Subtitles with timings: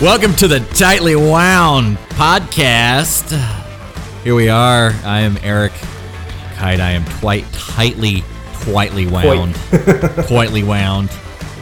[0.00, 3.32] Welcome to the Tightly Wound podcast.
[4.22, 4.92] Here we are.
[5.02, 5.72] I am Eric
[6.54, 6.78] Kite.
[6.78, 8.22] I am quite tightly,
[8.60, 9.56] tightly wound,
[10.28, 11.10] tightly wound,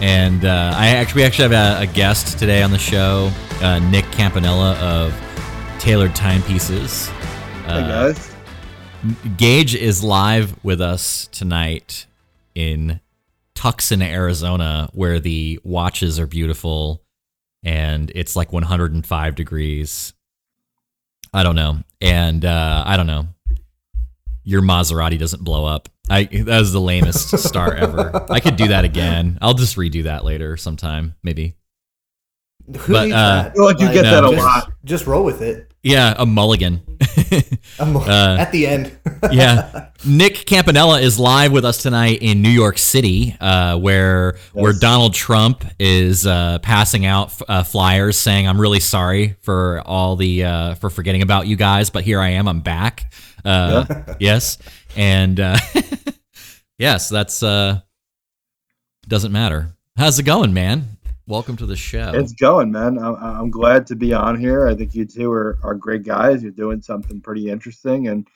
[0.02, 3.79] and uh, I actually we actually have a, a guest today on the show, uh,
[3.79, 5.14] Nick Campanella of
[5.79, 7.08] Tailored Timepieces.
[7.66, 8.34] Uh, guys.
[9.39, 12.04] Gage is live with us tonight
[12.54, 13.00] in
[13.54, 17.00] Tucson, Arizona, where the watches are beautiful
[17.66, 20.14] and it's like 105 degrees.
[21.34, 21.79] I don't know.
[22.00, 23.26] And uh, I don't know.
[24.44, 25.88] Your Maserati doesn't blow up.
[26.08, 28.24] I that was the lamest start ever.
[28.30, 29.38] I could do that again.
[29.43, 31.57] I'll just redo that later sometime, maybe.
[32.66, 33.50] Who But, needs uh, that?
[33.50, 34.72] I feel like you get no, that a just, lot.
[34.84, 35.72] Just roll with it.
[35.83, 36.83] Yeah, a mulligan.
[37.78, 38.96] Uh, at the end.
[39.30, 39.91] yeah.
[40.05, 45.14] Nick Campanella is live with us tonight in New York City, uh, where where Donald
[45.14, 50.74] Trump is uh, passing out uh, flyers saying, "I'm really sorry for all the uh,
[50.77, 52.48] for forgetting about you guys, but here I am.
[52.48, 53.12] I'm back."
[53.44, 53.84] Uh,
[54.19, 54.58] Yes,
[54.97, 55.58] and uh,
[56.78, 57.80] yes, that's uh,
[59.06, 59.74] doesn't matter.
[59.97, 60.95] How's it going, man?
[61.28, 62.12] Welcome to the show.
[62.14, 62.98] It's going, man.
[62.98, 64.69] I'm, I'm glad to be on here.
[64.69, 66.41] I think you two are, are great guys.
[66.41, 68.28] You're doing something pretty interesting and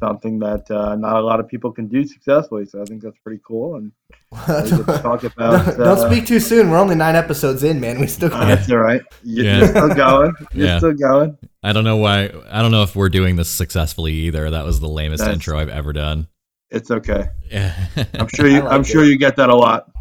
[0.00, 2.66] something that uh, not a lot of people can do successfully.
[2.66, 3.76] So I think that's pretty cool.
[3.76, 3.92] And
[4.32, 5.66] we get to talk about.
[5.66, 6.68] don't, don't uh, speak too soon.
[6.68, 8.00] We're only nine episodes in, man.
[8.00, 9.02] We still got That's all right.
[9.22, 9.58] You're, Yeah.
[9.58, 10.32] you're still going.
[10.52, 10.78] You're Yeah.
[10.78, 11.38] still going.
[11.62, 12.24] I don't know why.
[12.50, 14.50] I don't know if we're doing this successfully either.
[14.50, 16.26] That was the lamest That's- intro I've ever done.
[16.70, 17.26] It's okay.
[17.48, 17.86] Yeah.
[18.14, 18.56] I'm sure you.
[18.56, 19.92] I like I'm sure you get that a lot.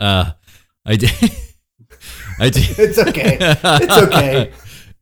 [0.00, 0.32] Uh,
[0.84, 1.12] I did.
[2.40, 2.78] I did.
[2.78, 3.38] It's okay.
[3.40, 4.52] It's okay.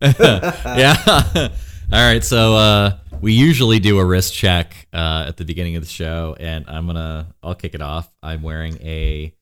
[0.79, 0.97] yeah.
[1.93, 2.25] All right.
[2.25, 6.37] So uh, we usually do a wrist check uh, at the beginning of the show,
[6.41, 7.35] and I'm gonna.
[7.43, 8.13] I'll kick it off.
[8.23, 9.35] I'm wearing a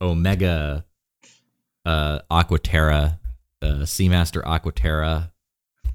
[0.00, 0.84] Omega
[1.84, 3.18] uh, Aquaterra,
[3.62, 5.30] uh, Seamaster Aquaterra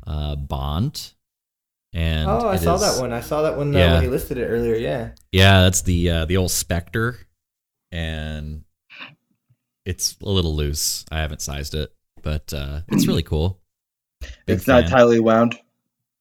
[0.07, 1.13] uh, Bond.
[1.94, 3.11] And Oh, I saw is- that one.
[3.11, 3.94] I saw that one uh, Yeah.
[3.95, 4.75] when he listed it earlier.
[4.75, 5.09] Yeah.
[5.31, 7.17] Yeah, that's the uh, the old Spectre,
[7.91, 8.63] and
[9.85, 11.05] it's a little loose.
[11.11, 13.59] I haven't sized it, but uh, it's really cool.
[14.45, 15.57] Big it's not tightly wound.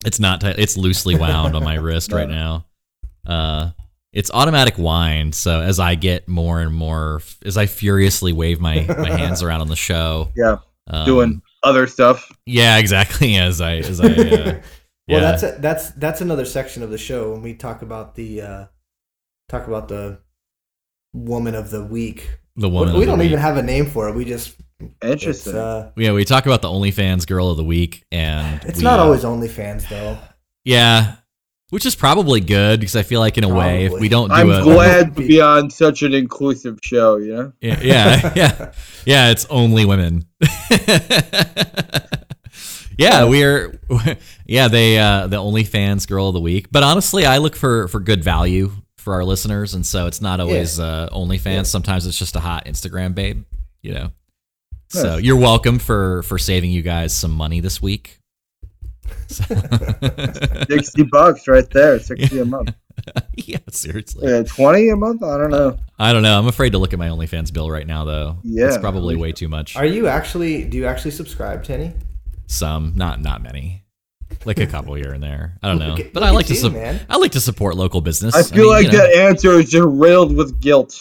[0.05, 0.59] It's not tight.
[0.59, 2.67] It's loosely wound on my wrist right now.
[3.27, 3.71] Uh,
[4.13, 5.35] it's automatic wind.
[5.35, 9.61] So as I get more and more, as I furiously wave my my hands around
[9.61, 10.57] on the show, Yeah,
[10.87, 12.33] um, doing other stuff.
[12.47, 13.37] Yeah, exactly.
[13.39, 14.07] As I as I.
[14.07, 14.61] Uh,
[15.09, 18.43] Well, that's a, that's that's another section of the show when we talk about the
[18.43, 18.67] uh,
[19.49, 20.21] talk about the
[21.13, 22.39] woman of the week.
[22.61, 22.95] The We, woman.
[22.95, 23.27] we of the don't week.
[23.27, 24.15] even have a name for it.
[24.15, 24.55] We just
[25.03, 25.57] Interesting.
[25.57, 28.99] uh, Yeah, we talk about the OnlyFans girl of the week, and it's we, not
[28.99, 30.19] uh, always OnlyFans though.
[30.65, 31.17] Yeah,
[31.71, 34.35] which is probably good because I feel like in a way, if we don't do
[34.35, 37.17] I'm it, glad to be on such an inclusive show.
[37.19, 37.53] You know.
[37.61, 38.73] yeah, yeah, yeah,
[39.05, 40.25] yeah, it's only women.
[42.99, 43.79] yeah, we're
[44.47, 46.69] yeah they uh, the OnlyFans girl of the week.
[46.71, 50.39] But honestly, I look for for good value for our listeners, and so it's not
[50.41, 51.45] always uh, OnlyFans.
[51.55, 51.63] Yeah.
[51.65, 53.45] Sometimes it's just a hot Instagram babe,
[53.83, 54.11] you know.
[54.89, 55.23] So Nice.
[55.23, 58.19] you're welcome for for saving you guys some money this week.
[59.29, 59.45] So-
[60.69, 61.99] Sixty bucks right there.
[61.99, 62.75] Sixty a month.
[63.35, 64.29] yeah, seriously.
[64.31, 65.23] Yeah, Twenty a month.
[65.23, 65.79] I don't know.
[65.99, 66.39] I don't know.
[66.39, 68.39] I'm afraid to look at my OnlyFans bill right now, though.
[68.43, 68.67] Yeah.
[68.69, 69.77] it's probably way too much.
[69.77, 70.65] Are you actually?
[70.65, 71.93] Do you actually subscribe to any?
[72.47, 73.80] Some, not not many,
[74.45, 75.59] like a couple here and there.
[75.63, 77.01] I don't know, Look at- but look I like to you, su- man.
[77.09, 78.35] I like to support local business.
[78.35, 80.99] I feel mean, like you know, that answer is just riddled with guilt.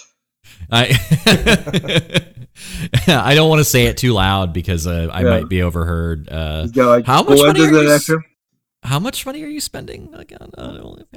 [0.71, 0.89] I
[3.07, 5.29] I don't want to say it too loud because uh, I Yeah.
[5.29, 6.27] might be overheard.
[6.29, 7.87] Uh, He's like, how much money are you?
[7.89, 8.11] next.
[8.83, 10.09] How much money are you spending?
[10.11, 10.47] Like, uh,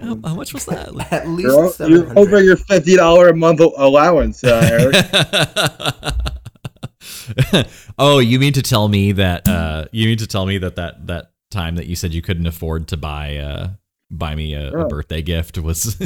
[0.01, 0.89] how, how much was that?
[1.13, 4.97] At least You're, you're over your fifty dollar a month allowance, uh, Eric.
[7.99, 11.07] oh, you mean to tell me that uh, you mean to tell me that that
[11.07, 13.71] that time that you said you couldn't afford to buy uh,
[14.11, 15.97] buy me a, a birthday gift was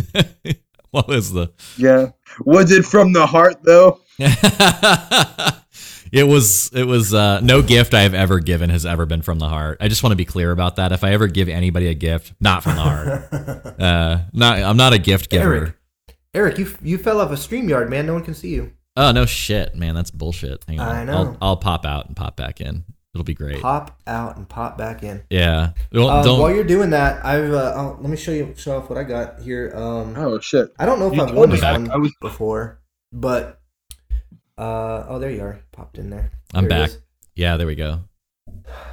[0.90, 2.10] what was the yeah.
[2.44, 4.00] Was it from the heart though?
[4.18, 9.38] it was it was uh, no gift I have ever given has ever been from
[9.38, 9.78] the heart.
[9.80, 10.92] I just want to be clear about that.
[10.92, 13.32] If I ever give anybody a gift, not from the heart.
[13.80, 15.54] uh, not I'm not a gift giver.
[15.54, 15.74] Eric,
[16.34, 18.06] Eric, you you fell off a StreamYard, man.
[18.06, 18.72] No one can see you.
[18.96, 20.64] Oh no shit, man, that's bullshit.
[20.66, 20.88] Hang on.
[20.88, 21.12] I know.
[21.12, 22.84] I'll, I'll pop out and pop back in.
[23.16, 23.62] It'll be great.
[23.62, 25.22] Pop out and pop back in.
[25.30, 25.70] Yeah.
[25.90, 28.76] Don't, Um, don't- while you're doing that, I've uh, oh, let me show you show
[28.76, 29.72] off what I got here.
[29.74, 30.68] Um, Oh shit.
[30.78, 31.80] I don't know if You I've told won this that.
[31.80, 32.80] one was- before,
[33.12, 33.58] but
[34.58, 36.30] uh, oh, there you are, popped in there.
[36.54, 36.96] I'm There back.
[37.34, 38.00] yeah, there we go.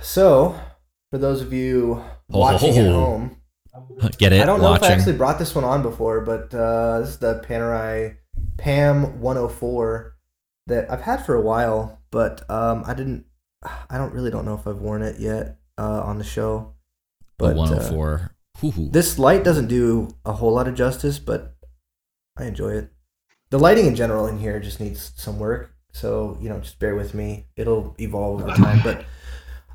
[0.02, 0.60] So,
[1.12, 2.94] for those of you watching at Oh.
[2.94, 3.38] home,
[4.20, 4.42] Get it?
[4.42, 4.86] I don't know Watching.
[4.86, 8.18] if I actually brought this one on before, but uh, this is the Panerai
[8.58, 10.16] PAM 104
[10.68, 13.26] that I've had for a while, but um, I didn't
[13.90, 16.74] I don't really don't know if I've worn it yet uh, on the show.
[17.38, 18.32] But uh, 104.
[18.60, 18.90] Hoo-hoo.
[18.90, 21.56] this light doesn't do a whole lot of justice, but
[22.38, 22.92] I enjoy it.
[23.50, 26.96] The lighting in general in here just needs some work, so you know, just bear
[26.96, 27.48] with me.
[27.56, 29.06] It'll evolve over time, but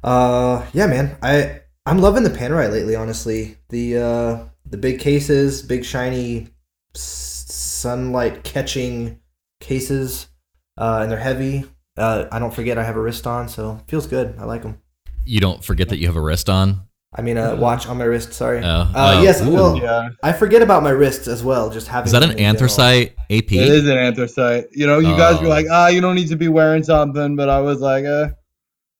[0.02, 2.96] uh, yeah, man, I I'm loving the Panerai lately.
[2.96, 6.48] Honestly, the uh, the big cases, big shiny
[6.94, 9.20] sunlight catching
[9.60, 10.28] cases,
[10.76, 11.64] uh, and they're heavy.
[11.98, 14.34] Uh, I don't forget I have a wrist on, so feels good.
[14.38, 14.80] I like them.
[15.24, 16.82] you don't forget that you have a wrist on.
[17.14, 18.32] I mean, a watch on my wrist.
[18.34, 18.60] Sorry.
[18.62, 19.42] Oh, Uh, oh, yes.
[19.42, 19.50] ooh.
[19.52, 21.70] Well, Yeah, I forget about my wrists as well.
[21.70, 22.50] Just having Is that an in general.
[22.54, 23.52] anthracite AP?
[23.52, 24.66] it is an anthracite.
[24.72, 25.50] You know, you guys were Oh.
[25.50, 28.28] like, ah, you don't need to be wearing something, but I was like, uh,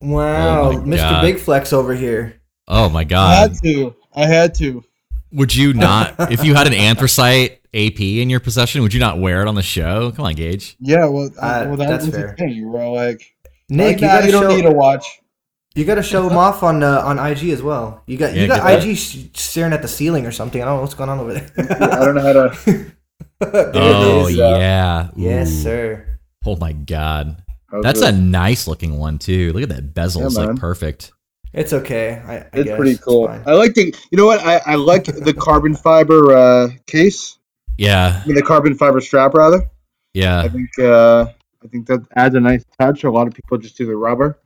[0.01, 0.97] Wow, Oh Mr.
[0.99, 1.23] God.
[1.23, 2.35] Big Flex over here.
[2.67, 3.31] Oh my God.
[3.31, 3.51] I god.
[3.51, 3.95] had to.
[4.15, 4.85] I had to.
[5.33, 9.19] Would you not if you had an anthracite AP in your possession, would you not
[9.19, 10.11] wear it on the show?
[10.13, 10.77] Come on, Gage.
[10.81, 12.29] Yeah, well, Uh, well that that's was fair.
[12.29, 12.49] the thing.
[12.51, 13.21] You were like,
[13.69, 15.05] Nick, like, you nah, gotta you don't show need a watch.
[15.75, 18.03] you gotta show them off on uh, on IG as well.
[18.07, 18.89] You got Yeah, you got get that.
[18.89, 20.63] IG staring at the ceiling or something.
[20.63, 21.51] I don't know what's going on over there.
[22.01, 22.93] I don't know how to.
[23.41, 24.35] There Oh is.
[24.37, 25.11] yeah.
[25.15, 26.19] Yes, sir.
[26.45, 27.41] Oh my god.
[27.71, 29.53] how That's to- a nice looking one too.
[29.53, 30.23] Look at that bezel.
[30.23, 31.13] Yeah, it's like perfect.
[31.53, 32.23] It's okay.
[32.27, 32.77] I, I It's guess.
[32.77, 33.27] pretty cool.
[33.27, 33.43] fine.
[33.47, 33.95] I like the.
[34.11, 34.41] You know what?
[34.41, 37.39] I, I like the carbon fiber uh, case.
[37.79, 38.21] Yeah.
[38.23, 39.69] I mean, the carbon fiber strap rather.
[40.15, 40.41] Yeah.
[40.41, 40.69] I think.
[40.79, 41.27] Uh,
[41.65, 43.03] I think that adds a nice touch.
[43.05, 44.39] A lot of people just do the rubber.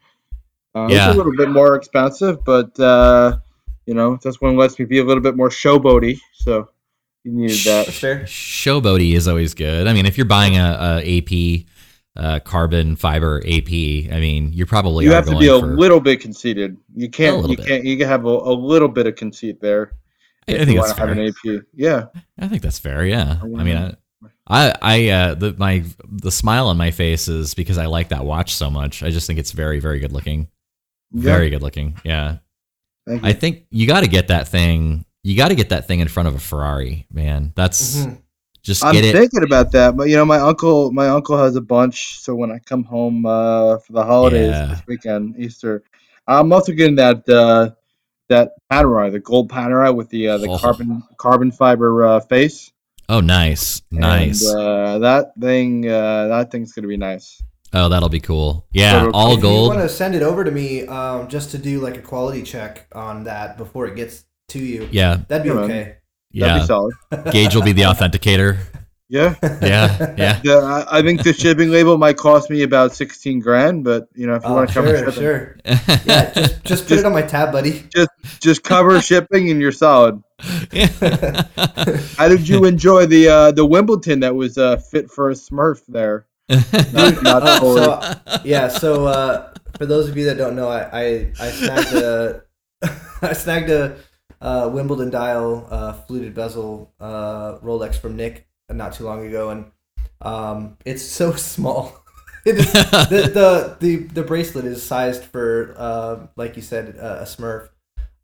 [0.75, 1.06] Uh, Yeah.
[1.08, 3.37] It's a little bit more expensive, but uh,
[3.84, 6.19] you know this one lets me be a little bit more showboaty.
[6.34, 6.69] So
[7.25, 7.87] you needed that.
[7.88, 8.20] Fair.
[8.25, 9.87] Showboaty is always good.
[9.87, 11.66] I mean, if you're buying a, a AP
[12.17, 13.69] uh, carbon fiber AP,
[14.12, 15.67] I mean, you're probably You are have to be a for.
[15.76, 16.76] little bit conceited.
[16.94, 17.49] You can't.
[17.49, 17.67] You bit.
[17.67, 17.85] can't.
[17.85, 19.93] You can have a, a little bit of conceit there.
[20.49, 21.53] I, I think you that's wanna have fair.
[21.53, 21.64] an AP.
[21.75, 22.06] Yeah.
[22.38, 23.06] I think that's fair.
[23.06, 23.38] Yeah.
[23.41, 23.94] I I mean, I,
[24.47, 28.25] I, I, uh, the my the smile on my face is because I like that
[28.25, 29.03] watch so much.
[29.03, 30.49] I just think it's very, very good looking.
[31.12, 31.23] Yeah.
[31.23, 31.99] Very good looking.
[32.05, 32.38] Yeah.
[33.06, 33.29] Thank you.
[33.29, 35.05] I think you got to get that thing.
[35.23, 37.53] You got to get that thing in front of a Ferrari, man.
[37.55, 38.19] That's Mhm.
[38.62, 39.12] Just I'm get it.
[39.12, 42.20] thinking about that, but you know, my uncle, my uncle has a bunch.
[42.20, 44.67] So when I come home uh, for the holidays Yeah.
[44.67, 45.82] this weekend, Easter,
[46.26, 47.70] I'm also getting that uh,
[48.29, 50.59] that Panerai, the gold Panerai with the uh, the Oh.
[50.59, 52.70] carbon carbon fiber uh, face.
[53.09, 54.49] Oh, nice, nice.
[54.49, 57.43] And, uh, that thing, uh, that thing's gonna be nice.
[57.75, 58.67] oh, that'll be cool.
[58.73, 61.59] Yeah, So- all if you want to send it over to me, um, just to
[61.59, 65.49] do like a quality check on that before it gets to you, Yeah, that'd be
[65.50, 65.79] Yeah, okay.
[65.79, 65.97] That'd
[66.32, 66.58] yeah.
[66.61, 66.94] be solid.
[67.31, 68.58] Gage will be the authenticator.
[69.08, 70.40] Yeah, Yeah, yeah.
[70.43, 70.55] yeah.
[70.88, 74.37] I, I think the shipping label might cost me about sixteen grand, but you know,
[74.37, 75.56] if you Oh, want to cover sure, shipping, sure.
[76.06, 77.84] Yeah, just just put it on my tab, buddy.
[77.94, 78.08] just
[78.40, 80.23] just cover shipping and you're solid.
[82.17, 85.81] How did you enjoy the uh, the Wimbledon that was uh, fit for a Smurf
[85.88, 86.26] there?
[86.49, 90.88] Not, not Uh, so yeah, so uh, for those of you that don't know, I
[90.90, 92.43] I, I snagged a
[93.20, 93.96] I snagged a
[94.42, 99.70] uh, Wimbledon dial uh, fluted bezel uh, Rolex from Nick not too long ago, and
[100.20, 101.98] um, it's so small.
[102.44, 107.18] it is, the, the the the bracelet is sized for uh, like you said uh,
[107.20, 107.68] a Smurf,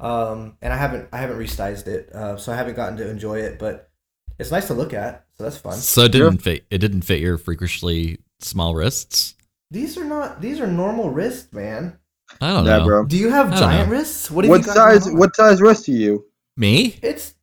[0.01, 3.39] um, and I haven't I haven't resized it, uh, so I haven't gotten to enjoy
[3.39, 3.91] it, but
[4.39, 5.75] it's nice to look at, so that's fun.
[5.75, 6.67] so it didn't fit.
[6.71, 9.37] It didn't fit your freakishly small wrists.
[9.71, 11.99] These are not these are normal wrists, man.
[12.41, 12.85] I don't Yeah, know.
[12.85, 13.05] bro.
[13.05, 13.97] Do you have giant know.
[13.97, 14.31] wrists?
[14.31, 15.05] What, What you size?
[15.05, 15.19] going?
[15.19, 16.25] What size wrist are you?
[16.57, 16.99] Me?
[17.03, 17.35] It's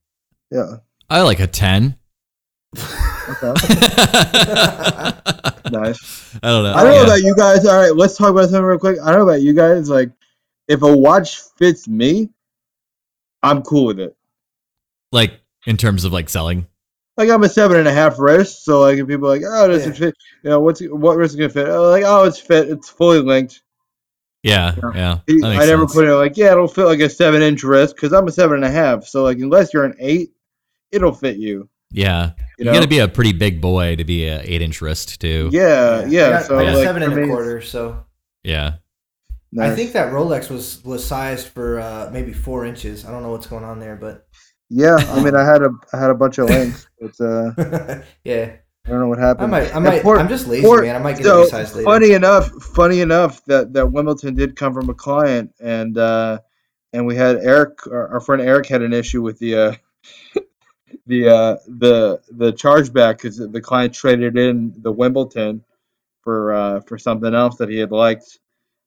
[0.51, 0.77] Yeah.
[1.09, 1.97] I like a ten.
[2.77, 3.53] Okay.
[5.71, 6.35] nice.
[6.43, 6.73] I don't know.
[6.73, 7.03] I don't know Yeah.
[7.03, 7.65] about you guys.
[7.65, 8.97] All right, let's talk about something real quick.
[9.01, 9.89] I don't know about you guys.
[9.89, 10.11] Like,
[10.67, 12.29] if a watch fits me,
[13.43, 14.15] I'm cool with it.
[15.11, 16.67] like in terms of like selling.
[17.17, 19.67] Like I'm a seven and a half wrist, so like if people are like, oh,
[19.67, 19.91] does Yeah.
[19.91, 20.15] it fit?
[20.43, 21.69] You know, what's what wrist is gonna fit?
[21.69, 22.69] Oh, like, oh, it's fit.
[22.69, 23.61] It's fully linked.
[24.45, 24.91] Yeah, Yeah.
[24.95, 25.19] yeah.
[25.27, 25.93] He- that makes I never sense.
[25.93, 28.55] put it like, yeah, it'll fit like a seven inch wrist because I'm a seven
[28.57, 29.05] and a half.
[29.05, 30.31] So like, unless you're an eight,
[30.91, 31.67] it'll fit you.
[31.91, 32.73] Yeah, You you know?
[32.73, 35.49] got to be a pretty big boy to be an eight inch wrist too.
[35.51, 36.27] Yeah, yeah.
[36.27, 37.61] I got, so I got like, seven and a quarter.
[37.61, 38.03] So
[38.43, 38.73] Yeah.
[39.51, 39.71] nice.
[39.71, 43.05] I think that Rolex was was sized for uh, maybe four inches.
[43.05, 44.27] I don't know what's going on there, but
[44.69, 48.51] Yeah, I mean, I had a I had a bunch of links, but uh, yeah,
[48.85, 49.51] I don't know what I happened.
[49.51, 49.75] might.
[49.75, 50.01] I might.
[50.03, 50.95] for- I'm just lazy, man.
[50.95, 51.85] I might get so resized later.
[51.85, 56.39] funny enough, funny enough that that Wimbledon did come from a client, and uh,
[56.93, 59.75] and we had Eric, our, our friend Eric, had an issue with the uh,
[61.07, 65.63] the uh, the the chargeback because the client traded in the Wimbledon
[66.21, 68.39] for uh, for something else that he had liked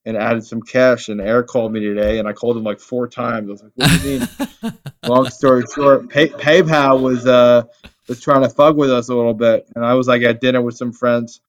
[0.04, 1.08] and added some cash.
[1.08, 3.48] And Eric called me today, and I called him like four times.
[3.48, 4.78] I was like, "What do you mean?"
[5.08, 7.64] Long story short, Pay- PayPal was uh
[8.08, 10.62] was trying to fug with us a little bit, and I was like at dinner
[10.62, 11.40] with some friends,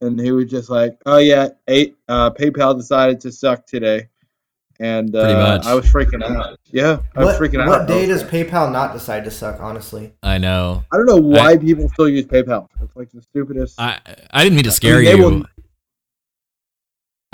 [0.00, 4.08] and he was just like, "Oh yeah, eight, uh, PayPal decided to suck today,"
[4.80, 5.66] and uh, much.
[5.66, 6.58] I was freaking out.
[6.70, 7.68] Yeah, I was What, freaking out.
[7.68, 9.60] what day does PayPal not decide to suck?
[9.60, 10.84] Honestly, I know.
[10.92, 12.68] I don't know why people still use PayPal.
[12.82, 13.80] It's like the stupidest.
[13.80, 13.98] I
[14.30, 15.22] I didn't mean to scare they you.
[15.22, 15.42] will-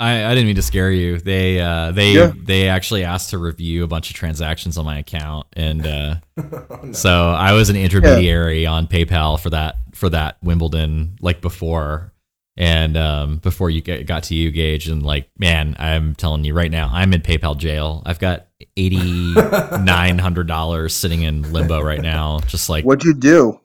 [0.01, 1.19] I, I didn't mean to scare you.
[1.19, 2.31] They uh they Yeah.
[2.35, 6.79] they actually asked to review a bunch of transactions on my account and uh Oh,
[6.83, 6.91] no.
[6.93, 12.11] so I was an intermediary on PayPal for that for that Wimbledon like before
[12.57, 16.53] and um before you get, got to you Gage and like man I'm telling you
[16.55, 18.01] right now I'm in PayPal jail.
[18.05, 23.13] I've got eighty nine hundred dollars sitting in limbo right now just like What'd you
[23.13, 23.59] do?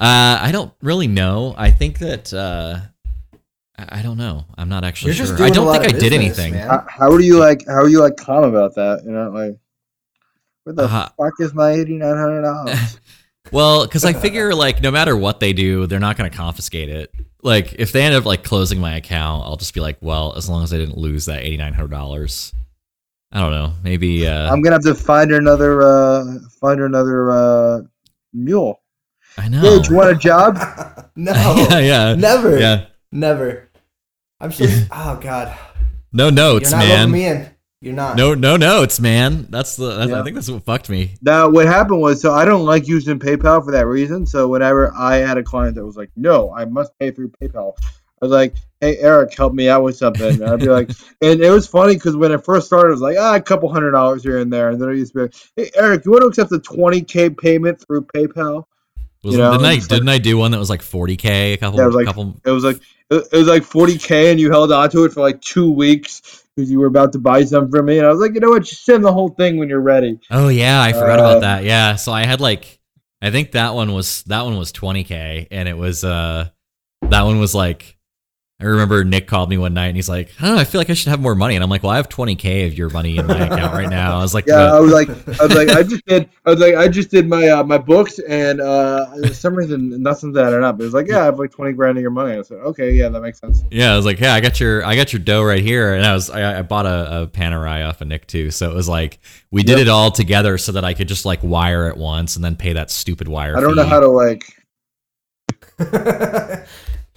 [0.00, 1.54] uh I don't really know.
[1.56, 2.80] I think that uh
[3.78, 4.44] I I don't know.
[4.56, 5.26] I'm not actually You're sure.
[5.26, 6.54] just doing I don't a lot think I of did anything.
[6.54, 6.68] man.
[6.68, 7.66] How, how are you like?
[7.66, 9.02] How are you like calm about that?
[9.04, 9.56] You know, like,
[10.64, 12.98] where the Uh, fuck is my eighty nine hundred dollars?
[13.52, 16.88] Well, because I figure like no matter what they do, they're not going to confiscate
[16.88, 17.14] it.
[17.42, 20.48] Like if they end up like closing my account, I'll just be like, well, as
[20.48, 22.54] long as I didn't lose that eighty nine hundred dollars.
[23.30, 23.74] I don't know.
[23.82, 24.26] Maybe.
[24.26, 26.24] Uh, I'm gonna have to find her another, uh,
[26.58, 27.80] find her another uh,
[28.32, 28.80] mule.
[29.36, 29.60] I know.
[29.60, 30.56] Hey, do you want a job?
[31.16, 31.32] no,
[31.70, 32.86] yeah, yeah, never, yeah.
[33.12, 33.63] never.
[34.40, 34.66] I'm so.
[34.92, 35.56] Oh God,
[36.12, 37.10] No notes, you're not man.
[37.10, 37.50] me in.
[37.80, 38.16] You're not.
[38.16, 39.46] No, no notes, man.
[39.50, 39.94] That's the.
[39.94, 41.16] That's, I think that's what fucked me.
[41.20, 44.24] Now, what happened was, so I don't like using PayPal for that reason.
[44.24, 47.74] So whenever I had a client that was like, "No, I must pay through PayPal,"
[47.82, 50.88] I was like, "Hey, Eric, help me out with something." And I'd be like,
[51.20, 53.70] and it was funny because when it first started, it was like, ah, a couple
[53.70, 56.10] hundred dollars here and there, and then I used to be like, "Hey, Eric, you
[56.10, 58.64] want to accept a twenty k payment through PayPal?"
[59.24, 61.54] Was, You know, didn't I like- didn't I do one that was like forty k
[61.54, 64.30] a couple Yeah, it was like- couple It was like it was like forty k,
[64.30, 67.18] and you held on to it for like two weeks because you were about to
[67.18, 69.30] buy something from me, and I was like, you know what, just send the whole
[69.30, 70.18] thing when you're ready.
[70.30, 71.64] Oh yeah, I forgot Uh, about that.
[71.64, 72.78] Yeah, so I had like
[73.22, 76.48] I think that one was that one was 20k and it was uh
[77.08, 77.96] that one was like
[78.60, 80.94] I remember Nick called me one night and he's like, "Huh, I feel like I
[80.94, 83.26] should have more money." And I'm like, "Well, I have 20k of your money in
[83.26, 85.68] my account right now." I was like, Yeah, "Uh, I was like, I was like,
[85.70, 89.06] I just did, I was like, I just did my uh, my books, and uh,
[89.26, 90.80] for some reason nothing nothing's adding up.
[90.80, 92.38] It was like, yeah, I have like twenty grand of your money.
[92.38, 93.64] I said, okay, yeah, that makes sense.
[93.72, 96.06] Yeah, I was like, yeah, I got your, I got your dough right here, and
[96.06, 98.88] I was, I, I bought a, a Panerai off of Nick too, so it was
[98.88, 99.18] like
[99.50, 99.86] we did Yep.
[99.86, 102.74] it all together so that I could just like wire it once and then pay
[102.74, 103.56] that stupid wire.
[103.56, 104.44] I don't know how to like.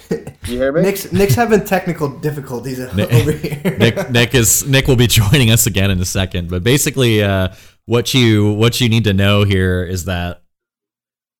[0.09, 0.81] You hear me?
[0.81, 3.77] Nick's Nick's having technical difficulties Nick- over here.
[3.77, 7.49] Nick, Nick is Nick will be joining us again in a second, but basically, uh,
[7.85, 10.41] what you what you need to know here is that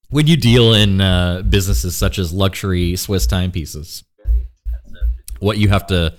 [0.09, 4.03] when you deal in uh, businesses such as luxury Swiss timepieces,
[5.39, 6.13] what you have to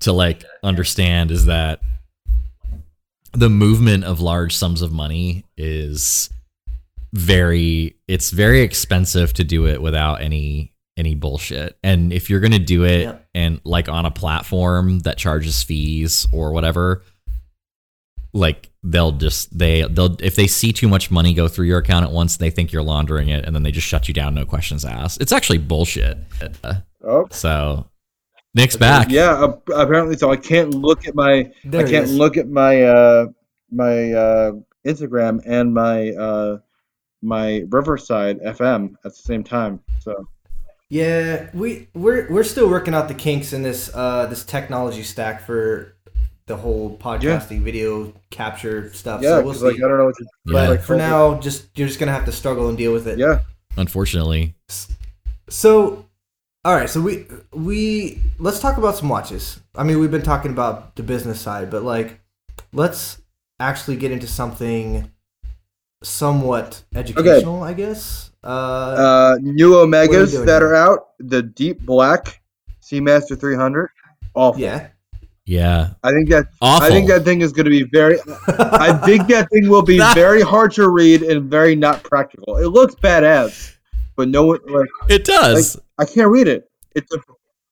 [0.00, 1.80] to like understand is that
[3.32, 6.30] the movement of large sums of money is
[7.12, 12.52] very it's very expensive to do it without any any bullshit and if you're going
[12.52, 13.16] to do it Yeah.
[13.34, 17.02] and like on a platform that charges fees or whatever
[18.32, 22.04] like they'll just they they'll if they see too much money go through your account
[22.04, 24.44] at once they think you're laundering it and then they just shut you down no
[24.44, 26.18] questions asked it's actually bullshit
[26.64, 26.74] Uh,
[27.08, 27.86] Oh, so
[28.54, 29.52] nick's back yeah.
[29.76, 32.16] apparently, so I can't look at my, There I can't is.
[32.16, 33.26] look at my uh
[33.70, 34.52] my uh
[34.84, 36.58] Instagram and my uh
[37.22, 39.78] my Riverside FM at the same time.
[40.00, 40.26] So
[40.88, 45.42] Yeah, we we're we're still working out the kinks in this uh this technology stack
[45.42, 45.96] for
[46.46, 49.20] the whole podcasting video capture stuff.
[49.20, 49.64] yeah, so we'll see.
[49.64, 50.24] like I don't know what to.
[50.44, 50.52] Yeah.
[50.52, 53.18] but like, for now, just you're just gonna have to struggle and deal with it.
[53.18, 53.40] yeah.
[53.76, 54.54] unfortunately
[55.48, 56.06] So,
[56.64, 56.88] all right.
[56.88, 59.60] So we we let's talk about some watches.
[59.74, 62.20] I mean, we've been talking about the business side, but like,
[62.72, 63.20] let's
[63.58, 65.10] actually get into something
[66.02, 68.25] somewhat educational, I guess.
[68.46, 70.70] Uh, Uh, new What are Omegas that here?
[70.70, 71.08] are out.
[71.18, 72.40] The deep black
[72.82, 73.90] Seamaster 300.
[74.34, 74.60] Awful.
[74.60, 74.88] yeah.
[75.46, 78.18] yeah I think that awful I think that thing is going to be very.
[78.48, 82.56] I think that thing will be That- very hard to read and very not practical.
[82.58, 83.74] It looks badass,
[84.16, 86.70] but no one like it does I can't read it.
[86.94, 87.18] It's a,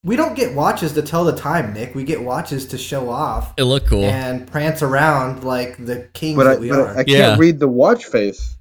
[0.03, 1.95] we don't get watches to tell the time, Nick.
[1.95, 6.37] We get watches to show off it look cool and prance around like the kings
[6.37, 6.89] but I, that we but are.
[6.91, 7.37] I can't Yeah.
[7.39, 8.57] read the watch face.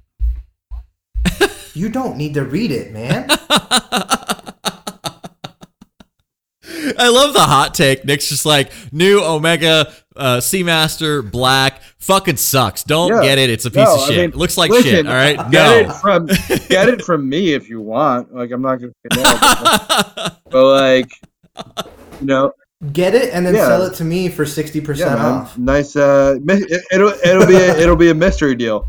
[1.74, 3.28] You don't need to read it, man.
[6.96, 8.04] I love the hot take.
[8.04, 12.84] Nick's just like new Omega uh, Seamaster Black fucking sucks.
[12.84, 13.22] Don't Yeah.
[13.22, 13.50] get it.
[13.50, 14.16] It's a piece No, of I shit.
[14.16, 15.06] mean, It looks like Listen, shit.
[15.06, 15.90] All right, get no.
[15.90, 16.26] it from
[16.68, 18.34] get it from me if you want.
[18.34, 21.10] Like I'm not going to say no, but, but like
[22.20, 22.52] you know,
[22.92, 23.66] Get it and then Yeah.
[23.66, 25.56] sell it to me for sixty yeah, percent off.
[25.56, 25.96] nice.
[25.96, 28.86] Uh, it, it'll it'll be a, it'll be a mystery deal.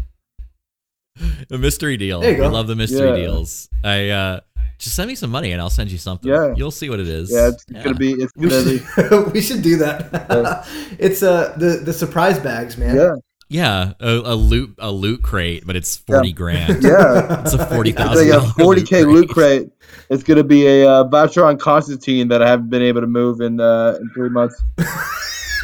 [1.52, 2.22] a mystery deal.
[2.22, 2.50] There you We go.
[2.54, 3.16] love the mystery Yeah.
[3.28, 3.70] deals.
[3.84, 4.40] I uh,
[4.78, 6.30] just send me some money and I'll send you something.
[6.32, 6.54] Yeah.
[6.58, 7.32] you'll see what it is.
[7.32, 8.12] Yeah, it's gonna be.
[8.14, 8.80] It's We gonna be.
[8.80, 10.68] should, we should do that.
[11.00, 12.96] it's uh the the surprise bags, man.
[12.96, 13.16] Yeah,
[13.48, 16.84] yeah, a, a loot a loot crate, but it's forty grand.
[16.84, 17.42] yeah.
[17.42, 17.92] It's a forty.
[17.92, 19.70] It's like a forty k loot crate.
[20.10, 23.60] It's gonna be a uh, Vacheron Constantin that I haven't been able to move in
[23.62, 24.62] uh, in three months.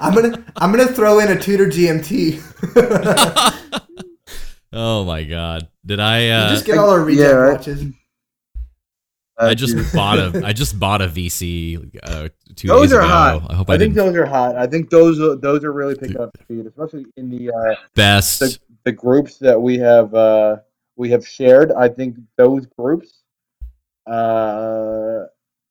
[0.00, 2.40] I'm gonna I'm gonna throw in a Tudor GMT.
[4.72, 5.68] oh my god!
[5.84, 6.28] Did I?
[6.28, 7.52] Uh, just get all our reject yeah, right.
[7.52, 7.84] watches.
[9.40, 13.08] I just bought a I just bought a VC uh, two Those days are ago.
[13.08, 13.50] hot.
[13.50, 14.56] I hope I, I think didn't those are hot.
[14.56, 18.40] I think those those are really picking up speed, especially in the uh, best.
[18.40, 20.56] the, the groups that we have uh,
[20.96, 21.72] we have shared.
[21.72, 23.22] I think those groups
[24.06, 25.24] uh,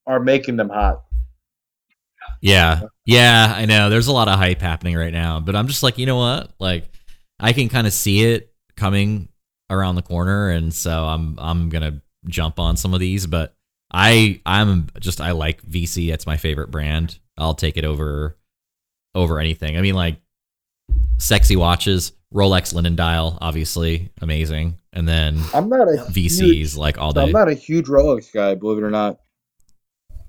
[0.07, 1.03] are making them hot.
[2.41, 3.89] Yeah, yeah, I know.
[3.89, 6.51] There's a lot of hype happening right now, but I'm just like, you know what?
[6.59, 6.89] Like,
[7.39, 9.29] I can kind of see it coming
[9.69, 13.25] around the corner, and so I'm I'm gonna jump on some of these.
[13.27, 13.55] But
[13.91, 16.11] I I'm just I like VC.
[16.13, 17.19] It's my favorite brand.
[17.37, 18.37] I'll take it over
[19.15, 19.77] over anything.
[19.77, 20.17] I mean, like
[21.17, 26.97] sexy watches, Rolex linen dial, obviously amazing, and then I'm not a VCs huge, like
[26.97, 29.19] all so I'm not a huge Rolex guy, believe it or not.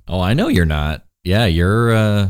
[0.08, 1.04] Oh, I know you're not.
[1.24, 1.94] Yeah, you're.
[1.94, 2.28] uh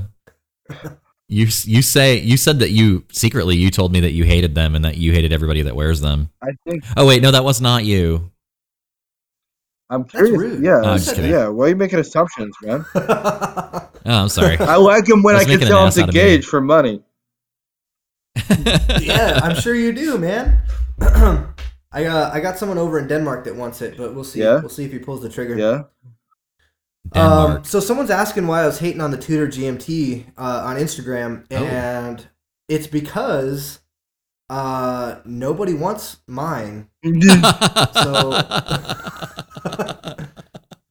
[1.28, 4.75] You you say you said that you secretly you told me that you hated them
[4.75, 6.30] and that you hated everybody that wears them.
[6.42, 8.30] I think Oh wait, no, that was not you.
[9.90, 10.38] I'm That's curious.
[10.38, 10.64] rude.
[10.64, 11.30] Yeah, I'm just kidding.
[11.30, 11.49] yeah.
[11.49, 12.85] Why are you making assumptions, man?
[14.06, 14.56] Oh, I'm sorry.
[14.59, 16.20] I like him when I I, can making sell him ass to out of me.
[16.20, 17.02] Gage for money.
[19.00, 20.59] yeah, I'm sure you do, man.
[21.92, 24.40] I uh, I got someone over in Denmark that wants it, but we'll see.
[24.40, 24.61] Yeah?
[24.61, 25.56] We'll see if he pulls the trigger.
[25.59, 25.82] Yeah.
[27.14, 27.59] Denmark.
[27.59, 31.45] Um, so someone's asking why I was hating on the Tudor GMT uh, on Instagram,
[31.50, 31.57] Oh.
[31.57, 32.28] and
[32.69, 33.80] it's because
[34.49, 36.89] uh, nobody wants mine.
[37.95, 38.32] So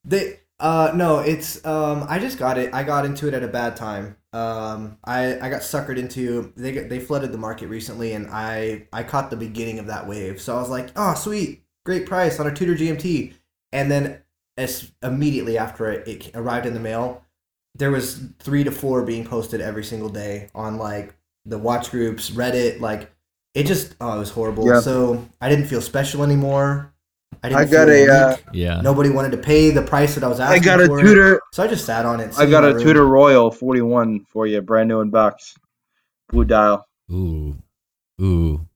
[0.03, 2.73] they uh no, it's um I just got it.
[2.73, 4.17] I got into it at a bad time.
[4.33, 8.87] Um I I got suckered into they got- they flooded the market recently and I
[8.91, 10.41] I caught the beginning of that wave.
[10.41, 11.63] So I was like, "Oh, sweet.
[11.85, 13.33] Great price on a Tudor GMT."
[13.71, 14.21] And then
[14.59, 17.23] as immediately after it, it arrived in the mail,
[17.75, 22.29] there was 3 to 4 being posted every single day on like the watch groups,
[22.29, 23.09] Reddit, like
[23.55, 24.67] it just oh, it was horrible.
[24.67, 24.81] Yeah.
[24.81, 26.93] So I didn't feel special anymore.
[27.41, 28.81] I didn't I got feel a, uh, yeah.
[28.81, 31.03] Nobody wanted to pay the price that I was I got a for it.
[31.03, 31.41] Tudor.
[31.53, 32.37] So I just sat on it.
[32.37, 33.05] I got a my Tudor.
[33.05, 35.55] Royal 41 for you, brand new in box,
[36.29, 36.85] blue dial.
[37.11, 37.57] Ooh,
[38.21, 38.67] ooh.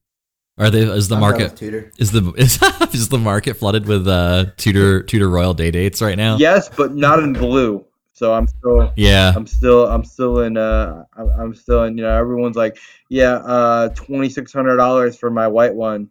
[0.56, 0.80] Are they?
[0.82, 1.92] Is the I'm market with Tudor.
[1.98, 2.62] is the is,
[2.94, 6.36] is the market flooded with uh Tudor Tudor Royal day dates right now?
[6.36, 7.84] Yes, but not in blue.
[8.12, 9.32] So I'm still, Yeah.
[9.34, 10.56] I'm still, I'm still in.
[10.56, 11.98] Uh, I'm, I'm still in.
[11.98, 16.08] You know, everyone's like, yeah, uh, twenty six hundred dollars for my white one,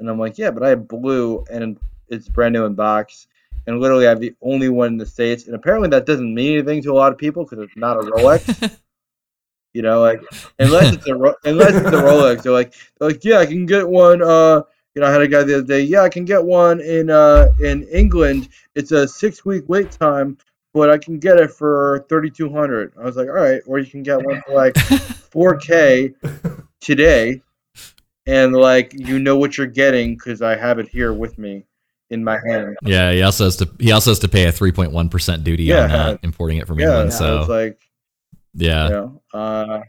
[0.00, 1.78] and I'm like, yeah, but I have blue and
[2.08, 3.28] it's brand new in box.
[3.68, 6.82] And literally, I'm the only one in the states, and apparently that doesn't mean anything
[6.82, 8.76] to a lot of people because it's not a Rolex.
[9.74, 10.22] You know, like
[10.58, 11.12] unless it's a
[11.44, 14.22] unless it's a Rolex, they're like they're like yeah, I can get one.
[14.22, 14.62] Uh,
[14.94, 15.80] you know, I had a guy the other day.
[15.82, 18.48] Yeah, I can get one in uh in England.
[18.76, 20.38] It's a six week wait time,
[20.72, 22.92] but I can get it for thirty two hundred.
[22.98, 26.14] I was like, all right, or you can get one for like four k
[26.80, 27.42] today,
[28.26, 31.64] and like you know what you're getting because I have it here with me
[32.10, 32.76] in my hand.
[32.82, 33.10] yeah.
[33.12, 35.72] He also has to he also has to pay a three point one percent duty
[35.72, 35.96] on Yeah.
[36.12, 37.12] that importing it from Yeah, England.
[37.14, 37.80] so it's like
[38.54, 38.84] yeah.
[38.84, 39.80] you know, uh,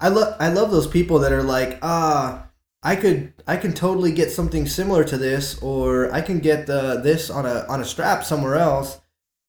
[0.00, 2.46] I love I love those people that are like, ah,
[2.82, 7.00] I could I can totally get something similar to this, or I can get the
[7.02, 9.00] this on a on a strap somewhere else,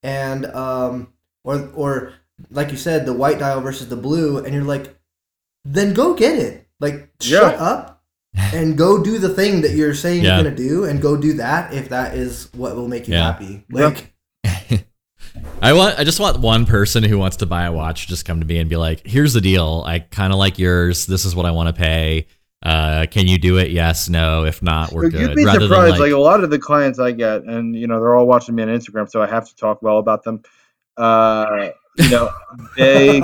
[0.04, 2.13] and um or or
[2.52, 4.95] like you said, the white dial versus the blue, and you're like,
[5.65, 6.67] then go get it.
[6.80, 8.04] Like shut up
[8.36, 10.36] and go do the thing that you're saying Yeah.
[10.36, 13.23] you're gonna do, and go do that if that is what will make you Yeah.
[13.32, 13.65] happy.
[13.69, 13.86] Yeah.
[13.88, 14.12] Like.
[15.62, 18.39] I want I just want one person who wants to buy a watch just come
[18.39, 19.84] to me and be like, "Here's the deal.
[19.86, 21.06] I kind of like yours.
[21.06, 22.28] This is what I want to pay.
[22.62, 23.72] Uh, can you do it?
[23.72, 24.46] Yes, no.
[24.46, 25.91] If not, we're You'd good." be Rather surprised.
[25.91, 28.56] Like, like, a lot of the clients I get, and you know, they're all watching
[28.56, 30.41] me on Instagram, so I have to talk well about them.
[30.98, 32.32] Uh, you know,
[32.78, 33.22] they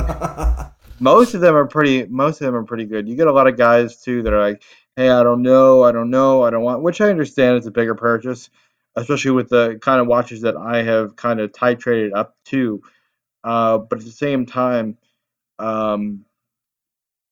[1.00, 2.06] most of them are pretty.
[2.06, 3.08] Most of them are pretty good.
[3.08, 4.64] You get a lot of guys too that are like,
[4.96, 7.72] "Hey, I don't know, I don't know, I don't want," which I understand is a
[7.72, 8.50] bigger purchase,
[8.96, 12.82] especially with the kind of watches that I have kind of titrated up to.
[13.44, 14.98] Uh, but at the same time,
[15.60, 16.26] um,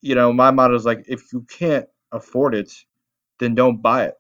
[0.02, 2.72] you know, my motto is like, if you can't afford it,
[3.40, 4.14] then don't buy it.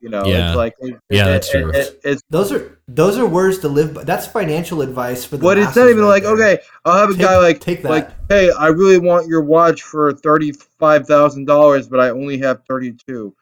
[0.00, 0.48] You know, Yeah.
[0.50, 1.70] it's like it- Yeah, it- that's it- true.
[1.72, 4.04] it- it's Those are those are words to live by.
[4.04, 5.42] That's financial advice for the.
[5.42, 6.32] but it's not even right like there.
[6.34, 7.88] okay, I'll have a Take- guy like take that.
[7.90, 12.36] like hey, I really want your watch for thirty five thousand dollars, but I only
[12.38, 13.34] have thirty two.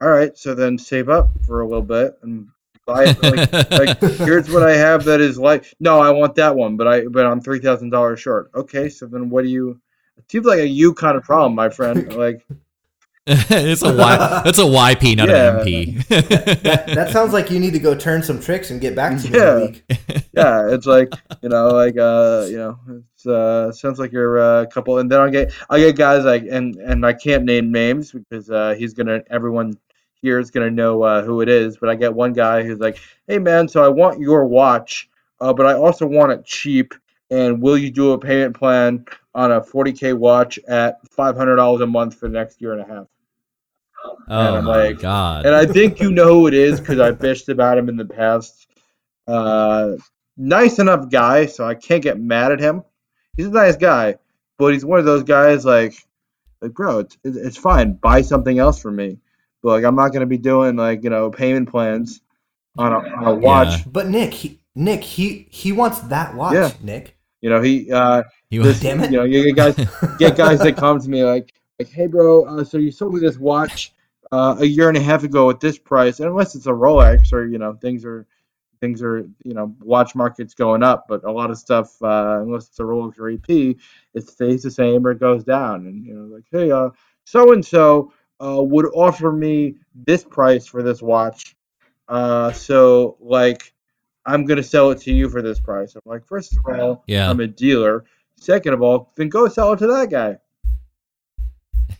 [0.00, 2.48] All right, so then save up for a little bit and
[2.86, 3.22] buy it.
[3.22, 6.86] Like, like here's what I have that is like, no, I want that one, but
[6.86, 8.50] I but I'm three thousand dollars short.
[8.54, 9.80] Okay, so then what do you?
[10.18, 12.12] It seems like a you kind of problem, my friend.
[12.14, 12.46] Like,
[13.26, 14.42] it's a y.
[14.44, 15.60] That's a YP, not Yeah.
[15.60, 16.06] an MP.
[16.62, 19.30] That, that sounds like you need to go turn some tricks and get back to
[19.30, 19.56] me Yeah.
[19.66, 19.84] week.
[20.32, 22.78] yeah, it's like you know, like uh, you know,
[23.14, 26.24] it's uh, sounds like you're uh, a couple, and then I get I get guys
[26.24, 29.76] like, and and I can't name names because uh, he's gonna everyone
[30.22, 32.98] here is gonna know uh, who it is, but I get one guy who's like,
[33.28, 35.08] hey man, so I want your watch,
[35.40, 36.94] uh, but I also want it cheap,
[37.30, 42.14] and will you do a payment plan on a 40k watch at $500 a month
[42.14, 43.06] for the next year and a half?
[44.28, 45.46] oh I'm my like- god.
[45.46, 48.04] and I think you know who it is because I bitched about him in the
[48.04, 48.68] past.
[49.26, 49.96] Uh,
[50.36, 52.82] nice enough guy, so I can't get mad at him.
[53.36, 54.16] He's a nice guy,
[54.58, 55.94] but he's one of those guys like,
[56.62, 57.94] like bro, it's, it's fine.
[57.94, 59.18] Buy something else for me,
[59.72, 62.20] like I'm not gonna be doing like you know payment plans
[62.78, 63.68] on a, on a watch.
[63.78, 63.84] Yeah.
[63.86, 66.70] But Nick, he, Nick, he he wants that watch, Yeah.
[66.82, 67.16] Nick.
[67.40, 69.10] You know he uh, He this, Damn it.
[69.10, 72.44] you know you get guys get guys that come to me like like hey bro,
[72.44, 73.92] uh, so you sold me this watch
[74.32, 77.32] uh, a year and a half ago at this price, and unless it's a Rolex
[77.32, 78.26] or you know things are
[78.80, 82.68] things are you know watch market's going up, but a lot of stuff uh, unless
[82.68, 83.76] it's a Rolex or EP,
[84.14, 85.86] it stays the same or it goes down.
[85.86, 86.90] And you know like hey uh
[87.24, 91.56] so and so uh would offer me this price for this watch,
[92.08, 93.72] uh so like
[94.24, 95.94] I'm gonna sell it to you for this price.
[95.94, 97.30] I'm like first of all Yeah.
[97.30, 98.04] I'm a dealer.
[98.38, 100.36] Second of all, then go sell it to that guy.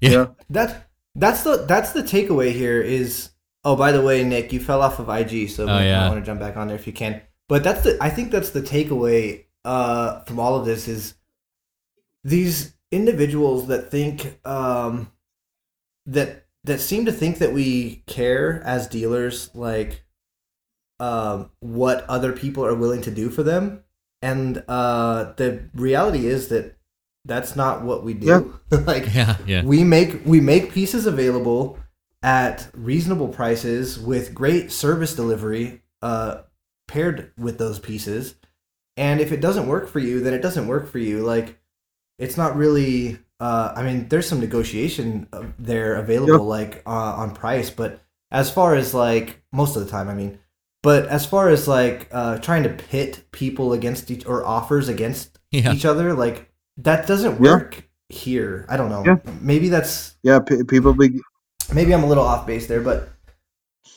[0.00, 0.10] Yeah.
[0.10, 0.36] You know?
[0.50, 3.30] That that's the that's the takeaway here is
[3.64, 6.00] oh by the way Nick you fell off of IG so Oh, yeah.
[6.00, 8.30] might want to jump back on there if you can but that's the I think
[8.32, 11.14] that's the takeaway uh from all of this is
[12.24, 15.10] these individuals that think um
[16.06, 20.04] that that seem to think that we care as dealers like
[21.00, 23.82] um what other people are willing to do for them.
[24.22, 26.76] And uh the reality is that
[27.24, 28.60] that's not what we do.
[28.70, 29.64] Like yeah, yeah.
[29.64, 31.78] we make we make pieces available
[32.22, 36.42] at reasonable prices with great service delivery uh,
[36.88, 38.34] paired with those pieces.
[38.96, 41.20] And if it doesn't work for you then it doesn't work for you.
[41.20, 41.58] Like
[42.18, 46.56] it's not really uh, i mean there's some negotiation uh, there available Yep.
[46.58, 47.90] like uh, on price but
[48.30, 50.38] as far as like most of the time i mean
[50.82, 55.28] but as far as like uh, trying to pit people against each or offers against
[55.50, 55.72] Yeah.
[55.74, 56.38] each other like
[56.88, 57.52] that doesn't Yeah.
[57.52, 57.70] work
[58.08, 59.18] here i don't know Yeah.
[59.40, 59.94] maybe that's
[60.28, 61.08] Yeah, p- people be
[61.78, 62.98] maybe i'm a little off base there but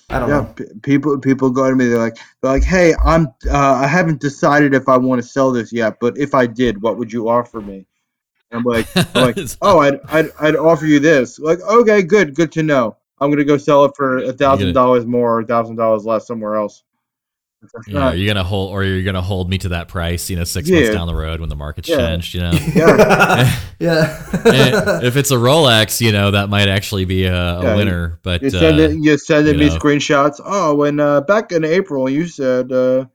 [0.10, 1.86] i don't yeah, know p- people people go to me.
[1.88, 3.24] They're like, they're like, hey, I'm
[3.60, 6.82] uh, I haven't decided if I want to sell this yet, but if I did,
[6.82, 7.86] what would you offer me?
[8.52, 11.40] And I'm like, I'm like, oh, I'd, I'd I'd offer you this.
[11.40, 12.98] Like, okay, good, good to know.
[13.20, 16.28] I'm gonna go sell it for a thousand dollars more or a thousand dollars less
[16.28, 16.84] somewhere else.
[17.64, 20.30] It's like, Yeah, "Nah, you're gonna hold, or you're gonna hold me to that price,
[20.30, 20.78] you know, six Yeah.
[20.78, 21.98] months down the road when the market's Yeah.
[21.98, 22.52] changed, you know.
[22.76, 27.64] yeah, yeah And if it's a Rolex, you know, that might actually be a, a
[27.64, 28.20] Yeah, winner.
[28.24, 29.80] But you uh, send it, you sending you me know.
[29.80, 30.40] screenshots.
[30.44, 32.72] Oh, when uh, back in April, you said.
[32.72, 33.06] Uh,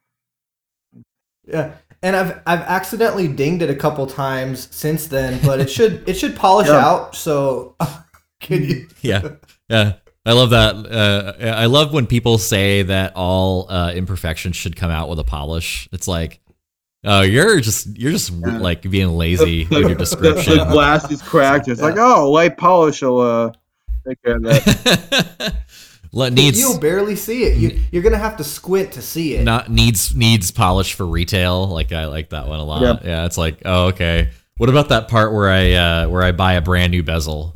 [1.44, 6.06] yeah and i've i've accidentally dinged it a couple times since then but it should
[6.08, 6.84] it should polish Yeah.
[6.86, 7.76] out so
[8.40, 9.28] can you yeah,
[9.68, 9.92] yeah.
[10.24, 10.76] I love that.
[10.76, 15.24] Uh, I love when people say that all uh, imperfections should come out with a
[15.24, 15.88] polish.
[15.90, 16.38] It's like,
[17.02, 18.58] oh, you're just you're just Yeah.
[18.58, 20.58] like being lazy with your description.
[20.58, 21.66] the glass is cracked.
[21.66, 23.52] It's like, oh, light polish will uh,
[24.06, 25.54] take care of that.
[26.14, 29.44] Let- needs you'll barely see it you you're gonna have to squint to see it
[29.44, 31.66] not needs needs polish for retail.
[31.68, 33.02] Like I like that one a lot.
[33.04, 34.30] Yeah, it's like, oh, okay.
[34.58, 37.54] What about that part where I uh, where I buy a brand new bezel?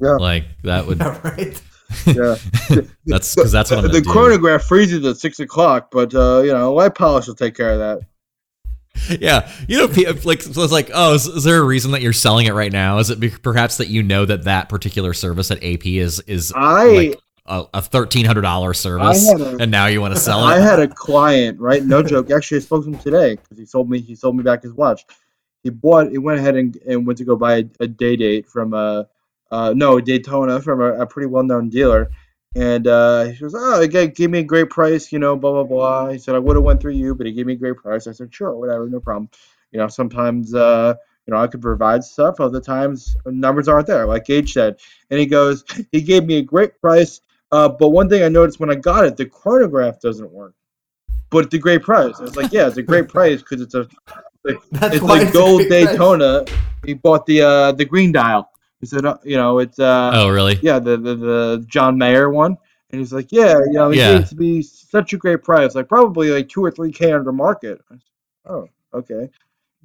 [0.00, 0.12] Yeah.
[0.12, 1.62] Like that would right
[2.06, 2.36] Yeah.
[3.04, 4.10] that's because that's what I'm the, the do.
[4.10, 7.78] chronograph freezes at six o'clock, but uh, you know, light polish will take care of
[7.78, 8.00] that.
[9.20, 12.12] Yeah, you know, like so it's like, oh, is, is there a reason that you're
[12.12, 12.98] selling it right now?
[12.98, 16.86] Is it perhaps that you know that that particular service at AP is is I
[16.86, 20.52] like a, a thirteen hundred dollar service, a- and now you want to sell it.
[20.52, 21.82] I had a client, right?
[21.84, 22.30] No joke.
[22.30, 24.00] Actually, I spoke to him today because he sold me.
[24.00, 25.04] He sold me back his watch.
[25.62, 26.10] He bought.
[26.10, 29.08] He went ahead and, and went to go buy a, a day date from a,
[29.50, 32.10] uh, no Daytona from a, a pretty well known dealer,
[32.54, 35.52] and uh, he goes, "Oh, he gave, gave me a great price, you know, blah
[35.52, 37.56] blah blah." He said, "I would have went through you, but he gave me a
[37.56, 39.28] great price." I said, "Sure, whatever, no problem."
[39.72, 40.94] You know, sometimes uh,
[41.26, 42.40] you know I could provide stuff.
[42.40, 44.80] Other times numbers aren't there, like Gage said.
[45.10, 47.20] And he goes, he gave me a great price.
[47.52, 50.54] Uh, but one thing I noticed when I got it, the chronograph doesn't work.
[51.30, 52.14] But it's a great price.
[52.18, 53.88] I was like, yeah, it's a great price because it's a
[54.72, 55.88] that's it's like it's gold great price.
[55.92, 56.44] Daytona.
[56.84, 60.28] He bought the uh, the green dial, He said, uh, you know, it's uh, oh,
[60.30, 60.58] really?
[60.62, 62.56] yeah, the, the the John Mayer one,
[62.90, 64.16] and he's like, yeah, you know, it Yeah.
[64.18, 67.32] needs to be such a great price, like probably like two or three k under
[67.32, 67.80] market.
[67.90, 68.02] I said,
[68.46, 69.28] oh, okay.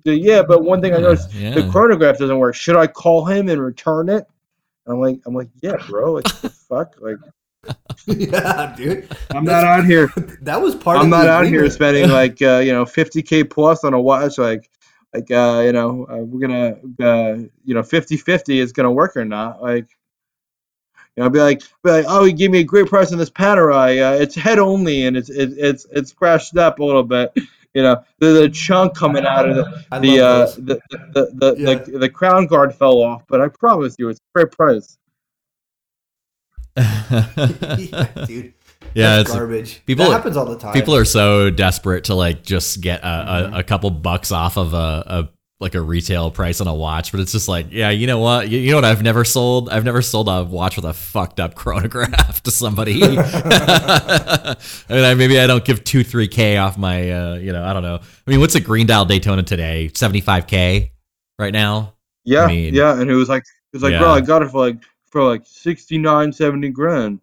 [0.06, 1.54] So, yeah, but one thing I noticed, Yeah.
[1.54, 2.56] the chronograph doesn't work.
[2.56, 4.26] Should I call him and return it?
[4.88, 7.18] I'm like, I'm like, yeah, bro, like what the fuck, like
[8.06, 9.08] yeah, dude.
[9.32, 10.10] I'm not out here.
[10.42, 13.50] That was part of I'm not the out here spending like uh, you know 50k
[13.50, 14.38] plus on a watch.
[14.38, 14.70] Like
[15.14, 19.26] like uh, you know uh, we're gonna uh, you know 50-50 is gonna work or
[19.26, 19.62] not.
[19.62, 19.88] Like
[21.16, 23.18] you know, I'll be like be like oh, he gave me a great price on
[23.18, 24.02] this Panerai.
[24.18, 27.32] Uh, it's head only and it's it, it's it's scratched up a little bit.
[27.74, 29.64] You know the, the chunk coming out of the
[30.00, 30.80] the, uh, love the
[31.14, 31.76] the the, Yeah.
[31.76, 34.98] the the crown guard fell off, but I promise you it's a great price.
[36.78, 38.54] yeah, dude.
[38.94, 39.82] Yeah, That's it's garbage.
[39.86, 40.74] people- that happens all the time.
[40.74, 43.54] people are so desperate to like just get a, Mm-hmm.
[43.56, 45.30] a, a couple bucks off of a, a
[45.62, 48.50] like a retail price on a watch, but it's just like, yeah, you know what?
[48.50, 48.84] You, you know what?
[48.86, 49.70] I've never sold.
[49.70, 53.02] I've never sold a watch with a fucked up chronograph to somebody.
[53.04, 54.56] I
[54.90, 57.10] mean, I, maybe I don't give two, three k off my.
[57.12, 57.96] Uh, you know, I don't know.
[57.96, 59.90] I mean, what's a green dial Daytona today?
[59.94, 60.92] Seventy five k
[61.40, 61.94] right now.
[62.26, 64.60] Yeah, mean- yeah, and it was like it was like, bro, I got it for
[64.60, 64.78] like
[65.16, 67.22] for like 69, 70 grand.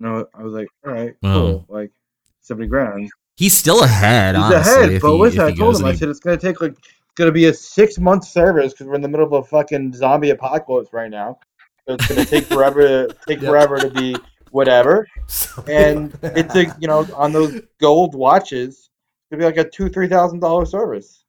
[0.00, 1.34] And I was, I was like, all right, Wow.
[1.34, 1.92] cool, like
[2.40, 3.08] seventy grand.
[3.36, 4.34] He's still ahead.
[4.34, 6.72] He's honestly, ahead, but he- listen, I told him, I said it's gonna take like
[6.72, 9.92] it's gonna be a six month service because we're in the middle of a fucking
[9.92, 11.38] zombie apocalypse right now.
[11.86, 13.48] So it's gonna take forever to take Yep.
[13.50, 14.16] forever to be
[14.50, 15.06] whatever.
[15.28, 18.90] So- And it's a you know on those gold watches,
[19.30, 21.21] it'd be like a two three thousand dollar service.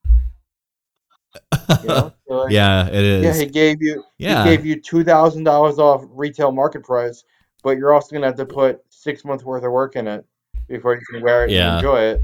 [1.82, 2.14] You know?
[2.28, 3.24] So, like, yeah, it is.
[3.24, 4.44] Yeah, he gave you Yeah.
[4.44, 7.24] he gave you two thousand dollars off retail market price,
[7.64, 10.26] but you're also gonna have to put six months worth of work in it
[10.68, 11.78] before you can wear it Yeah.
[11.78, 12.22] and enjoy it.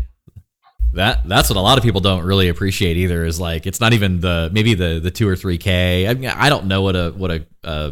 [0.94, 3.24] That that's what a lot of people don't really appreciate either.
[3.24, 6.08] Is like it's not even the maybe the the two or three k.
[6.08, 7.92] I mean, I don't know what a what a, uh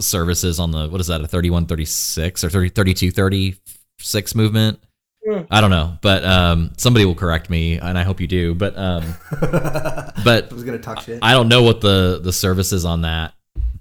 [0.00, 3.10] service is on the what is that a thirty one thirty six or 30, 32
[3.12, 4.78] 36 movement.
[5.50, 8.54] I don't know, but um, somebody will correct me, and I hope you do.
[8.54, 11.18] But um, I but was gonna talk shit.
[11.22, 13.32] I don't know what the the service is on that,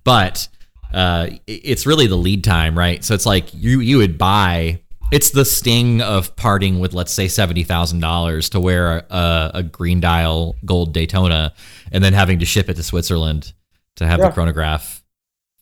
[0.03, 0.47] but
[0.93, 3.03] uh, it's really the lead time, right?
[3.03, 4.79] So it's like you you would buy.
[5.11, 9.63] It's the sting of parting with let's say seventy thousand dollars to wear a, a
[9.63, 11.53] green dial gold Daytona,
[11.91, 13.53] and then having to ship it to Switzerland
[13.97, 14.27] to have Yeah.
[14.27, 15.03] the chronograph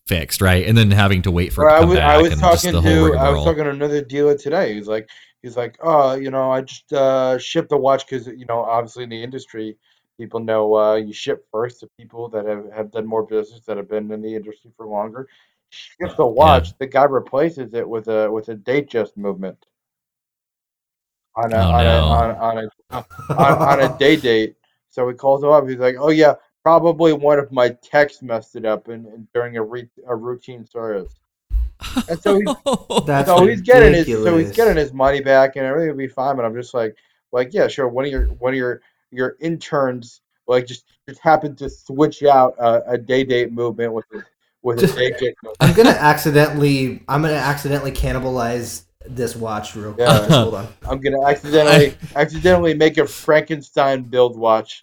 [0.08, 0.65] fixed, right?
[0.67, 2.41] And then having to wait for Or it to I was, back I was and
[2.41, 4.74] just talking the whole to I was talking to another dealer today.
[4.76, 5.10] He's like
[5.42, 9.04] he's like, oh, you know, I just uh, shipped the watch because you know, obviously
[9.04, 9.78] in the industry,
[10.18, 13.78] people know uh, you ship first to people that have, have done more business that
[13.78, 15.28] have been in the industry for longer.
[15.70, 19.66] Ship the watch, the guy replaces it with a with a Datejust movement
[21.36, 21.92] on a Oh, on, no.
[21.92, 22.58] a on, on
[22.92, 23.06] a
[23.38, 24.56] on, on a day date.
[24.90, 25.68] So he calls him up.
[25.68, 29.56] He's like, "Oh yeah, probably one of my texts messed it up in, in during
[29.58, 31.21] a, re, a routine service."
[32.10, 32.56] And so he's
[33.06, 36.08] That's so he's getting his so he's getting his money back and everything will be
[36.08, 36.36] fine.
[36.36, 36.96] But I'm just like,
[37.32, 37.88] like yeah, sure.
[37.88, 42.56] One of your one of your your interns like just just happened to switch out
[42.60, 44.24] a, a day date movement with a,
[44.62, 45.36] with Just- a day date.
[45.60, 47.04] I'm gonna accidentally.
[47.08, 50.08] I'm gonna accidentally cannibalize this watch real quick.
[50.08, 50.28] Yeah.
[50.28, 50.67] Hold on.
[50.88, 54.82] I'm gonna accidentally accidentally make a Frankenstein build watch.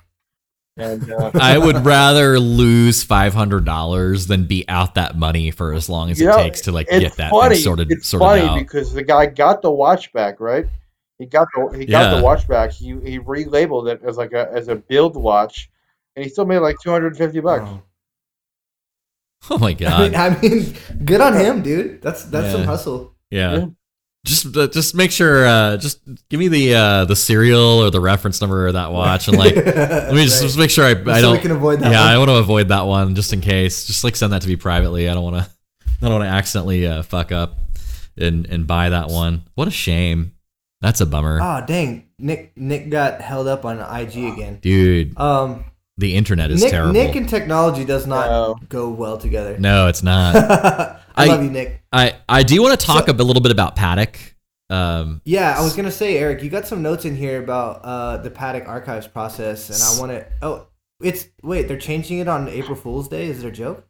[0.78, 5.72] And uh, I would rather lose five hundred dollars than be out that money for
[5.74, 7.56] as long as it know, takes to like get that funny.
[7.56, 8.58] thing sorted it's sorted funny out.
[8.58, 10.66] because the guy got the watch back, right?
[11.18, 12.18] He got the he got Yeah.
[12.18, 12.70] the watch back.
[12.70, 15.68] He he relabeled it as like a as a build watch,
[16.14, 17.64] and he still made like 250 bucks.
[17.66, 17.82] Oh.
[19.50, 20.00] Oh my I god!
[20.00, 22.02] mean, I mean, good on him, dude.
[22.02, 23.14] That's that's some hustle.
[23.30, 23.56] Yeah.
[23.56, 23.66] Yeah.
[24.28, 28.00] Just uh, just make sure uh just give me the uh the serial or the
[28.00, 31.20] reference number of that watch and like let me just, just make sure I, I
[31.20, 31.90] don't we can avoid that.
[31.92, 32.08] yeah one.
[32.12, 34.56] I want to avoid that one just in case just like send that to me
[34.56, 35.50] privately I don't want to
[35.86, 37.56] I don't want to accidentally uh, fuck up
[38.16, 40.32] and and buy that one what a shame
[40.80, 44.58] that's a bummer Oh dang, Nick Nick got held up on IG again.
[44.60, 45.64] dude Um,
[45.96, 48.56] the internet is Nick terrible Nick and technology does not No.
[48.68, 49.56] go well together.
[49.58, 50.34] no it's not
[51.18, 51.83] I, I- love you, Nick.
[51.92, 54.16] I I do want to talk So- a, little bit about Patek
[54.70, 58.16] um Yeah, I was gonna say, Eric, you got some notes in here about uh,
[58.18, 60.26] the Patek archives process, and I want to.
[60.42, 60.66] Oh,
[61.02, 63.26] it's wait, they're changing it on April Fool's Day.
[63.26, 63.85] Is it a joke?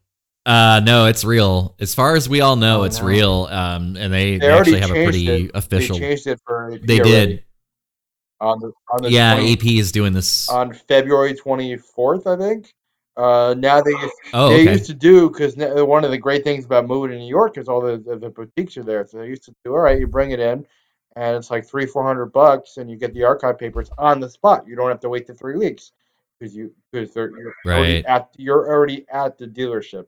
[0.47, 1.75] Uh, no, it's real.
[1.81, 3.07] As far as we all know, Oh, it's no.
[3.07, 3.49] real.
[3.51, 5.51] Um, and they, They they, already actually have a pretty it.
[5.55, 5.97] official.
[5.99, 7.45] They changed it for AP They already did.
[8.41, 10.49] on the on the Yeah, 20 AP is doing this.
[10.49, 12.73] on February 24th, I think.
[13.19, 13.93] Uh, now they
[14.33, 14.73] oh, they okay.
[14.73, 17.69] used to do because one of the great things about moving to New York is
[17.69, 19.05] all the, the the boutiques are there.
[19.07, 20.65] So they used to do all right, you bring it in,
[21.17, 24.31] and it's like three four hundred bucks, and you get the archive papers on the
[24.31, 24.69] spot.
[24.69, 25.91] You don't have to wait the three weeks
[26.39, 30.07] because you because they're you're already at you're already at the dealership.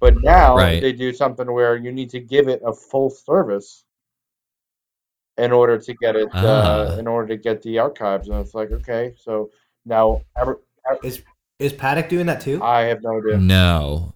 [0.00, 0.80] But now Right.
[0.80, 3.84] they do something where you need to give it a full service
[5.36, 6.98] in order to get it, uh, Ah.
[6.98, 8.28] in order to get the archives.
[8.28, 9.50] And it's like, okay, so
[9.84, 10.60] now ever,
[11.02, 11.22] Is
[11.58, 12.62] is Patek doing that too?
[12.62, 13.38] I have no idea.
[13.38, 14.14] No,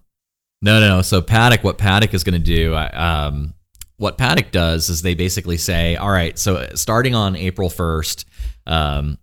[0.61, 1.01] no, no, no.
[1.01, 3.53] So Patek, what Patek is going to do, um,
[3.97, 8.25] what Patek does is they basically say, all right, so starting on April first,
[8.65, 9.17] um,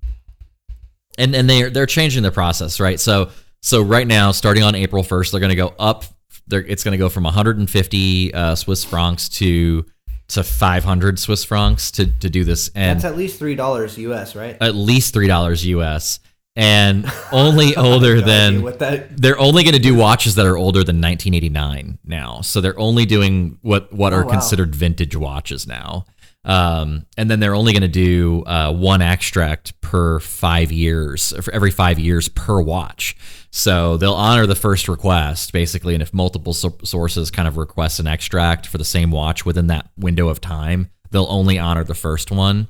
[1.18, 3.00] and and they they're changing the process, right?
[3.00, 3.31] So
[3.62, 6.05] so right now, starting on April first, they're going to go up.
[6.46, 9.85] They're, it's going to go from 150 uh, Swiss francs to
[10.29, 14.37] to 500 Swiss francs to to do this, and That's at least three dollars US,
[14.37, 14.57] right?
[14.61, 16.20] at least three dollars US,
[16.56, 19.16] and only older than what that.
[19.16, 22.40] they're only going to do watches that are older than 1989 now.
[22.40, 24.30] So they're only doing what what Oh, are wow.
[24.32, 26.06] considered vintage watches now.
[26.44, 31.52] Um, and then they're only going to do uh, one extract per five years, for
[31.52, 33.16] every five years per watch.
[33.50, 37.98] So they'll honor the first request basically, and if multiple so- sources kind of request
[37.98, 41.94] an extract for the same watch within that window of time, they'll only honor the
[41.96, 42.68] first one.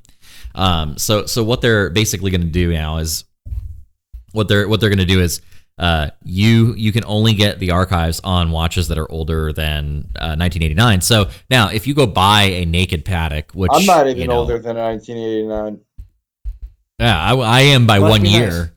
[0.54, 3.24] Um, so so what they're basically going to do now is
[4.36, 5.40] what they're what they're going to do is
[5.78, 10.36] uh, you you can only get the archives on watches that are older than uh,
[10.36, 11.00] 1989.
[11.00, 14.40] So now, if you go buy a naked Patek, which I'm not even you know,
[14.40, 15.80] older than 1989.
[16.98, 18.72] Yeah, I, I am by Must one be year.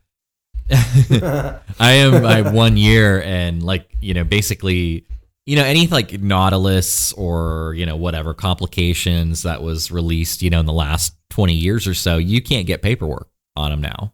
[0.71, 5.05] I am by one year, and like you know, basically,
[5.45, 10.59] you know, any like Nautilus or you know whatever complications that was released, you know,
[10.59, 14.13] in the last 20 years or so, you can't get paperwork on them now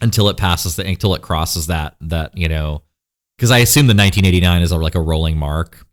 [0.00, 2.82] until it passes the until it crosses that that you know,
[3.36, 5.86] because I assume the 1989 is a, like a rolling mark,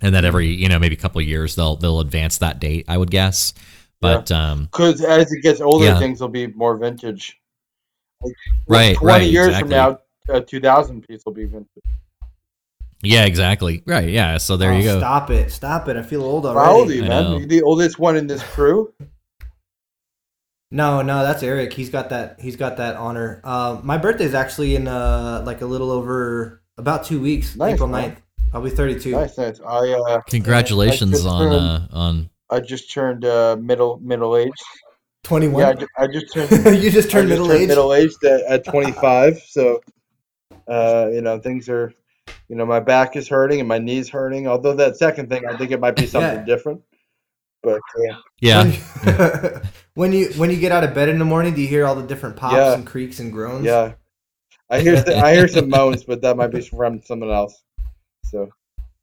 [0.00, 2.86] and that every you know maybe a couple of years they'll they'll advance that date.
[2.88, 3.54] I would guess,
[4.00, 5.98] but um, Because as it gets older, Yeah.
[5.98, 7.38] things will be more vintage.
[8.22, 8.34] Like,
[8.66, 9.70] Right, 20 right, years exactly.
[9.74, 9.98] from
[10.28, 11.68] now, a 2000 piece will be vintage.
[13.02, 14.38] yeah, exactly, right, yeah.
[14.38, 14.98] So there Oh, you go.
[14.98, 15.52] Stop it!
[15.52, 15.96] Stop it!
[15.96, 16.66] I feel old already.
[16.66, 17.38] How old are you, man?
[17.38, 18.92] You're the oldest one in this crew?
[20.70, 21.72] No, no, that's Eric.
[21.72, 22.40] He's got that.
[22.40, 23.40] He's got that honor.
[23.42, 27.88] Uh, my birthday's actually in uh, like a little over about two weeks, Nice, April
[27.88, 28.12] man.
[28.12, 28.16] 9th.
[28.54, 29.10] I'll be 32.
[29.12, 29.60] Nice, nice.
[29.60, 34.52] I uh, Congratulations I on turned- uh, on I just turned uh, middle middle age.
[35.24, 35.60] 21.
[35.60, 36.32] Yeah, I ju- I just
[36.64, 36.82] turned.
[36.82, 37.68] you just turned I just middle age.
[37.68, 39.38] Middle aged at, at 25.
[39.46, 39.80] So,
[40.66, 41.92] uh, you know, things are,
[42.48, 44.46] you know, my back is hurting and my knees hurting.
[44.48, 46.44] Although that second thing, I think it might be something Yeah.
[46.44, 46.80] different.
[47.62, 48.70] But uh, yeah.
[49.98, 51.84] When, when you when you get out of bed in the morning, do you hear
[51.86, 52.74] all the different pops Yeah.
[52.74, 53.64] and creaks and groans?
[53.64, 53.94] yeah,
[54.70, 57.62] I hear th- I hear some moans, but that might be from someone else.
[58.24, 58.48] So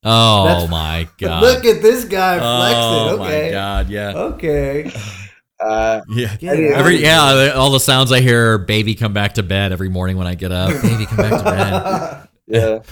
[0.03, 1.41] Oh That's- my god.
[1.43, 3.21] Look at this guy oh flexing.
[3.25, 3.45] Okay.
[3.47, 3.89] my god.
[3.89, 4.13] Yeah.
[4.15, 4.91] Okay.
[5.59, 6.35] uh, Yeah.
[6.41, 10.15] Every yeah, all the sounds I hear are baby come back to bed every morning
[10.17, 10.69] when I get up.
[10.81, 12.83] Baby come back to bed.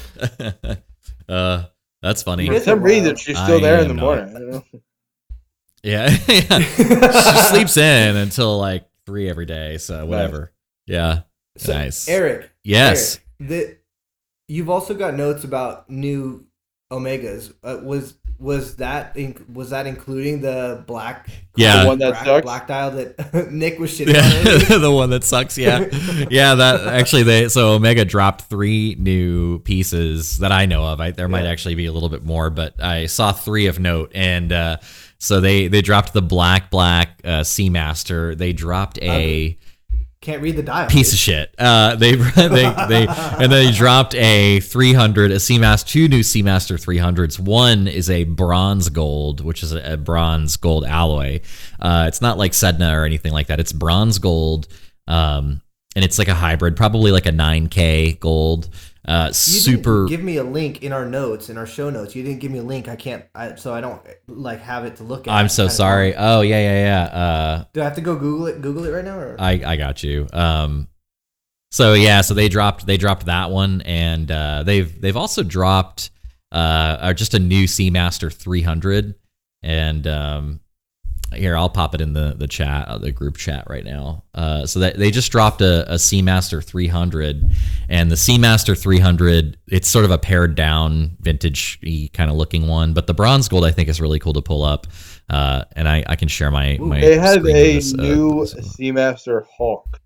[0.55, 0.73] Yeah.
[1.29, 1.63] uh
[2.01, 2.47] that's funny.
[2.47, 4.31] For some reason, she's still I there in the am not.
[4.33, 4.63] morning.
[5.83, 6.09] I don't know.
[6.09, 6.09] Yeah.
[6.27, 6.59] yeah.
[6.59, 10.51] she sleeps in until like 3 every day, so whatever.
[10.85, 11.21] Yeah.
[11.57, 12.07] So, Nice.
[12.07, 12.49] Eric.
[12.63, 13.19] Yes.
[13.39, 13.77] Eric, the,
[14.47, 16.45] you've also got notes about new
[16.91, 17.53] omegas.
[17.63, 21.83] Uh, was was that in, was that including the black Yeah.
[21.83, 22.43] The one that black, sucks?
[22.43, 24.69] black dial that Nick was shitting on?
[24.71, 25.57] Yeah, the one that sucks.
[25.57, 25.87] Yeah,
[26.29, 26.55] yeah.
[26.55, 30.99] That actually, they so Omega dropped three new pieces that I know of.
[30.99, 34.11] I, there might actually be a little bit more, but I saw three of note,
[34.13, 34.77] and uh,
[35.23, 38.37] so they they dropped the black black uh, Seamaster.
[38.37, 39.57] They dropped a
[40.19, 40.89] Can't read the dial.
[40.89, 41.55] piece of shit.
[41.57, 47.39] Uh, they they they and they dropped a 300, a Seamaster, two new Seamaster 300s.
[47.39, 51.39] One is a bronze gold, which is a, a bronze gold alloy.
[51.79, 53.61] Uh, it's not like Sedna or anything like that.
[53.61, 54.67] It's bronze gold,
[55.07, 55.61] um,
[55.95, 58.67] and it's like a hybrid, probably like a 9K gold.
[59.05, 60.05] Uh, super.
[60.07, 62.15] give me a link in our notes in our show notes.
[62.15, 62.87] You didn't give me a link.
[62.87, 63.25] I can't.
[63.35, 65.33] I, so I don't like have it to look at.
[65.33, 66.15] I'm so sorry.
[66.15, 67.03] Oh yeah yeah yeah.
[67.03, 68.61] Uh, Do I have to go Google it?
[68.61, 69.17] Google it right now?
[69.17, 69.35] Or?
[69.39, 70.27] I I got you.
[70.31, 70.87] Um,
[71.71, 76.11] so yeah, so they dropped they dropped that one, and uh, they've they've also dropped
[76.51, 76.55] uh
[77.01, 79.15] uh, just a new Seamaster 300,
[79.63, 80.59] and um,
[81.33, 84.23] here I'll pop it in the the chat uh, the group chat right now.
[84.33, 87.51] Uh, so that they just dropped a, a Seamaster 300,
[87.89, 91.79] and the Seamaster 300 it's sort of a pared down vintage
[92.13, 94.63] kind of looking one, but the bronze gold I think is really cool to pull
[94.63, 94.87] up.
[95.29, 96.99] Uh, and I, I can share my my.
[96.99, 98.45] They have a this, uh, new one.
[98.47, 99.99] Seamaster Hawk.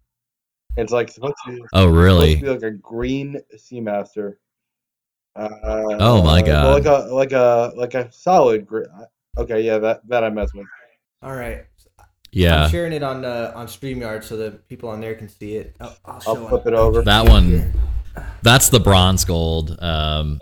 [0.77, 2.35] It's like supposed to be, Oh supposed really?
[2.35, 4.35] to be like a green Seamaster.
[5.35, 5.49] Uh,
[5.99, 6.73] Oh, my God.
[6.73, 8.85] Like a like a like a solid green.
[9.37, 10.65] Okay, yeah, that that I mess with.
[11.21, 11.65] All right.
[12.31, 12.63] Yeah.
[12.65, 15.75] I'm sharing it on uh, on StreamYard so that people on there can see it.
[15.79, 17.01] I'll, I'll, I'll flip it over.
[17.01, 17.73] That one,
[18.43, 19.77] that's the bronze gold.
[19.81, 20.39] Um,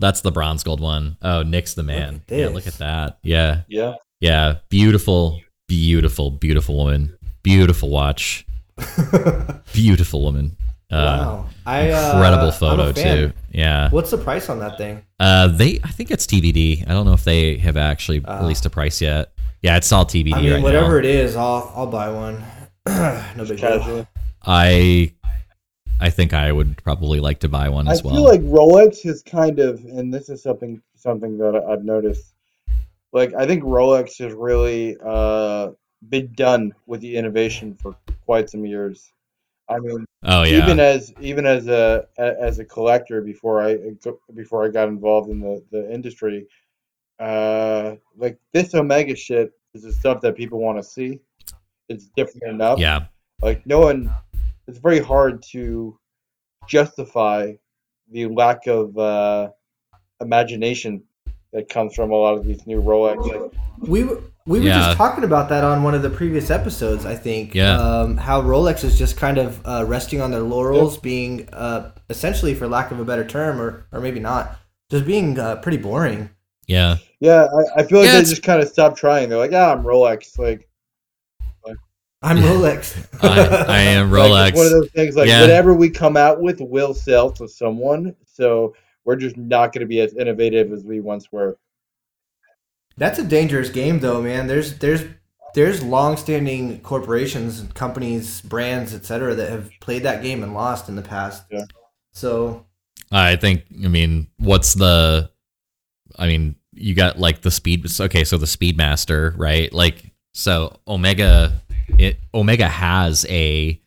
[0.00, 1.16] That's the bronze gold one.
[1.22, 2.22] Oh, Nick's the man.
[2.30, 3.18] at yeah, look at that.
[3.22, 3.94] Yeah, Yeah.
[4.20, 4.58] yeah.
[4.68, 7.16] Beautiful, beautiful, beautiful woman.
[7.42, 8.46] Beautiful watch.
[9.72, 10.56] Beautiful woman.
[10.90, 11.46] Uh, wow.
[11.66, 13.16] I, uh, incredible I'm a photo fan.
[13.16, 13.32] too.
[13.50, 13.90] Yeah.
[13.90, 15.02] What's the price on that thing?
[15.18, 15.80] Uh, they.
[15.84, 16.84] I think it's TBD.
[16.88, 18.40] I don't know if they have actually Ah.
[18.40, 19.32] released a price yet.
[19.62, 20.96] Yeah, it's all TBD I mean, right whatever now.
[20.98, 22.44] it is, I'll I'll buy one.
[22.86, 24.06] no big deal.
[24.42, 25.12] I.
[26.00, 28.14] I think I would probably like to buy one I as well.
[28.14, 32.34] I feel like Rolex is kind of, and this is something something that I've noticed.
[33.12, 35.70] Like I think Rolex has really uh,
[36.08, 37.96] been done with the innovation for
[38.26, 39.12] quite some years.
[39.68, 40.62] I mean, oh yeah.
[40.62, 43.76] even as even as a a- as a collector before I
[44.34, 46.46] before I got involved in the the industry,
[47.18, 51.20] uh, like this Omega shit is the stuff that people want to see.
[51.88, 52.78] It's different enough.
[52.78, 53.06] yeah.
[53.40, 54.12] Like no one,
[54.66, 55.98] it's very hard to
[56.68, 57.52] justify
[58.10, 59.50] the lack of uh,
[60.20, 61.02] imagination
[61.52, 63.52] that comes from a lot of these new Rolex.
[63.80, 64.78] We were we were Yeah.
[64.86, 67.06] just talking about that on one of the previous episodes.
[67.06, 67.54] I think.
[67.54, 67.76] Yeah.
[67.78, 72.54] Um, how Rolex is just kind of uh, resting on their laurels, being uh, essentially,
[72.54, 74.58] for lack of a better term, or or maybe not,
[74.90, 76.30] just being uh, pretty boring.
[76.66, 76.96] Yeah.
[77.20, 77.46] Yeah,
[77.76, 79.28] I, I feel like Yeah, they it's- just kind of stopped trying.
[79.28, 80.38] They're like, ah, I'm Rolex.
[80.38, 80.68] Like,
[82.20, 83.06] I'm Rolex.
[83.22, 84.48] I, I am like, Rolex.
[84.48, 85.14] it's one of those things.
[85.16, 85.40] Like Yeah.
[85.40, 88.16] whatever we come out with will sell to someone.
[88.26, 91.56] So we're just not going to be as innovative as we once were.
[92.96, 94.48] That's a dangerous game, though, man.
[94.48, 95.04] There's there's
[95.54, 101.02] there's long-standing corporations, companies, brands, etc., that have played that game and lost in the
[101.02, 101.44] past.
[101.50, 101.64] Yeah.
[102.12, 102.66] So
[103.12, 103.62] I think.
[103.84, 105.30] I mean, what's the?
[106.18, 107.86] I mean, you got like the speed.
[108.00, 109.72] Okay, so the Speedmaster, right?
[109.72, 111.60] Like, so Omega,
[111.98, 113.80] it Omega has a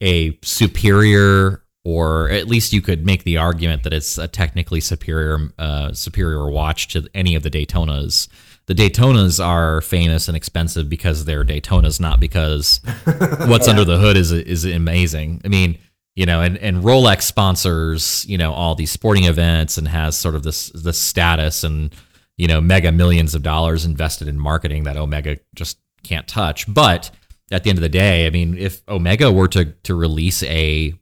[0.00, 5.52] a superior, or at least you could make the argument that it's a technically superior
[5.58, 8.28] uh, superior watch to any of the Daytonas.
[8.66, 12.80] The Daytonas are famous and expensive because they're Daytonas, not because
[13.46, 15.40] what's under the hood is is amazing.
[15.44, 15.78] I mean,
[16.18, 20.34] you know, and, and Rolex sponsors, you know, all these sporting events and has sort
[20.34, 21.94] of this this status and
[22.38, 26.72] you know, mega millions of dollars invested in marketing that Omega just can't touch.
[26.72, 27.10] But
[27.50, 30.94] at the end of the day, I mean, if Omega were to to release a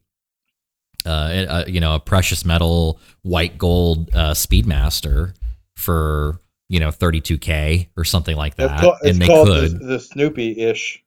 [1.04, 5.34] uh, a, you know, a precious metal white gold uh, Speedmaster
[5.76, 9.78] for you know 32k or something like that, It's, called, it's and they called could,
[9.80, 11.04] the, the Snoopy ish.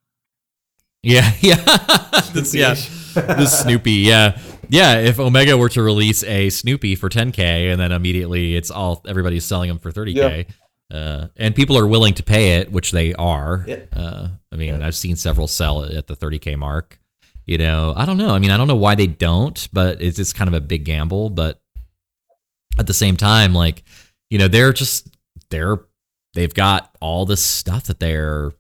[1.04, 2.76] yeah, yeah, That's- yeah,
[3.28, 4.40] the Snoopy, yeah,
[4.70, 5.00] yeah.
[5.00, 9.46] If Omega were to release a Snoopy for 10k, and then immediately it's all everybody's
[9.46, 10.48] selling them for 30k,
[10.92, 13.64] uh, and people are willing to pay it, which they are.
[13.68, 13.84] Yeah.
[13.94, 17.00] Uh, I mean, I've seen several sell at the 30k mark.
[17.46, 18.30] You know, I don't know.
[18.30, 20.86] I mean, I don't know why they don't, but it's it's kind of a big
[20.86, 21.30] gamble.
[21.30, 21.60] But
[22.78, 23.84] at the same time, like,
[24.30, 25.08] you know, they're just
[25.50, 25.80] they're
[26.34, 28.52] they've got all this stuff that they're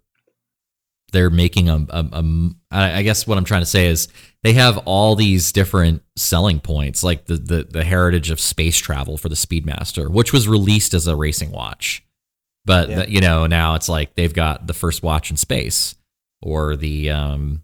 [1.11, 4.07] they're making a, a, a I guess what I'm trying to say is
[4.43, 9.17] they have all these different selling points, like the, the the heritage of space travel
[9.17, 12.03] for the Speedmaster, which was released as a racing watch,
[12.65, 12.95] but Yeah.
[13.03, 15.95] the- you know now it's like they've got the first watch in space,
[16.41, 17.63] or the um,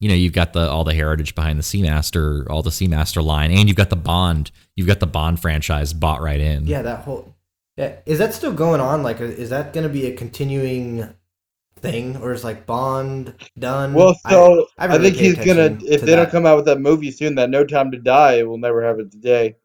[0.00, 3.50] you know you've got the all the heritage behind the Seamaster, all the Seamaster line,
[3.52, 6.66] and you've got the Bond, you've got the Bond franchise bought right in.
[6.66, 7.34] yeah, that whole
[7.76, 9.02] yeah is that still going on?
[9.02, 11.08] Like, is that going to be a continuing
[11.80, 13.94] thing, or is like Bond done?
[13.94, 15.78] Well, so I I, haven't really think he's gonna.
[15.82, 18.42] If to they don't come out with that movie soon, that No Time to Die
[18.42, 19.56] will never have it today.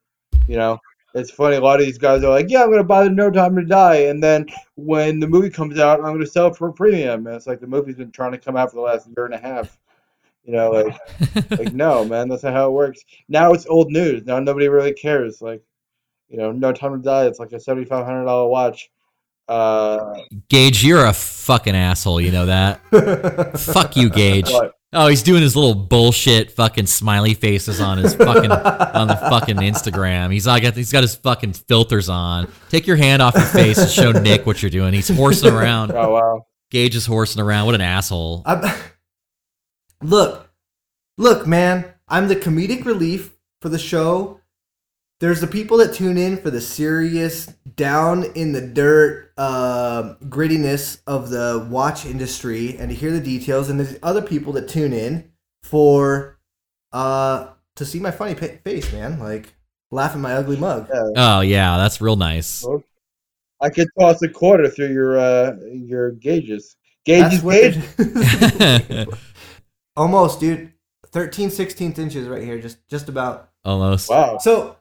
[0.48, 0.80] You know,
[1.14, 1.56] it's funny.
[1.56, 3.64] A lot of these guys are like, "Yeah, I'm gonna buy the No Time to
[3.64, 4.46] Die," and then
[4.76, 7.26] when the movie comes out, I'm gonna sell it for a premium.
[7.28, 9.34] And it's like the movie's been trying to come out for the last year and
[9.34, 9.78] a half.
[10.44, 13.04] You know, like, like no, man, that's not how it works.
[13.28, 14.26] Now it's old news.
[14.26, 15.42] Now nobody really cares.
[15.42, 15.64] Like,
[16.30, 17.26] you know, No Time to Die.
[17.26, 18.92] It's like a seventy five hundred dollar watch.
[19.48, 20.16] Uh,
[20.50, 22.20] Gage, you're a fucking asshole.
[22.22, 23.58] You know that.
[23.60, 24.50] Fuck you, Gage.
[24.52, 29.18] but Oh, he's doing his little bullshit fucking smiley faces on his fucking on the
[29.18, 30.32] fucking Instagram.
[30.32, 32.50] He's all got he's got his fucking filters on.
[32.70, 34.94] Take your hand off your face and show Nick what you're doing.
[34.94, 35.92] He's horsing around.
[35.92, 36.46] oh wow.
[36.72, 37.66] Gage is horsing around.
[37.66, 38.44] What an asshole.
[38.46, 38.64] I'm,
[40.02, 40.50] look,
[41.18, 41.86] look, man.
[42.08, 44.40] I'm the comedic relief for the show.
[45.22, 47.46] There's the people that tune in for the serious,
[47.76, 53.70] down in the dirt uh, grittiness of the watch industry and to hear the details,
[53.70, 55.32] and there's other people that tune in
[55.64, 56.38] for
[56.92, 59.20] uh, to see my funny pa- face, man.
[59.20, 59.54] Like
[59.92, 60.90] laugh at my ugly mug.
[61.16, 62.66] Oh yeah, that's real nice.
[63.62, 66.76] I could toss a quarter through your uh your gauges.
[67.06, 69.08] That's Gauges, what gauges.
[69.96, 70.72] Almost, dude.
[71.12, 73.52] 13 16th inches right here, just just about.
[73.64, 74.10] Almost.
[74.10, 74.38] Wow.
[74.40, 74.76] So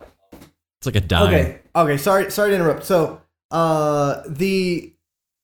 [0.85, 1.29] It's like a dime.
[1.29, 1.61] Okay.
[1.75, 1.97] Okay.
[1.97, 2.31] Sorry.
[2.31, 2.85] Sorry to interrupt.
[2.85, 4.93] So, uh, the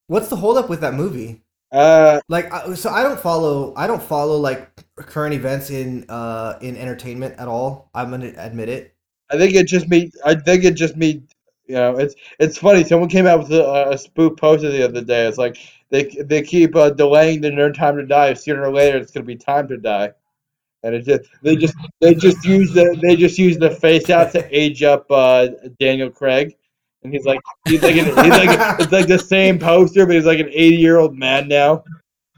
[0.07, 1.43] what's the holdup with that movie?
[1.73, 3.73] Uh, Like, so I don't follow.
[3.77, 7.91] I don't follow like current events in uh in entertainment at all.
[7.95, 8.95] I'm gonna admit it.
[9.31, 10.11] I think it just me.
[10.27, 11.23] I think it just me.
[11.67, 12.85] You know, it's it's funny.
[12.85, 15.27] Someone came out with a, a spoof poster the other day.
[15.27, 15.57] It's like
[15.89, 18.35] they they keep uh, delaying the their time to die.
[18.35, 20.13] Sooner or later, it's gonna be time to die.
[20.83, 24.49] And it just they just they just use the they just use the FaceApp to
[24.57, 26.57] age up uh, Daniel Craig,
[27.03, 30.25] and he's like he's like an, he's like it's like the same poster, but he's
[30.25, 31.85] like an eighty year old man now.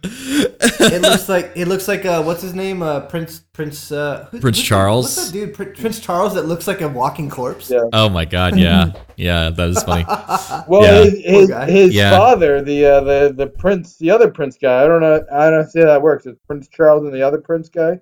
[0.05, 4.41] It looks like it looks like uh what's his name uh Prince Prince uh who-
[4.41, 5.05] Prince what's that- Charles?
[5.17, 7.71] What's that dude Prin- Prince Charles that looks like a walking corpse?
[7.71, 7.85] Yeah.
[7.93, 8.93] Oh my god, yeah.
[9.17, 10.05] Yeah, that is funny.
[10.69, 11.05] Well, Yeah.
[11.05, 12.11] his his, his Yeah.
[12.19, 14.83] father, the uh, the the prince, the other prince guy.
[14.83, 15.25] I don't know.
[15.33, 16.27] I don't see how that works.
[16.27, 18.01] It's Prince Charles and the other prince guy.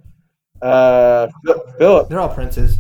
[0.63, 1.29] Uh,
[1.79, 2.09] Philip.
[2.09, 2.79] They're all princes.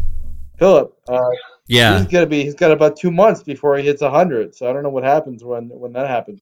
[0.58, 0.94] Philip.
[1.08, 1.20] Uh,
[1.66, 1.98] Yeah.
[1.98, 2.42] he's gonna be.
[2.44, 4.54] He's got about two months before he hits hundred.
[4.54, 6.40] So I don't know what happens when when that happens.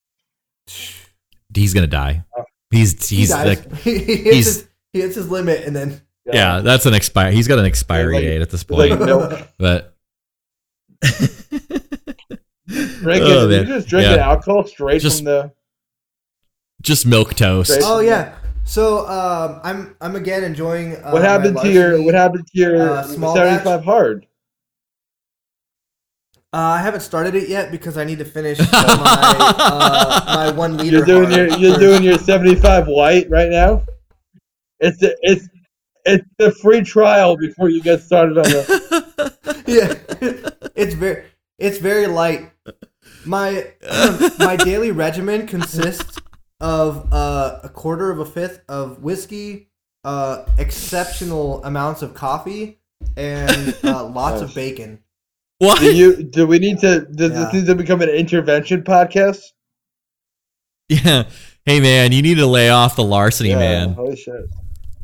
[1.54, 2.24] He's gonna die.
[2.70, 3.46] He's He he's dies.
[3.46, 7.30] like he, hits he's- his, he hits his limit and then yeah, that's an expire
[7.30, 9.00] he's got an expiry Like- date at this like point.
[9.06, 9.32] milk.
[9.58, 9.94] But
[12.68, 14.28] Drinking, Oh, you just drinking Yeah.
[14.28, 15.52] alcohol straight Just- from the.
[16.82, 17.70] just milk toast.
[17.70, 18.34] Straight- Oh yeah.
[18.68, 20.96] So um, I'm I'm again enjoying.
[20.96, 22.02] Uh, What happened to your.
[22.02, 24.26] What happened to your uh, small seventy five hard?
[26.52, 30.76] Uh, I haven't started it yet because I need to finish my uh, my one
[30.76, 30.98] liter.
[30.98, 31.80] You're doing your You're first.
[31.80, 33.84] doing your seventy five white right now.
[34.80, 35.48] It's the, it's
[36.04, 39.64] it's the free trial before you get started on the.
[39.66, 41.24] yeah, it's very
[41.58, 42.50] it's very light.
[43.24, 43.66] My
[44.38, 46.18] my daily regimen consists
[46.60, 49.68] of uh, a quarter of a fifth of whiskey,
[50.04, 52.78] uh, exceptional amounts of coffee,
[53.16, 55.00] and uh, lots of bacon.
[55.58, 55.80] what?
[55.80, 57.44] Do you do we need to does Yeah.
[57.44, 59.40] this need to become an intervention podcast?
[60.88, 61.24] Yeah.
[61.64, 63.92] Hey man, you need to lay off the larceny, Yeah, man.
[63.92, 64.46] Holy shit.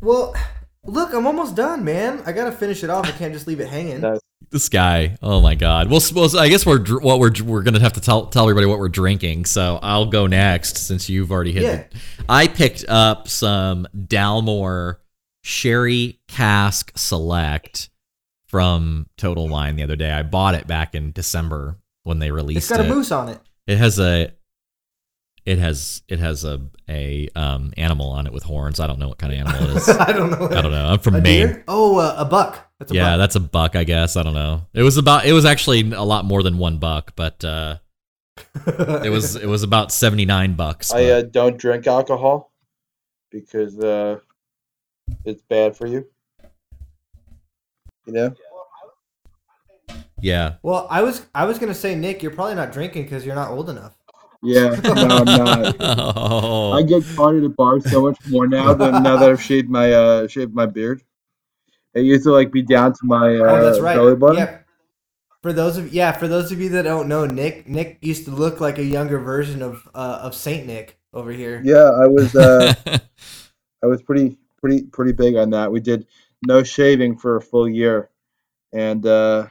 [0.01, 0.35] Well,
[0.83, 2.23] look, I'm almost done, man.
[2.25, 3.05] I gotta finish it off.
[3.05, 4.01] I can't just leave it hanging.
[4.01, 4.19] Nice.
[4.55, 5.17] This guy.
[5.21, 5.89] Oh my god.
[5.89, 8.79] Well, well I guess we're what we're we're gonna have to tell tell everybody what
[8.79, 9.43] we're drinking.
[9.43, 11.63] So I'll go next since you've already hit.
[11.63, 11.73] Yeah.
[11.73, 11.93] it.
[12.29, 14.95] I picked up some Dalmore
[15.43, 17.89] Sherry Cask Select
[18.47, 20.09] from Total Wine the other day.
[20.09, 22.87] I bought it back in December when they It's released got a it.
[22.87, 23.39] moose on it.
[23.67, 24.31] It has a
[25.45, 28.79] it has it has a a um animal on it with horns.
[28.79, 29.89] I don't know what kind of animal it is.
[29.99, 30.47] I don't know.
[30.57, 30.85] I don't know.
[30.87, 31.47] I'm from A Maine.
[31.47, 31.63] deer?
[31.67, 32.64] Oh, uh, a buck.
[32.79, 33.17] That's a yeah, buck.
[33.19, 34.17] that's a buck, I guess.
[34.17, 34.65] I don't know.
[34.73, 35.25] It was about.
[35.25, 37.77] It was actually a lot more than one buck, but uh,
[38.67, 40.93] it was it was about seventy nine bucks.
[40.93, 42.51] I uh, don't drink alcohol
[43.31, 44.19] because uh,
[45.23, 46.05] it's bad for you.
[48.05, 48.35] You know.
[50.21, 50.55] yeah.
[50.61, 53.51] well, I was I was gonna say, Nick, you're probably not drinking because you're not
[53.51, 53.97] old enough.
[54.43, 55.75] Yeah, no, I'm not.
[56.17, 56.73] Oh.
[56.73, 59.69] I get caught at a bar so much more now than now that I've shaved
[59.69, 61.01] my uh shaved my beard.
[61.95, 63.95] It used to like be down to my uh, oh, that's right.
[63.95, 64.37] belly button.
[64.37, 64.59] Yeah.
[65.41, 68.31] For those of yeah, for those of you that don't know, Nick Nick used to
[68.31, 71.61] look like a younger version of uh, of Saint Nick over here.
[71.63, 72.73] Yeah, I was uh,
[73.83, 75.71] I was pretty pretty pretty big on that.
[75.71, 76.07] We did
[76.45, 78.09] no shaving for a full year,
[78.73, 79.47] and uh,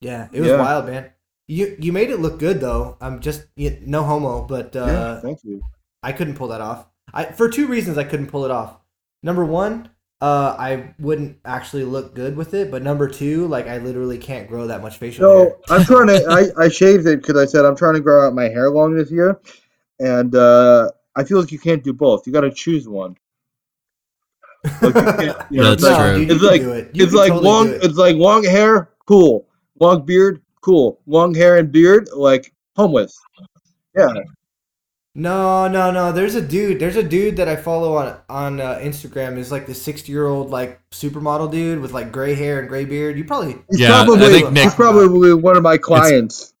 [0.00, 0.58] Yeah, it was Yeah.
[0.60, 1.10] wild, man.
[1.46, 2.96] You you made it look good though.
[3.00, 5.62] I'm just you, no homo, but uh, yeah, thank you.
[6.02, 6.86] I couldn't pull that off.
[7.14, 8.76] I for two reasons I couldn't pull it off.
[9.22, 9.90] Number one,
[10.22, 12.70] uh, I wouldn't actually look good with it.
[12.70, 15.56] But number two, like I literally can't grow that much facial hair.
[15.66, 16.24] So I'm trying to.
[16.58, 18.94] I, I shaved it because I said I'm trying to grow out my hair long
[18.94, 19.40] this year,
[19.98, 22.24] and uh, I feel like you can't do both.
[22.26, 23.16] You got to choose one.
[24.80, 26.18] Like, you you know, That's it's like, true.
[26.26, 26.90] dude, It's like it.
[26.94, 27.68] It's like totally long.
[27.70, 27.82] it.
[27.82, 29.48] It's like long hair, cool.
[29.80, 31.00] Long beard, cool.
[31.06, 33.18] Long hair and beard, like homeless.
[33.96, 34.06] Yeah,
[35.14, 36.10] No, no, no.
[36.10, 36.80] There's a dude.
[36.80, 39.36] There's a dude that I follow on on uh, Instagram.
[39.36, 42.86] Is like the sixty year old like supermodel dude with like gray hair and gray
[42.86, 43.18] beard.
[43.18, 46.54] You probably he's Yeah, I probably think Nick- he's probably one of my clients.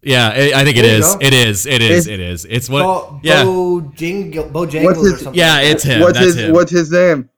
[0.00, 1.12] yeah, I I think it There you is.
[1.14, 1.18] go.
[1.20, 1.66] It is.
[1.66, 1.90] It is.
[1.90, 2.44] It's- it is.
[2.44, 2.82] It's what.
[2.82, 3.42] Bo, yeah.
[3.42, 5.34] Bojangles, Bojangles What's or his- something.
[5.34, 6.00] Yeah, like it's him.
[6.02, 6.52] What's That's his him.
[6.52, 7.28] What's his name?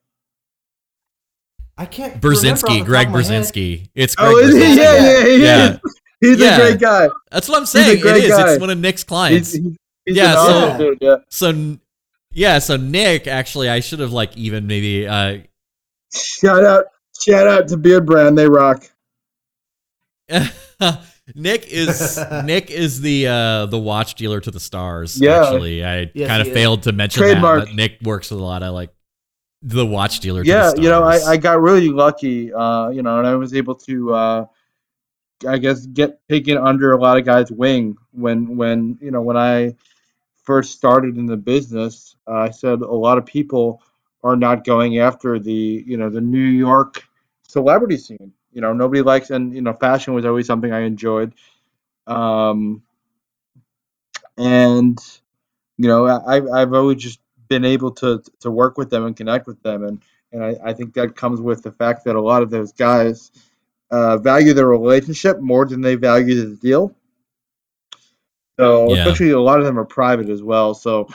[1.79, 2.23] I can't.
[2.23, 3.43] remember Brzezinski, Greg top of my head.
[3.43, 3.89] Brzezinski.
[3.95, 4.61] It's Greg Oh, is he?
[4.61, 4.75] Brzezinski.
[4.77, 5.77] Yeah, yeah, he Yeah.
[6.21, 6.55] He's Yeah.
[6.57, 7.07] a great guy.
[7.31, 7.97] That's what I'm a saying.
[7.97, 8.29] It great is.
[8.29, 8.51] guy.
[8.53, 9.53] It's one of Nick's clients.
[9.53, 9.75] He's,
[10.07, 10.97] he's, he's Yeah, so- dude.
[11.01, 11.15] Yeah.
[11.29, 11.77] so
[12.31, 15.07] yeah, so Nick actually, I should have like even maybe.
[15.07, 15.39] uh
[16.13, 16.85] Shout out,
[17.19, 18.35] shout out to Beardbrand.
[18.35, 18.85] They rock.
[21.35, 25.19] Nick is Nick is the uh the watch dealer to the stars.
[25.19, 25.43] Yeah.
[25.43, 26.53] actually, I Yes, kind he of is.
[26.53, 27.59] failed to mention Trademark.
[27.61, 27.65] that.
[27.67, 28.91] But Nick works with a lot of like
[29.61, 30.43] the watch dealer.
[30.43, 31.17] to Yeah, the you know, I.
[31.31, 34.45] I got really lucky, uh, you know, and I was able to uh,
[35.47, 39.35] I guess get taken under a lot of guys' wing when when you know when
[39.37, 39.75] I
[40.47, 42.15] first started in the business.
[42.25, 43.83] Uh, I said a lot of people
[44.23, 47.03] are not going after the you know the New York
[47.43, 48.31] celebrity scene.
[48.53, 51.33] You know nobody likes and you know fashion was always something I enjoyed.
[52.07, 52.81] Um,
[54.37, 54.97] and
[55.77, 57.19] you know I, I've always just
[57.49, 60.73] been able to to work with them and connect with them and and I, I
[60.73, 63.31] think that comes with the fact that a lot of those guys
[63.91, 66.96] uh, value their relationship more than they value the deal.
[68.59, 68.95] So Yeah.
[68.95, 71.07] especially a lot of them are private as well, so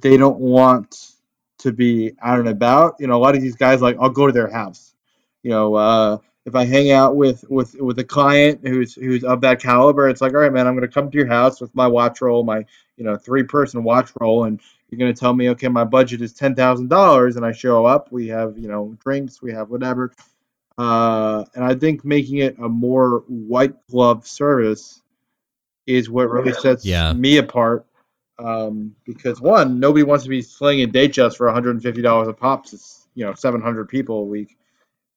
[0.00, 1.12] they don't want
[1.58, 2.96] to be out and about.
[2.98, 4.94] You know, a lot of these guys like I'll go to their house.
[5.42, 9.40] You know, uh, if I hang out with with with a client who's who's of
[9.42, 11.86] that caliber, it's like, all right, man, I'm gonna come to your house with my
[11.86, 12.64] watch roll, my
[12.96, 16.32] you know three person watch roll, and you're gonna tell me, okay, my budget is
[16.32, 18.10] ten thousand dollars, and I show up.
[18.10, 20.12] We have you know drinks, we have whatever,
[20.78, 24.99] uh, and I think making it a more white glove service
[25.90, 27.12] is what really sets Yeah.
[27.12, 27.86] me apart.
[28.38, 32.64] Um, because one, nobody wants to be slinging Datejust for $150 a pop.
[32.72, 34.56] It's you know 700 people a week.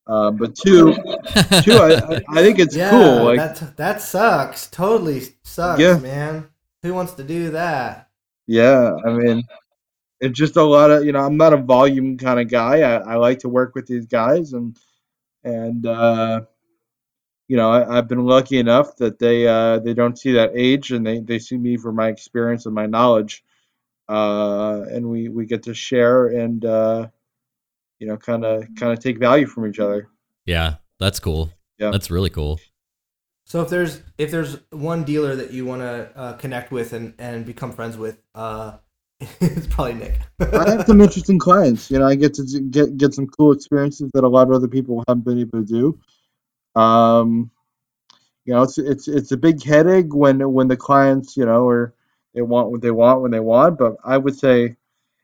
[0.07, 0.93] Um, but two,
[1.63, 3.23] two, I, I, I think it's yeah, cool.
[3.23, 4.67] Like, that that sucks.
[4.67, 5.97] Totally sucks, Yeah.
[5.99, 6.49] man.
[6.81, 8.09] Who wants to do that?
[8.47, 9.43] yeah, I mean,
[10.19, 11.21] it's just a lot of you know.
[11.21, 12.81] I'm not a volume kind of guy.
[12.81, 14.77] I, I like to work with these guys, and
[15.45, 16.41] and uh,
[17.53, 20.91] you know, I, I've been lucky enough that they uh, they don't see that age,
[20.91, 23.43] and they they see me for my experience and my knowledge,
[24.09, 27.09] uh, and we we get to share and uh,
[27.99, 30.09] you know, kind of kind of take value from each other.
[30.47, 31.51] yeah, that's cool.
[31.77, 31.91] Yeah.
[31.91, 32.59] That's really cool.
[33.45, 37.13] So if there's if there's one dealer that you want to uh, connect with and,
[37.19, 38.77] and become friends with, uh,
[39.19, 40.21] it's probably Nick.
[40.39, 41.91] I have some interesting clients.
[41.91, 44.67] You know, I get to get get some cool experiences that a lot of other
[44.67, 45.99] people haven't been able to do.
[46.75, 47.51] Um,
[48.45, 51.93] you know, it's it's it's a big headache when when the clients, you know, are
[52.33, 53.77] they want what they want when they want.
[53.77, 54.75] But I would say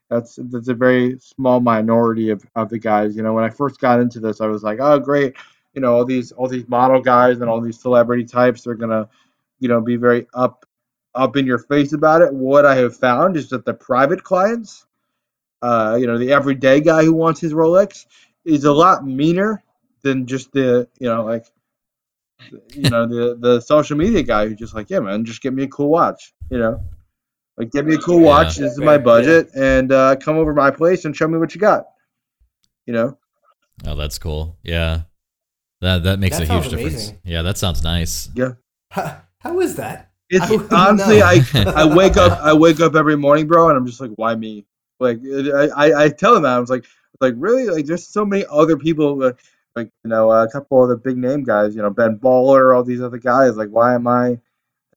[0.09, 3.15] that's that's a very small minority of, of the guys.
[3.15, 5.35] You know, when I first got into this, I was like, oh great,
[5.73, 9.09] you know, all these all these model guys and all these celebrity types are gonna,
[9.59, 10.65] you know, be very up
[11.13, 12.33] up in your face about it.
[12.33, 14.85] What I have found is that the private clients,
[15.61, 18.05] uh, you know, the everyday guy who wants his Rolex,
[18.45, 19.63] is a lot meaner
[20.01, 21.45] than just the, you know, like,
[22.73, 25.63] you know, the the social media guy who's just like, yeah, man, just get me
[25.63, 26.81] a cool watch, you know,
[27.57, 28.55] like get me a cool watch.
[28.57, 28.97] This is my Right, yeah.
[29.03, 31.85] budget, and uh, come over to my place and show me what you got,
[32.85, 33.17] you know.
[33.85, 34.57] Oh, that's cool.
[34.63, 35.01] Yeah.
[35.81, 36.93] That that makes That a huge sounds difference.
[37.09, 37.19] amazing.
[37.23, 38.29] Yeah, that sounds nice.
[38.91, 40.11] how, how is that?
[40.29, 41.25] It's I honestly, know.
[41.25, 41.43] I
[41.83, 44.65] I wake up I wake up every morning, bro, and I'm just like, why me?
[44.99, 46.85] Like I I, I tell them that I was like
[47.21, 49.39] like really like there's so many other people like,
[49.75, 52.83] like you know a couple of the big name guys, you know Ben Baller, all
[52.83, 53.57] these other guys.
[53.57, 54.39] Like why am I?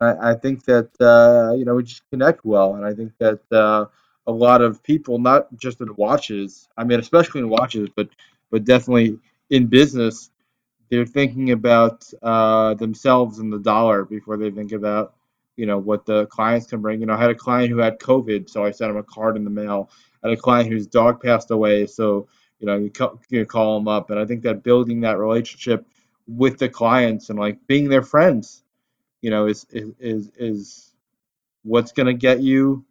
[0.01, 3.41] I, I think that uh, you know we just connect well, and I think that
[3.53, 3.87] uh,
[4.27, 8.09] a lot of people, not just in watches, I mean especially in watches, but
[8.51, 9.19] but definitely
[9.51, 10.31] in business,
[10.91, 15.15] they're thinking about uh, themselves and the dollar before they think about
[15.57, 17.01] you know what the clients can bring.
[17.01, 19.37] You know, I had a client who had COVID, so I sent him a card
[19.37, 19.91] in the mail.
[20.23, 22.27] I had a client whose dog passed away, so
[22.63, 25.85] you know you, ca- you call them up, and I think that building that relationship
[26.29, 28.63] with the clients and like being their friends,
[29.21, 30.93] you know, is is is, is
[31.65, 32.85] what's gonna get you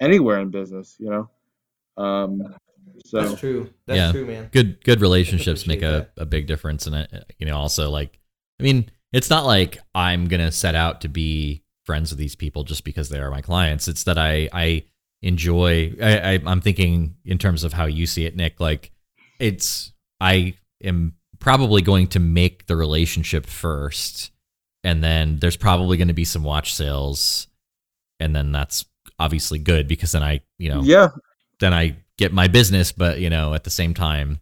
[0.00, 0.96] anywhere in business.
[0.98, 1.30] You know,
[1.96, 2.54] um,
[3.06, 3.70] so That's true.
[3.86, 4.12] That's Yeah.
[4.12, 4.50] true, man.
[4.52, 8.18] good good relationships make appreciate a, a big difference in it you know also like
[8.60, 12.64] i mean it's not like i'm gonna set out to be friends with these people
[12.64, 14.82] just because they are my clients it's that i i
[15.22, 18.90] enjoy I, I i'm thinking in terms of how you see it nick like
[19.38, 24.30] it's i am probably going to make the relationship first
[24.84, 27.48] and then there's probably going to be some watch sales
[28.20, 28.84] and then that's
[29.18, 31.08] obviously good because then i you know yeah,
[31.60, 34.40] then I get my business, but you know, at the same time,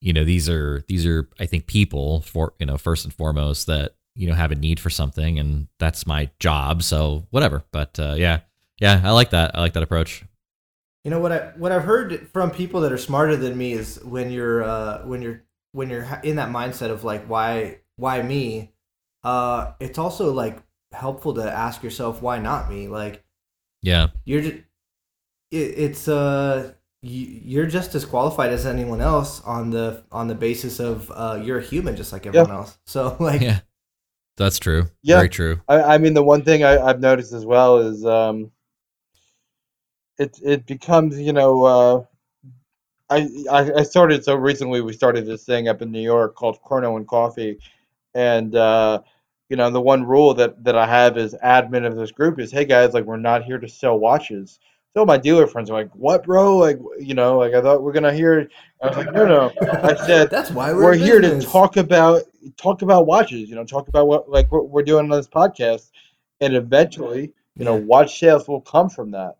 [0.00, 3.66] you know, these are these are I think people for you know first and foremost
[3.66, 6.82] that you know have a need for something, and that's my job.
[6.82, 7.64] So whatever.
[7.72, 8.40] But uh, yeah,
[8.80, 9.56] yeah, I like that.
[9.56, 10.24] I like that approach.
[11.08, 13.98] You know what I what I've heard from people that are smarter than me is
[14.04, 15.42] when you're uh, when you're
[15.72, 18.72] when you're in that mindset of like why why me,
[19.24, 22.88] uh, it's also like helpful to ask yourself why not me.
[22.88, 23.24] Like
[23.80, 24.56] Yeah, you're just
[25.50, 30.34] it, it's uh you, you're just as qualified as anyone else on the on the
[30.34, 32.78] basis of uh you're a human just like everyone else.
[32.84, 33.60] So like yeah,
[34.36, 34.88] that's true.
[35.02, 35.16] Yeah.
[35.16, 35.62] Very true.
[35.68, 38.50] I, I mean, the one thing I, I've noticed as well is um,
[40.18, 42.04] it it becomes you know uh,
[43.10, 46.60] I, I I started so recently we started this thing up in New York called
[46.62, 47.58] Chrono and Coffee,
[48.14, 49.00] and uh,
[49.48, 52.52] you know, the one rule that that I have as admin of this group is,
[52.52, 54.58] hey guys, like we're not here to sell watches.
[54.94, 56.56] So my dealer friends are like, what, bro?
[56.56, 58.48] Like, you know, like I thought we're gonna hear.
[58.82, 59.52] I was like, no, no.
[59.60, 62.22] I said That's why we're, we're here to talk about
[62.56, 63.48] talk about watches.
[63.48, 65.90] You know, talk about what like what we're doing on this podcast,
[66.40, 69.36] and eventually, you know, watch sales will come from that.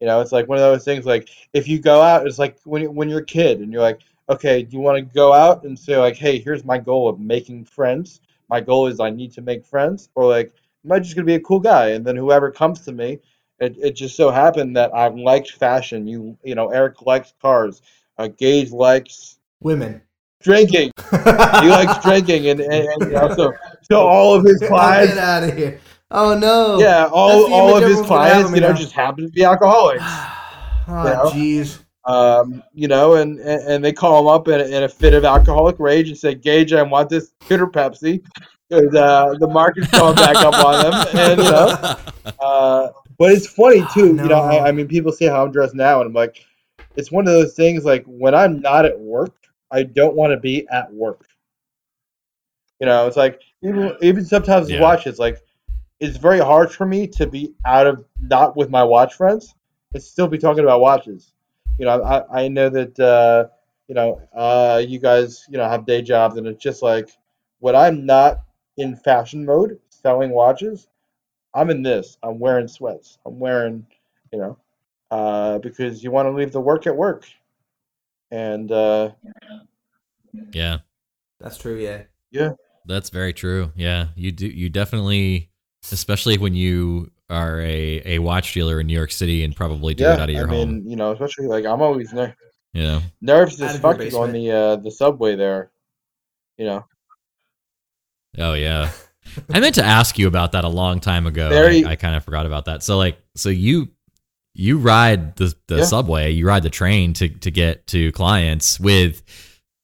[0.00, 1.06] You know, it's like one of those things.
[1.06, 3.82] Like if you go out, it's like when you- when you're a kid and you're
[3.82, 7.08] like, okay, do you want to go out and say like, hey, here's my goal
[7.08, 8.20] of making friends.
[8.48, 10.52] My goal is I need to make friends, or like,
[10.84, 11.90] am I just gonna be a cool guy?
[11.90, 13.18] And then whoever comes to me,
[13.58, 16.06] it, it just so happened that I liked fashion.
[16.06, 17.82] You you know, Eric likes cars.
[18.18, 20.00] Uh, Gage likes Women.
[20.40, 20.90] drinking.
[21.62, 25.18] He likes drinking, and, and, and you know, so so all of his clients, get
[25.22, 25.80] out of here.
[26.10, 26.78] Oh no.
[26.78, 28.76] yeah, all all of his everyone's gonna have clients, you know, now.
[28.76, 30.04] just happen to be alcoholics.
[30.88, 31.30] Oh, know?
[31.30, 31.80] jeez.
[32.04, 35.80] Um, you know, and, and they call him up in, in a fit of alcoholic
[35.80, 38.22] rage and say, Gage, I want this bitter Pepsi.
[38.68, 41.96] Because uh, the market's going back up on them, and you know,
[42.40, 42.88] uh,
[43.18, 44.08] but it's funny too.
[44.08, 46.44] You know, I, I mean, people see how I'm dressed now, and I'm like,
[46.96, 47.84] it's one of those things.
[47.84, 49.34] Like when I'm not at work,
[49.70, 51.26] I don't want to be at work.
[52.80, 54.76] You know, it's like even even sometimes Yeah.
[54.76, 55.40] with watches, like
[56.00, 59.54] it's very hard for me to be out of not with my watch friends
[59.94, 61.32] and still be talking about watches.
[61.78, 63.48] You know, I, I know that uh,
[63.88, 67.10] you know uh, you guys you know have day jobs, and it's just like
[67.60, 68.42] when I'm not
[68.76, 70.88] in fashion mode selling watches,
[71.54, 72.18] I'm in this.
[72.22, 73.18] I'm wearing sweats.
[73.26, 73.86] I'm wearing
[74.32, 74.58] you know
[75.10, 77.26] uh, because you want to leave the work at work,
[78.30, 79.10] and uh,
[80.52, 80.78] yeah,
[81.40, 81.76] That's true.
[81.76, 82.02] Yeah.
[82.30, 82.50] Yeah,
[82.84, 83.72] that's very true.
[83.76, 84.46] Yeah, you do.
[84.46, 85.50] You definitely,
[85.92, 90.04] especially when you are a, a watch dealer in New York City and probably do
[90.04, 90.70] yeah, it out of your I home.
[90.78, 92.36] mean you know especially like I'm always ner-
[92.72, 93.00] You know.
[93.20, 95.70] nervous Out as of fuck on the uh, the subway there.
[96.58, 96.84] You know,
[98.38, 98.90] Oh yeah.
[99.52, 101.48] I meant to ask you about that a long time ago.
[101.48, 102.82] Very- I, I kind of forgot about that.
[102.82, 103.88] So like, so you
[104.54, 105.84] you ride the the Yeah.
[105.84, 109.22] subway, you ride the train to to get to clients with.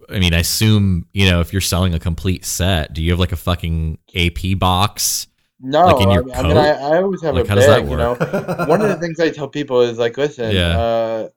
[0.09, 3.21] I mean, I assume you know if you're selling a complete set, do you have
[3.21, 5.27] like a fucking AP box?
[5.63, 6.69] No, Like in your I, I mean I.
[6.71, 7.91] I always have Like, a how does that bag.
[7.91, 8.15] You know,
[8.69, 10.79] one of the things I tell people is like, listen, Yeah.
[10.79, 11.29] uh,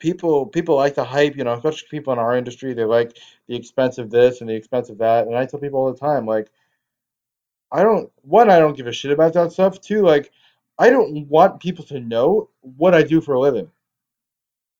[0.00, 2.72] people people like the hype, you know, especially people in our industry.
[2.74, 3.16] They like
[3.46, 5.98] the expense of this and the expense of that, and I tell people all the
[5.98, 6.50] time, like,
[7.70, 9.80] I don't one, I don't give a shit about that stuff.
[9.80, 10.32] Two, like,
[10.78, 13.70] I don't want people to know what I do for a living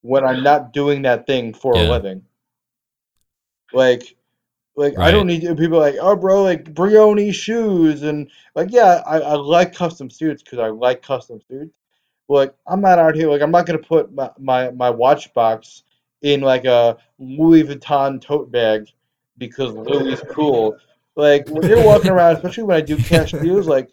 [0.03, 2.23] when I'm not doing that thing for a living.
[3.73, 4.17] Like,
[4.77, 9.21] like I don't need people like, oh, bro, like Brioni shoes and like, yeah, I,
[9.21, 11.75] I like custom suits because I like custom suits.
[12.29, 15.33] But like, I'm not out here like I'm not gonna put my, my my watch
[15.35, 15.83] box
[16.23, 18.89] in like a Louis Vuitton tote bag
[19.39, 20.77] because Louis is cool.
[21.17, 23.91] Like when you're walking around, especially when I do cash deals, like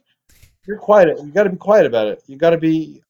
[0.66, 1.18] you're quiet.
[1.20, 2.24] You got to be quiet about it.
[2.28, 3.02] You got to be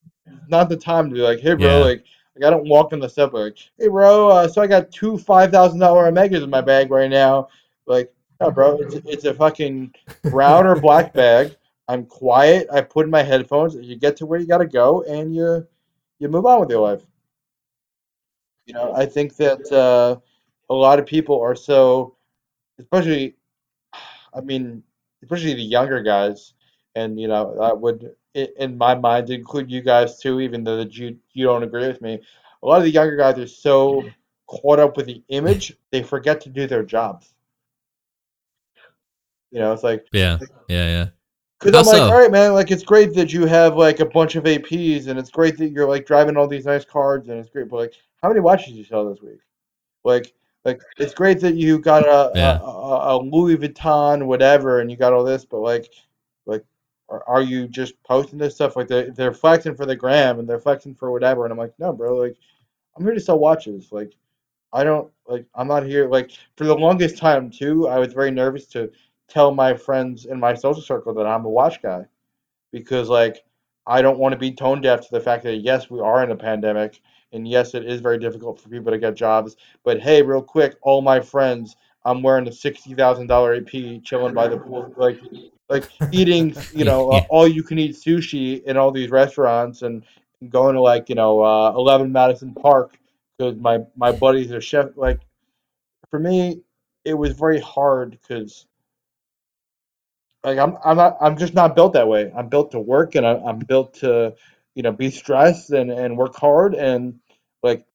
[0.47, 1.85] not the time to be like, hey, bro, Yeah.
[1.85, 2.03] like,
[2.35, 3.43] like I don't walk in the subway.
[3.43, 6.91] Like, hey, bro, uh, so I got two five thousand dollar Omegas in my bag
[6.91, 7.49] right now.
[7.91, 11.55] Like, no, bro, it's it's a fucking brown or black bag.
[11.87, 12.67] I'm quiet.
[12.71, 13.75] I put in my headphones.
[13.75, 15.67] You get to where you got to go, and you
[16.19, 17.03] you move on with your life.
[18.65, 20.19] You know, I think that uh,
[20.69, 22.15] a lot of people are so,
[22.79, 23.35] especially,
[24.33, 24.83] I mean,
[25.21, 26.53] especially the younger guys,
[26.95, 30.95] and you know, that would, in my mind, include you guys too, even though that
[30.95, 32.21] you you don't agree with me.
[32.63, 34.03] A lot of the younger guys are so
[34.47, 37.33] caught up with the image, they forget to do their jobs.
[39.51, 41.07] You know, it's like Yeah, yeah, yeah.
[41.59, 44.05] because I'm How like, all right, man, like it's great that you have like a
[44.05, 47.39] bunch of APs, and it's great that you're like driving all these nice cards, and
[47.39, 47.69] it's great.
[47.69, 49.39] But like, how many watches you sell this week?
[50.03, 50.33] Like,
[50.65, 52.59] like it's great that you got a, Yeah.
[52.59, 55.91] a, a, a Louis Vuitton whatever, and you got all this, but like,
[56.45, 56.63] like,
[57.09, 60.47] are, are you just posting this stuff like they're, they're flexing for the gram and
[60.47, 61.45] they're flexing for whatever?
[61.45, 62.37] And I'm like, no, bro, like,
[62.95, 63.91] I'm here to sell watches.
[63.91, 64.13] Like,
[64.73, 67.87] I don't like I'm not here like for the longest time too.
[67.87, 68.91] I was very nervous to
[69.31, 72.05] tell my friends in my social circle that I'm a watch guy
[72.71, 73.43] because like
[73.87, 76.31] I don't want to be tone deaf to the fact that yes, we are in
[76.31, 76.99] a pandemic
[77.33, 79.55] and yes, it is very difficult for people to get jobs.
[79.83, 84.33] But hey, real quick, all my friends, I'm wearing a sixty thousand dollar AP, chilling
[84.33, 85.19] by the pool, like
[85.69, 90.03] like eating, you know, uh, all you can eat sushi in all these restaurants and
[90.49, 92.97] going to like you know uh, Eleven Madison Park
[93.37, 94.87] because my my buddies are chef.
[94.95, 95.19] Like
[96.09, 96.61] for me,
[97.05, 98.65] it was very hard because
[100.43, 102.31] like I'm I'm not I'm just not built that way.
[102.35, 104.35] I'm built to work and I, I'm built to
[104.75, 107.19] you know be stressed and and work hard and
[107.63, 107.85] like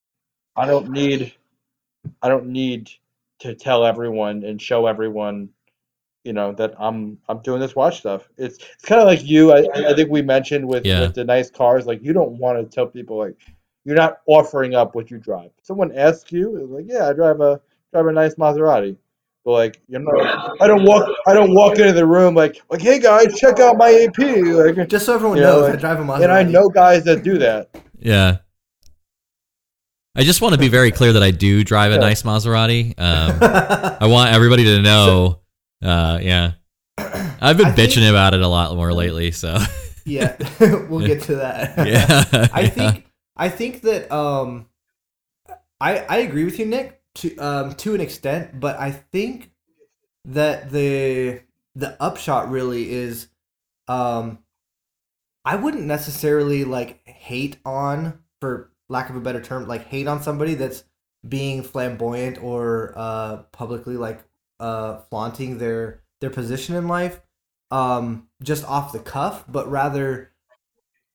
[0.55, 1.33] I don't need
[2.21, 2.89] I don't need
[3.39, 5.49] to tell everyone and show everyone
[6.23, 8.29] you know that I'm I'm doing this watch stuff.
[8.37, 9.53] It's it's kind of like you.
[9.53, 11.01] I, I think we mentioned with Yeah.
[11.01, 13.35] with the nice cars, like you don't want to tell people like
[13.85, 15.51] you're not offering up what you drive.
[15.61, 17.61] Someone asks you, it's like, yeah, I drive a
[17.93, 18.97] drive a nice Maserati.
[19.47, 20.11] But like you know.
[20.59, 21.09] I don't walk.
[21.25, 24.17] I don't walk into the room like like hey guys, check out my AP.
[24.17, 26.23] Like, Just so everyone You know, knows, I drive a Maserati.
[26.23, 27.69] and I know guys that do that.
[27.97, 28.39] Yeah.
[30.17, 32.01] I just want to be very clear that I do drive a Yeah.
[32.01, 32.89] nice Maserati.
[32.99, 33.37] Um,
[34.01, 35.39] I want everybody to know.
[35.81, 36.51] Uh, yeah.
[36.97, 39.59] I've been I think- bitching about it a lot more lately, so
[40.03, 40.35] yeah,
[40.89, 41.87] we'll get to that.
[41.87, 42.47] yeah.
[42.51, 42.67] I Yeah.
[42.69, 43.05] think
[43.37, 44.65] I think that um
[45.79, 49.51] I I agree with you, Nick, to um to an extent, but I think
[50.25, 51.41] that the
[51.75, 53.27] the upshot really is
[53.87, 54.39] um
[55.45, 60.21] I wouldn't necessarily like hate on for lack of a better term, like hate on
[60.21, 60.83] somebody that's
[61.27, 64.23] being flamboyant or uh publicly like
[64.59, 67.21] uh flaunting their their position in life
[67.71, 70.31] um just off the cuff, but rather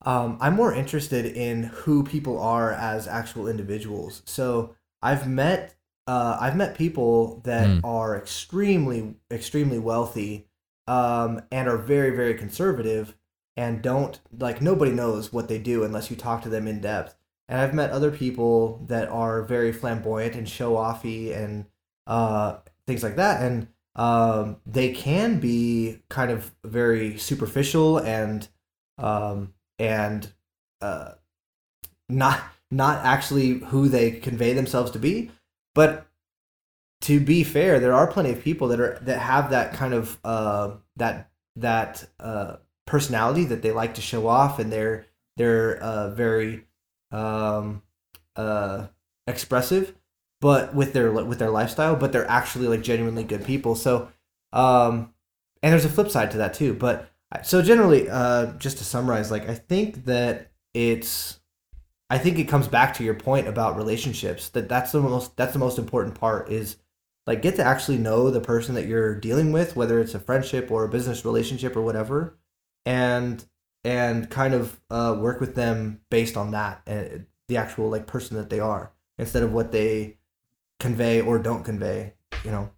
[0.05, 4.23] um, I'm more interested in who people are as actual individuals.
[4.25, 5.77] So I've met
[6.07, 7.81] uh, I've met people that Mm.
[7.85, 10.47] are extremely extremely wealthy
[10.87, 13.15] um, and are very very conservative
[13.57, 17.15] and don't like nobody knows what they do unless you talk to them in depth.
[17.49, 21.67] And I've met other people that are very flamboyant and show offy and
[22.07, 28.49] uh, things like that, and um, they can be kind of very superficial and
[28.99, 30.33] um, and
[30.81, 31.13] uh,
[32.09, 35.31] not not actually who they convey themselves to be.
[35.75, 36.07] But
[37.03, 40.19] to be fair, there are plenty of people that are that have that kind of
[40.25, 42.57] uh, that that uh,
[42.87, 45.07] personality that they like to show off, and they're
[45.37, 46.65] they're uh, very
[47.11, 47.83] um,
[48.37, 48.87] uh,
[49.27, 49.95] expressive,
[50.41, 53.75] but with their with their lifestyle, but they're actually like genuinely good people.
[53.75, 54.09] So,
[54.53, 55.13] um,
[55.63, 56.75] and there's a flip side to that too.
[56.75, 57.11] But
[57.43, 61.41] so generally, uh, just to summarize, like I think that it's,
[62.13, 64.51] I think it comes back to your point about relationships.
[64.51, 66.77] That that's the most that's the most important part is
[67.27, 70.71] like get to actually know the person that you're dealing with, whether it's a friendship
[70.71, 72.37] or a business relationship or whatever,
[72.85, 73.43] and
[73.83, 78.37] and kind of uh, work with them based on that and the actual like person
[78.37, 80.19] that they are instead of what they
[80.79, 82.13] convey or don't convey,
[82.45, 82.71] you know,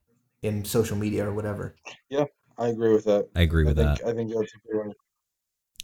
[0.42, 1.74] in social media or whatever.
[2.08, 2.26] Yeah
[2.56, 3.28] i agree with that.
[3.34, 4.08] I agree I with think that.
[4.08, 4.92] I think that's a good one.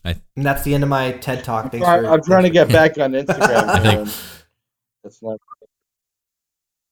[0.05, 1.71] And that's the end of my TED talk.
[1.71, 3.65] Thanks I'm, for, I'm trying to thanks get back on Instagram.
[3.69, 4.09] I think-
[5.05, 5.39] That's not.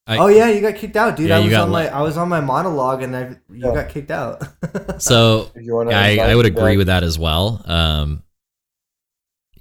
[0.06, 1.28] I- oh yeah, you got kicked out, dude.
[1.28, 3.74] Yeah, I was on le- my I was on my monologue and I you Yeah.
[3.74, 4.42] got kicked out.
[5.02, 7.62] So If you want to, I, I would agree with that as well.
[7.66, 8.22] Um,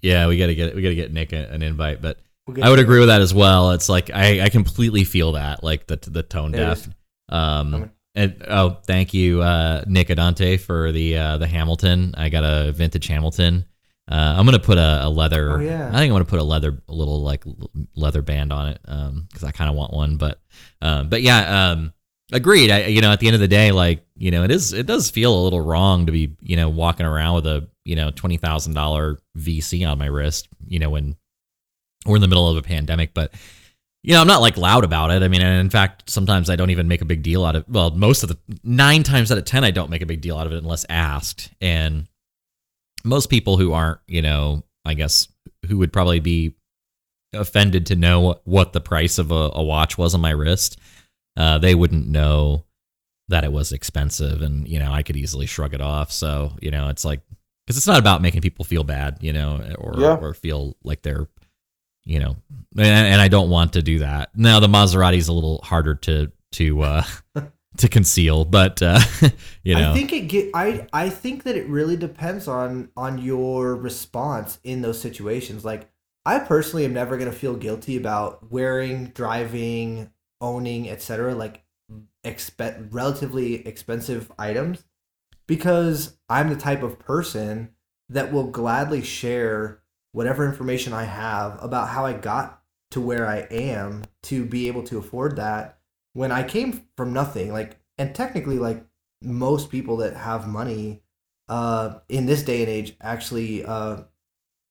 [0.02, 2.18] yeah, we gotta get we gotta get Nick a, an invite, but
[2.48, 3.02] We'll I would agree it.
[3.02, 3.72] with that as well.
[3.72, 6.78] It's like I, I completely feel that, like the the tone it deaf.
[6.80, 6.90] is.
[7.30, 7.92] Um, Coming.
[8.18, 12.16] And oh, thank you, uh, Nick Adante for the uh, the Hamilton.
[12.18, 13.64] I got a vintage Hamilton.
[14.10, 15.52] Uh, I'm gonna put a, a leather.
[15.52, 15.90] Oh, yeah.
[15.90, 17.44] I think I'm gonna put a leather, a little like
[17.96, 20.18] leather band on it, um, because I kind of want one.
[20.18, 20.42] But,
[20.82, 21.94] um, but yeah, um,
[22.32, 22.72] agreed.
[22.72, 24.88] I, you know, at the end of the day, like, you know, it is, it
[24.88, 28.10] does feel a little wrong to be, you know, walking around with a, you know,
[28.10, 31.16] twenty thousand dollar VC on my wrist, you know, when
[32.08, 33.34] we're in the middle of a pandemic, but
[34.08, 35.22] you know, I'm not like loud about it.
[35.22, 37.66] I mean, and in fact, sometimes I don't even make a big deal out of.
[37.68, 40.38] Well, most of the nine times out of ten, I don't make a big deal
[40.38, 41.52] out of it unless asked.
[41.60, 42.08] And
[43.04, 45.28] most people who aren't, you know, I guess
[45.68, 46.56] who would probably be
[47.34, 50.80] offended to know what the price of a, a watch was on my wrist,
[51.36, 52.64] uh, they wouldn't know
[53.28, 56.14] that it was expensive, and you know, I could easily shrug it off.
[56.14, 57.20] So you know, it's like
[57.66, 60.16] because it's not about making people feel bad, you know, or Yeah.
[60.16, 61.28] or feel like they're
[62.08, 62.38] you know,
[62.78, 64.30] and, and I don't want to do that.
[64.36, 67.04] Now the Maserati is a little harder to to uh,
[67.78, 69.00] to conceal, but uh,
[69.64, 73.18] you know, I think it get I I think that it really depends on on
[73.18, 75.66] your response in those situations.
[75.66, 75.90] Like
[76.26, 81.36] I personally am never gonna feel guilty about wearing, driving, owning, etc.
[81.36, 81.64] Like
[82.24, 84.86] expe- relatively expensive items
[85.46, 87.72] because I'm the type of person
[88.08, 89.82] that will gladly share
[90.18, 92.62] whatever information I have about how I got
[92.92, 95.78] to where I am to be able to afford that
[96.14, 97.54] when I came from nothing.
[97.54, 98.84] Like, and technically, like
[99.22, 101.04] most people that have money
[101.50, 103.98] uh, in this day and age actually uh,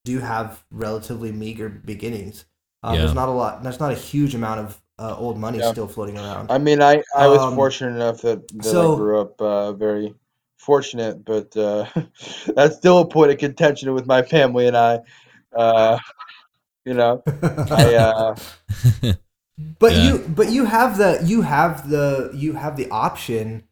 [0.05, 2.44] do have relatively meager beginnings.
[2.82, 2.99] Uh, Yeah.
[3.03, 3.62] There's not a lot.
[3.62, 5.72] There's not a huge amount of uh, old money Yeah.
[5.72, 6.51] still floating around.
[6.51, 9.72] I mean, I I was Um, fortunate enough that, that so- I grew up uh,
[9.74, 10.14] very
[10.57, 11.86] fortunate, but uh,
[12.57, 15.01] that's still a point of contention with my family and I.
[15.57, 15.98] Uh,
[16.84, 17.24] you know,
[17.70, 18.36] I uh,
[19.78, 20.02] But Yeah.
[20.02, 23.64] you but you have the you have the you have the option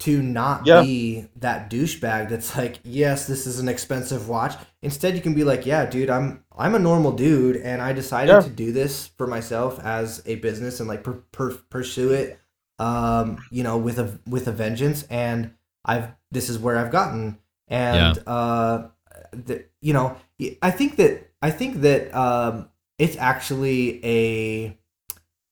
[0.00, 0.82] to not Yeah.
[0.82, 4.54] be that douchebag that's like, yes, this is an expensive watch.
[4.82, 8.28] Instead, you can be like, yeah, dude, I'm I'm a normal dude, and I decided
[8.28, 8.40] Yeah.
[8.42, 12.40] to do this for myself as a business and like per, per, pursue it,
[12.80, 15.04] um, you know, with a with a vengeance.
[15.04, 18.88] And I've this is where I've gotten, and uh,
[19.32, 20.16] the, you know,
[20.62, 22.68] I think that I think that um,
[22.98, 24.78] it's actually a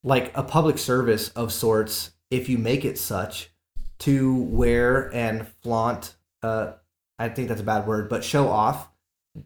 [0.02, 3.50] like a public service of sorts if you make it such
[3.98, 6.72] to wear and flaunt uh
[7.18, 8.88] i think that's a bad word but show off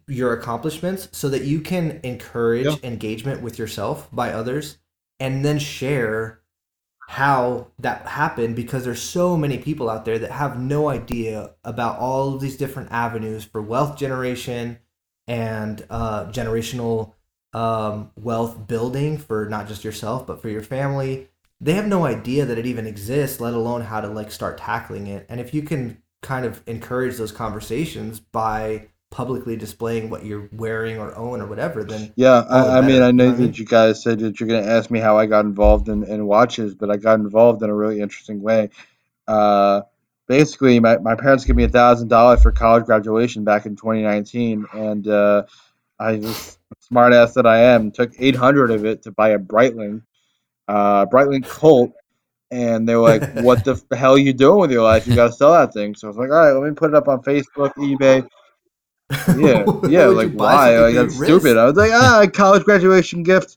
[0.07, 4.79] your accomplishments so that you can encourage engagement with yourself by others
[5.19, 6.41] and then share
[7.09, 11.99] how that happened because there's so many people out there that have no idea about
[11.99, 14.79] all of these different avenues for wealth generation
[15.27, 17.15] and uh, generational
[17.53, 21.29] um, wealth building for not just yourself but for your family.
[21.61, 25.07] They have no idea that it even exists let alone how to like start tackling
[25.07, 25.27] it.
[25.29, 30.99] And if you can kind of encourage those conversations by publicly displaying what you're wearing
[30.99, 34.21] or own or whatever then Yeah, I, I mean, I know that you guys said
[34.21, 36.97] that you're going to ask me how I got involved in, in watches, but I
[36.97, 38.71] got involved in a really interesting way.
[39.27, 39.83] Uh,
[40.31, 44.65] basically, my, my parents gave me a thousand dollars for college graduation back in 2019,
[44.73, 45.43] and uh,
[45.99, 50.03] I was smart ass that I am took 800 of it to buy a Breitling,
[50.69, 51.93] uh, Breitling Colt.
[52.53, 55.07] And they were like, "What the hell are you doing with your life?
[55.07, 56.91] You got to sell that thing." So I was like, "All right, let me put
[56.91, 58.27] it up on Facebook, eBay,
[59.37, 60.07] yeah, yeah.
[60.07, 60.79] Like why?
[60.79, 61.57] Like that's your stupid.
[61.57, 63.57] I was like, ah, college graduation gift.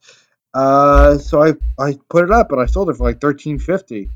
[0.53, 4.09] Uh, so I I put it up and I sold it for like thirteen fifty.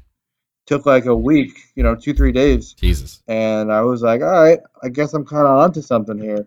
[0.67, 3.23] Took like a week, you know, two three days, Jesus.
[3.27, 6.45] and I was like, all right, I guess I'm kind of onto something here.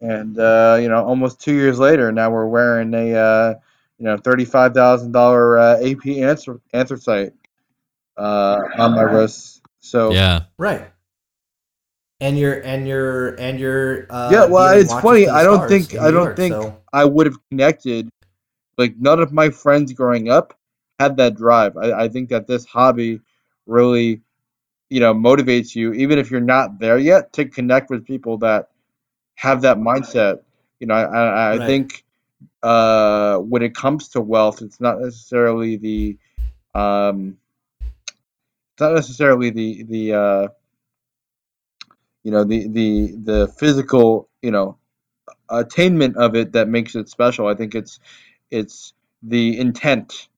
[0.00, 3.54] And uh, you know, almost two years later, now we're wearing a uh,
[3.98, 7.32] you know thirty five thousand dollar uh, AP anthr- anthracite
[8.18, 9.62] uh, on my wrist.
[9.80, 10.42] So Yeah.
[10.58, 10.90] right
[12.20, 16.10] and you're and you're and you're uh, Yeah, well, it's funny, I don't think- I
[16.10, 18.08] don't York, think- so- I would have connected.
[18.78, 20.56] Like none of my friends growing up
[20.98, 21.76] had that drive.
[21.76, 23.20] I, I think that this hobby
[23.66, 24.22] really,
[24.90, 28.68] you know, motivates you, even if you're not there yet, to connect with people that
[29.36, 30.40] have that mindset.
[30.80, 31.66] You know, I, I, I Right.
[31.66, 32.04] think
[32.62, 36.18] uh, when it comes to wealth, it's not necessarily the,
[36.74, 37.38] um,
[38.74, 40.48] it's not necessarily the the, uh,
[42.22, 44.76] you know, the the the physical, you know,
[45.50, 47.46] attainment of it that makes it special.
[47.46, 47.98] I think it's
[48.50, 50.28] it's the intent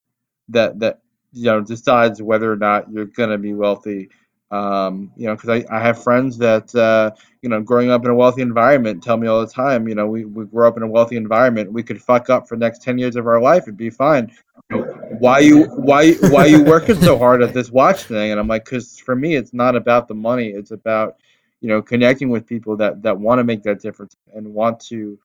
[0.49, 1.01] that that
[1.33, 4.09] you know decides whether or not you're gonna be wealthy.
[4.53, 7.11] Um, you know, because I, I have friends that uh,
[7.43, 9.89] you know growing up in a wealthy environment tell me all the time.
[9.89, 11.73] You know, we, we grew up in a wealthy environment.
[11.73, 14.31] We could fuck up for the next ten years of our life and be fine.
[14.71, 14.85] You know,
[15.19, 18.31] why you why why you working so hard at this watch thing?
[18.31, 20.49] And I'm like, because for me, it's not about the money.
[20.49, 21.17] It's about
[21.61, 25.19] you know connecting with people that that want to make that difference and want to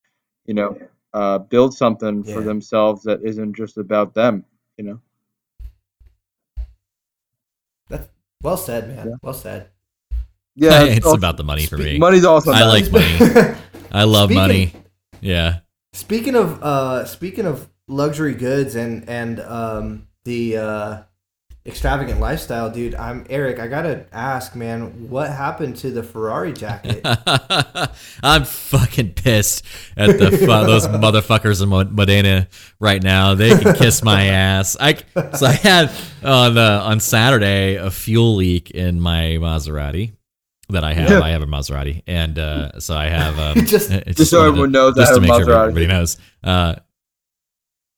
[0.45, 0.77] you know
[1.13, 4.43] uh, build something for themselves that isn't just about them
[4.77, 4.99] you know
[8.41, 9.15] well said man Yeah.
[9.21, 9.69] well said
[10.55, 11.97] yeah it's also- about the money for spe- me.
[11.99, 12.91] money's also I nice.
[12.91, 13.55] like money.
[13.91, 14.73] I love Speaking- money.
[15.21, 15.59] Yeah.
[15.93, 21.01] Speaking of uh, speaking of luxury goods and and um, the uh,
[21.65, 23.59] extravagant lifestyle, dude, I'm Eric.
[23.59, 27.01] I gotta ask, man, what happened to the Ferrari jacket?
[28.23, 29.63] I'm fucking pissed
[29.95, 32.47] at the fu- those motherfuckers in Mo- Modena
[32.79, 33.35] right now.
[33.35, 34.75] They can kiss my ass.
[34.79, 34.95] I
[35.35, 35.91] so I had
[36.23, 40.13] on uh, on Saturday a fuel leak in my Maserati
[40.69, 41.09] that I have.
[41.09, 41.21] Yeah.
[41.21, 44.49] I have a Maserati, and uh, so I have um, Just- it- Just so wanted
[44.49, 46.17] everyone knows, I just to have a make sure everybody knows.
[46.43, 46.75] Uh,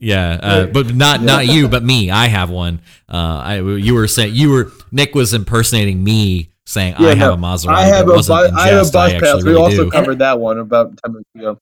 [0.03, 2.11] yeah, uh, but not not you, but me.
[2.11, 2.81] I have one.
[3.07, 7.33] Uh, I you were saying you were Nick was impersonating me saying Yeah, I have
[7.33, 7.73] a Maserati.
[7.75, 9.43] I have a wasn't bu- in I have a jest, bus pass.
[9.43, 9.91] We really also do.
[9.91, 11.57] covered that one about ten minutes ago.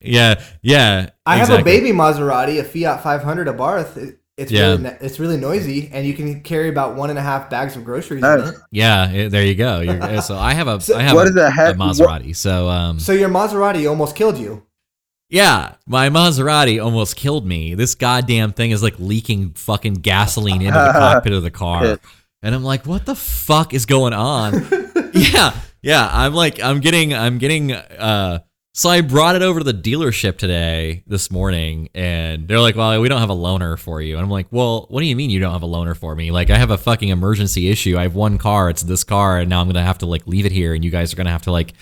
[0.00, 1.10] Yeah, yeah.
[1.24, 3.96] I have a baby Maserati, a Fiat 500, Abarth.
[3.96, 4.72] It, it's Yeah.
[4.72, 7.84] really it's really noisy, and you can carry about one and a half bags of
[7.84, 8.48] groceries in Nice.
[8.50, 8.54] it.
[8.72, 9.80] Yeah, eh, there you go.
[9.80, 11.78] You're, eh, so I have a So I have what a, is that a head-
[11.78, 12.34] what- Maserati.
[12.36, 14.62] So um, So your Maserati almost killed you.
[15.34, 17.74] Yeah, my Maserati almost killed me.
[17.74, 21.84] This goddamn thing is like leaking fucking gasoline into the cockpit of the car,
[22.40, 24.52] and I'm like, what the fuck is going on?
[25.12, 26.08] yeah, yeah.
[26.12, 27.72] I'm like, I'm getting, I'm getting.
[27.72, 28.38] uh
[28.74, 33.00] So I brought it over to the dealership today, this morning, and they're like, "Well,
[33.00, 35.30] we don't have a loaner for you." And I'm like, "Well, what do you mean
[35.30, 36.30] you don't have a loaner for me?
[36.30, 37.96] Like, I have a fucking emergency issue.
[37.98, 38.70] I have one car.
[38.70, 40.90] It's this car, and now I'm gonna have to like leave it here, and you
[40.92, 41.74] guys are gonna have to like."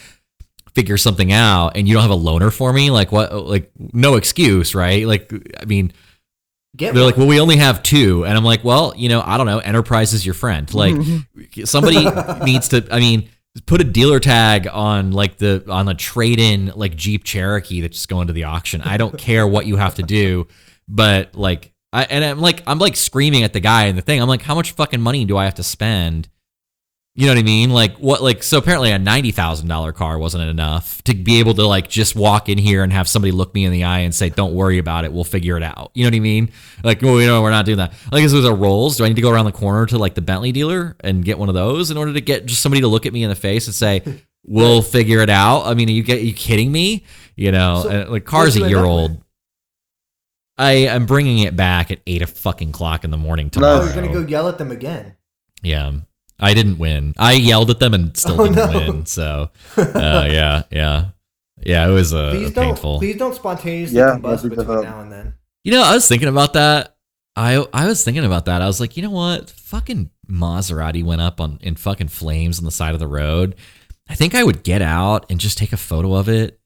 [0.75, 4.15] Figure something out and you don't have a loaner for me like what like no
[4.17, 5.93] excuse right like i mean
[6.75, 7.11] Get They're one.
[7.11, 9.59] like, well, we only have two, and I'm like, well, you know, I don't know.
[9.59, 10.73] Enterprise is your friend.
[10.73, 11.65] Like, mm-hmm.
[11.65, 12.03] somebody
[12.45, 12.87] needs to.
[12.91, 13.29] I mean,
[13.67, 17.97] put a dealer tag on like the on a trade in like Jeep Cherokee that's
[17.97, 18.81] just going to the auction.
[18.81, 20.47] I don't care what you have to do,
[20.89, 24.23] but like, I and I'm like, I'm like screaming at the guy in the thing.
[24.23, 26.29] I'm like, how much fucking money do I have to spend?
[27.15, 27.69] You know what I mean?
[27.71, 28.23] Like what?
[28.23, 28.57] Like so?
[28.57, 32.49] Apparently, a ninety thousand dollar car wasn't enough to be able to like just walk
[32.49, 35.05] in here and have somebody look me in the eye and say, "Don't worry about
[35.05, 35.13] it.
[35.13, 36.51] We'll figure it out." You know what I mean?
[36.83, 37.93] Like, well, you know, we're not doing that.
[38.11, 38.97] Like, is it a Rolls?
[38.97, 41.39] Do I need to go around the corner to like the Bentley dealer and get
[41.39, 43.37] one of those in order to get just somebody to look at me in the
[43.37, 44.03] face and say,
[44.47, 45.67] "We'll figure it out"?
[45.67, 47.05] I mean, are you get are you kidding me?
[47.37, 49.11] You know, So, and, like car's a year old.
[49.11, 49.21] with?
[50.57, 53.85] I am bringing it back at eight fucking o'clock in the morning Oh, tomorrow.
[53.85, 55.17] you're gonna go yell at them again.
[55.63, 55.93] Yeah.
[56.43, 57.15] I didn't win.
[57.19, 58.79] I yelled at them and still Oh, didn't no.
[58.93, 59.07] win.
[59.07, 61.05] So, uh, yeah, yeah,
[61.65, 61.89] yeah.
[61.89, 62.99] It was a, Please don't, painful.
[62.99, 64.85] please don't spontaneously Yeah, combust that'd between difficult.
[64.85, 65.35] now and then.
[65.65, 66.97] You know, I was thinking about that.
[67.37, 68.61] I I was thinking about that.
[68.61, 69.49] I was like, you know what?
[69.51, 73.55] Fucking Maserati went up on in fucking flames on the side of the road.
[74.09, 76.59] I think I would get out and just take a photo of it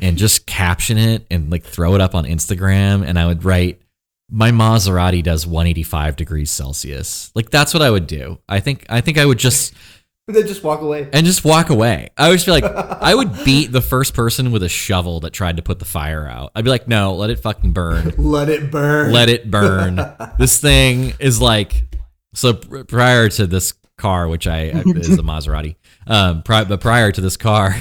[0.00, 3.82] and just caption it and like throw it up on Instagram and I would write
[4.30, 7.30] my Maserati does 185 degrees Celsius.
[7.34, 8.38] Like that's what I would do.
[8.48, 9.74] I think I think I would just
[10.26, 11.08] Then just walk away.
[11.12, 12.08] and just walk away.
[12.16, 15.56] I always feel like I would beat the first person with a shovel that tried
[15.58, 16.50] to put the fire out.
[16.54, 18.14] I'd be like, no, let it fucking burn.
[18.18, 19.12] Let it burn.
[19.12, 20.00] let it burn.
[20.38, 21.84] this thing is like
[22.34, 22.54] so.
[22.54, 27.36] Prior to this car, which I is a Maserati, um, pri- but prior to this
[27.36, 27.76] car,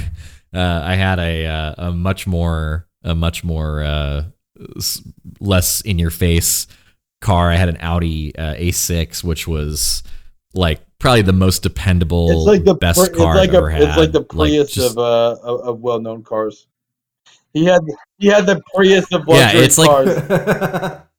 [0.53, 4.23] uh, I had a uh, a much more a much more uh,
[5.39, 6.67] less in your face
[7.21, 7.51] car.
[7.51, 10.03] I had an Audi uh, A6, which was
[10.53, 13.57] like probably the most dependable, It's like the best Pri- it's car like I've a,
[13.57, 13.81] ever had.
[13.83, 16.67] It's like the Prius just- of uh of, of well known cars.
[17.53, 17.81] He had
[18.17, 20.99] he had the Prius of Yeah, luxury it's like- cars.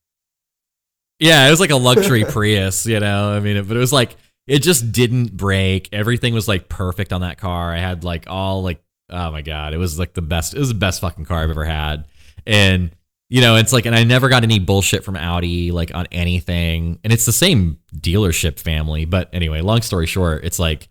[1.21, 3.31] Yeah, it was like a luxury Prius, you know.
[3.33, 4.17] I mean, but it was like
[4.47, 5.89] it just didn't break.
[5.93, 7.73] Everything was like perfect on that car.
[7.73, 10.55] I had like all like oh my god, it was like the best.
[10.55, 12.07] It was the best fucking car I've ever had.
[12.47, 12.91] And
[13.35, 17.01] you know, it's like, and I never got any bullshit from Audi like on anything.
[17.03, 19.07] And it's the same dealership family.
[19.07, 20.89] But anyway, long story short, it's like,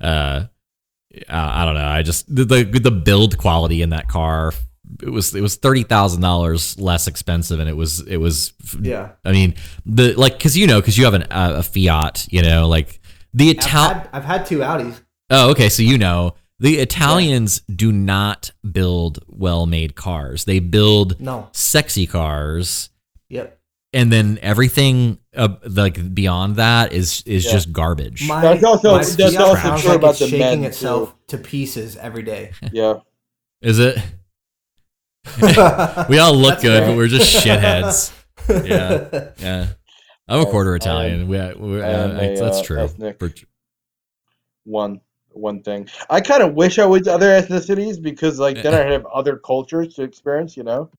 [0.00, 0.44] uh,
[1.28, 1.84] uh I don't know.
[1.84, 4.52] I just the the, the build quality in that car.
[5.02, 9.10] It was it was thirty thousand dollars less expensive, and it was it was yeah.
[9.24, 12.42] I mean, the like because you know because you have an, uh, a Fiat, you
[12.42, 13.00] know, like
[13.34, 14.08] the I've Italian.
[14.12, 15.00] I've had two Audis.
[15.28, 20.44] Oh, okay, so you know the Italians do not build well-made cars.
[20.44, 21.48] They build No.
[21.52, 22.90] sexy cars,
[23.30, 23.58] Yep.
[23.92, 27.52] and then everything uh, like beyond that is is Yeah.
[27.52, 28.26] just garbage.
[28.28, 31.14] My, That's also- my that's Fiat also true like about it's the shaking men, itself
[31.28, 32.52] to pieces every day.
[32.72, 32.94] yeah.
[33.62, 33.96] is it?
[36.08, 36.86] we all look good, fair.
[36.88, 38.12] but we're just shitheads.
[38.48, 39.66] Yeah, yeah.
[40.26, 41.28] I'm a quarter Italian.
[41.28, 42.78] We, we, uh, am a, that's uh, true.
[42.80, 43.18] ethnic.
[43.18, 43.32] For-
[44.64, 45.00] one
[45.32, 45.88] one thing.
[46.08, 49.94] I kind of wish I was other ethnicities because like then I'd have other cultures
[49.94, 50.56] to experience.
[50.56, 50.90] You know,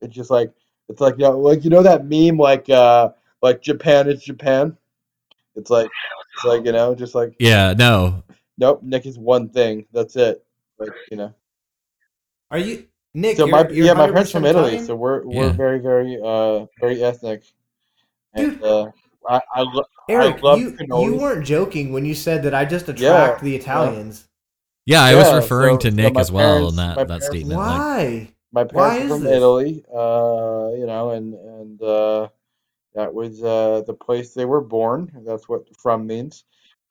[0.00, 0.52] it's just like
[0.88, 3.10] it's like you know, like you know that meme like uh
[3.42, 4.76] like Japan is Japan.
[5.54, 5.90] It's like
[6.34, 8.22] it's like you know just like yeah, no,
[8.58, 9.86] nope Nick is one thing.
[9.92, 10.44] That's it.
[10.78, 11.34] Like you know.
[12.50, 13.36] Are you Nick?
[13.36, 14.86] So you're, my you're yeah my parents from Italy, Italian?
[14.86, 15.52] so we're we're Yeah.
[15.52, 17.42] very very uh very ethnic.
[18.34, 18.62] And, Dude.
[18.62, 18.90] uh,
[19.28, 22.64] I I, lo- Eric, I love you, you weren't joking when you said that I
[22.64, 23.56] just attract Yeah, the.
[23.56, 24.28] Italians.
[24.86, 25.02] yeah.
[25.02, 27.58] I was referring so- to Nick my as well parents- in that that parents- statement.
[27.60, 28.28] Like, Why?
[28.52, 29.32] my parents is are from this?
[29.36, 32.28] Italy, uh, you know, and and uh,
[32.94, 35.10] that was uh, the place they were born.
[35.24, 36.44] That's what from means.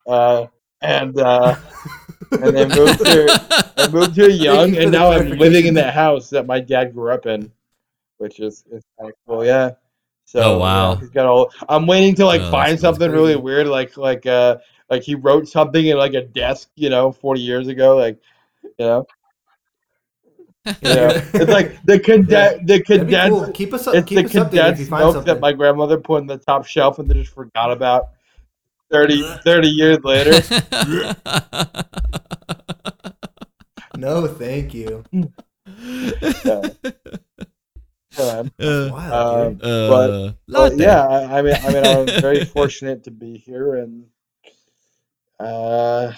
[0.06, 0.46] Uh,
[0.80, 1.54] and uh,
[2.32, 5.74] and they moved to I moved here young, and now I'm living in clarification.
[5.74, 7.52] that house that my dad grew up in,
[8.18, 9.44] which is is kind of cool.
[9.44, 9.72] Yeah.
[10.32, 10.94] So Oh, you wow.
[10.94, 11.52] know, he's got all.
[11.68, 14.56] I'm waiting to like Oh, find that's something really weird, like like uh
[14.88, 18.18] like he wrote something in like a desk, you know, 40 years ago, like
[18.64, 19.06] you know.
[20.64, 23.52] You know, it's like the conde- the condensed cool.
[23.52, 23.94] Keep us up.
[23.96, 25.34] it's Keep the us updated if you condensed milk something.
[25.34, 28.10] that my grandmother put in the top shelf and they just forgot about
[28.90, 30.40] 30, 30 years later.
[33.96, 35.04] No, thank you.
[36.44, 36.70] Yeah.
[38.18, 39.64] Um, Uh, Wild, Um, dude.
[39.64, 40.76] uh, but latte.
[40.76, 44.04] yeah, I, I mean, I mean, I was very fortunate to be here, and
[45.40, 46.12] uh,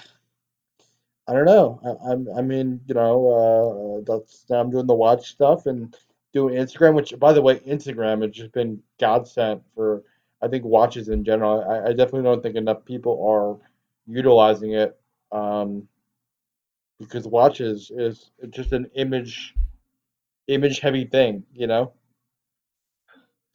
[1.27, 1.79] I don't know.
[1.85, 5.95] I, I'm, I mean, you know, uh, that's now I'm doing the watch stuff and
[6.33, 6.95] doing Instagram.
[6.95, 10.03] Which, by the way, Instagram has just been godsend for
[10.41, 11.63] I think watches in general.
[11.67, 13.57] I, I definitely don't think enough people are
[14.05, 14.97] utilizing it
[15.31, 15.87] um,
[16.99, 19.55] because watches is just an image
[20.47, 21.93] image heavy thing, you know.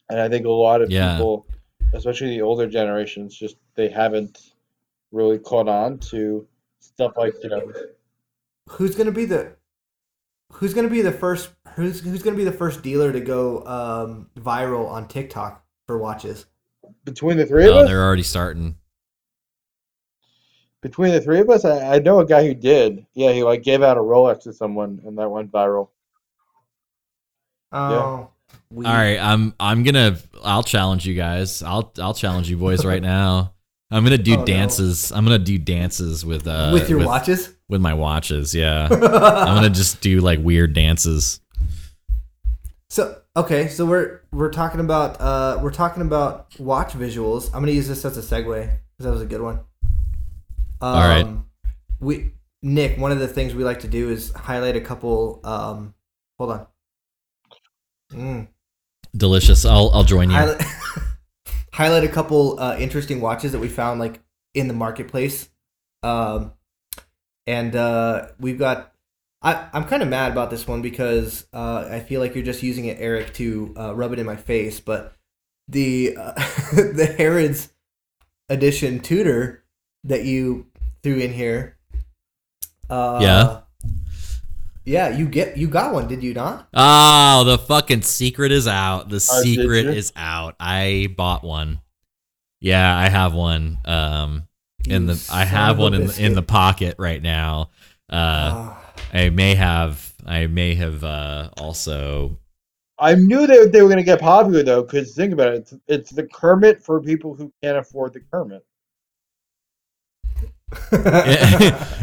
[0.09, 1.15] and I think a lot of Yeah.
[1.15, 1.47] people,
[1.93, 4.51] especially the older generations, just they haven't
[5.13, 6.45] really caught on to
[6.81, 7.71] stuff like you know
[8.69, 9.55] Who's gonna be the
[10.53, 11.51] Who's gonna be the first?
[11.75, 16.45] Who's Who's gonna be the first dealer to go um, viral on TikTok for watches?
[17.05, 17.87] between the three of Oh, us.
[17.87, 18.75] they're already starting.
[20.81, 23.05] Between the three of us, I, I know a guy who did.
[23.13, 25.89] Yeah, he like gave out a Rolex to someone, and that went viral.
[27.71, 28.29] Oh,
[28.69, 31.61] we, All right, I'm I'm gonna I'll challenge you guys.
[31.63, 33.53] I'll I'll challenge you boys right now.
[33.89, 34.45] I'm gonna do Oh, no.
[34.45, 35.11] dances.
[35.11, 37.53] I'm gonna do dances with uh with your watches.
[37.69, 38.55] with my watches.
[38.55, 41.39] Yeah, I'm gonna just do like weird dances.
[42.89, 47.47] So okay, so we're we're talking about uh we're talking about watch visuals.
[47.47, 49.59] I'm gonna use this as a segue because that was a good one.
[50.81, 51.27] Um, All right.
[51.99, 52.31] We
[52.63, 55.39] Nick, one of the things we like to do is highlight a couple.
[55.43, 55.93] Um,
[56.37, 56.67] hold on.
[58.13, 58.47] Mm.
[59.15, 59.65] Delicious.
[59.65, 60.35] I'll I'll join you.
[60.35, 60.61] Highlight,
[61.73, 64.21] highlight a couple uh, interesting watches that we found like
[64.53, 65.49] in the marketplace.
[66.03, 66.53] Um,
[67.47, 68.93] and uh, we've got.
[69.43, 72.61] I, I'm kind of mad about this one because uh, I feel like you're just
[72.61, 74.79] using it, Eric, to uh, rub it in my face.
[74.79, 75.15] But
[75.67, 76.33] the uh,
[76.73, 77.73] the Harrods
[78.49, 79.63] edition Tudor
[80.03, 80.67] that you
[81.03, 81.77] threw in here.
[82.89, 83.61] Uh, Yeah.
[84.83, 86.67] Yeah, you get you got one, did you not?
[86.73, 89.09] Oh, the fucking secret is out.
[89.09, 90.55] The did secret is out.
[90.59, 91.81] I bought one.
[92.59, 93.77] Yeah, I have one.
[93.85, 94.47] Um,
[94.87, 96.25] in the I have one in biscuit.
[96.25, 97.69] in the pocket right now.
[98.09, 98.93] Uh, Ah.
[99.13, 102.37] I may have I may have uh also
[102.99, 105.73] I knew they, they were going to get popular though, because think about it, it's,
[105.87, 108.63] it's the Kermit for people who can't afford the Kermit.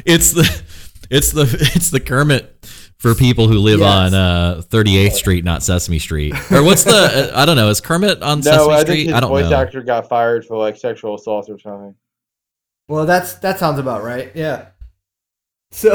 [0.05, 0.63] it's the
[1.11, 1.43] it's the
[1.75, 2.67] it's the Kermit
[2.99, 3.89] for people who live Yes.
[3.89, 6.35] on uh 38th Street, not Sesame Street.
[6.51, 7.69] Or what's the I don't know.
[7.69, 9.05] Is Kermit on No, Sesame I think Street?
[9.07, 9.57] his I don't voice know.
[9.57, 11.95] actor got fired for like sexual assault or something.
[12.89, 14.33] Well, that's that sounds about right.
[14.35, 14.69] Yeah.
[15.71, 15.93] So,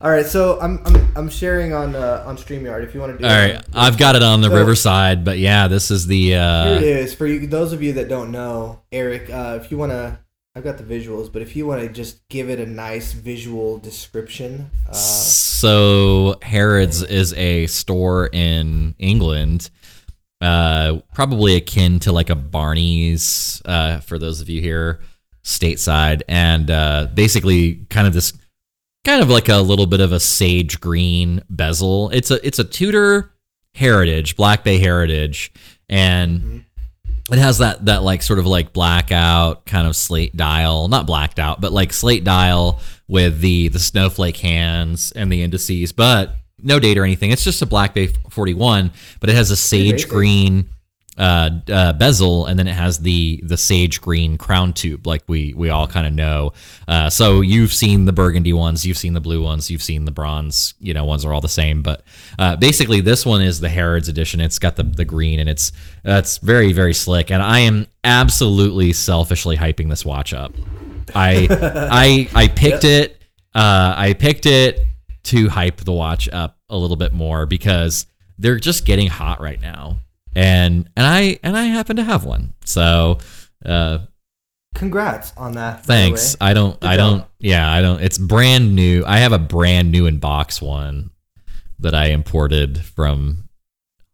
[0.00, 0.26] all right.
[0.26, 2.82] So I'm I'm, I'm sharing on uh, on StreamYard.
[2.84, 3.24] If you want to do.
[3.24, 3.54] All it.
[3.54, 6.74] right, I've got it on the So- Riverside, but yeah, this is the Here uh
[6.76, 7.46] it is for you.
[7.46, 9.30] Those of you that don't know, Eric.
[9.30, 10.18] Uh, if you want to,
[10.56, 13.78] I've got the visuals, but if you want to just give it a nice visual
[13.78, 14.70] description.
[14.88, 19.70] Uh, So Harrods is a store in England,
[20.40, 25.00] uh, probably akin to like a Barney's uh, for those of you here
[25.42, 28.32] stateside, and uh, basically kind of this,
[29.04, 32.10] kind of like a little bit of a sage green bezel.
[32.10, 33.32] It's a it's a Tudor
[33.74, 35.52] Heritage, Black Bay Heritage,
[35.88, 36.63] and
[37.32, 41.38] it has that that like sort of like blackout kind of slate dial not blacked
[41.38, 46.80] out but like slate dial with the the snowflake hands and the indices but no
[46.80, 47.30] date or anything.
[47.30, 48.90] It's just a black bay 41
[49.20, 50.68] but it has a sage green
[51.16, 55.54] uh, uh, bezel and then it has the the sage green crown tube like we
[55.54, 56.52] we all kind of know.
[56.88, 60.10] Uh, so you've seen the burgundy ones you've seen the blue ones you've seen the
[60.10, 62.02] bronze you know ones are all the same but
[62.38, 64.40] uh, basically this one is the harrods edition.
[64.40, 65.72] It's got the the green and it's
[66.04, 70.52] it's very very slick and i am absolutely selfishly hyping this watch up.
[71.14, 71.48] I
[71.92, 73.22] i i picked it
[73.54, 74.86] uh, i picked it
[75.24, 78.06] to hype the watch up a little bit more because
[78.38, 79.98] they're just getting hot right now
[80.34, 83.18] and and i and i happen to have one so
[83.64, 83.98] uh
[84.74, 85.84] congrats on that.
[85.84, 87.10] thanks i don't Good i job.
[87.18, 91.10] don't yeah i don't it's brand new i have a brand new in box one
[91.78, 93.48] that i imported from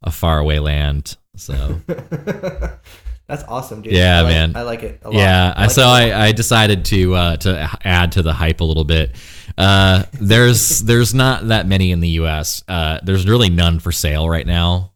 [0.03, 1.81] a faraway land so
[3.27, 3.93] That's awesome, dude.
[3.93, 4.57] Yeah, I like- man.
[4.57, 5.01] I like it.
[5.05, 5.17] A lot.
[5.17, 5.83] yeah I like so.
[5.87, 9.15] I, I decided to uh to add to the hype a little bit
[9.57, 14.29] uh there's there's not that many in the us uh there's really none for sale
[14.29, 14.91] right now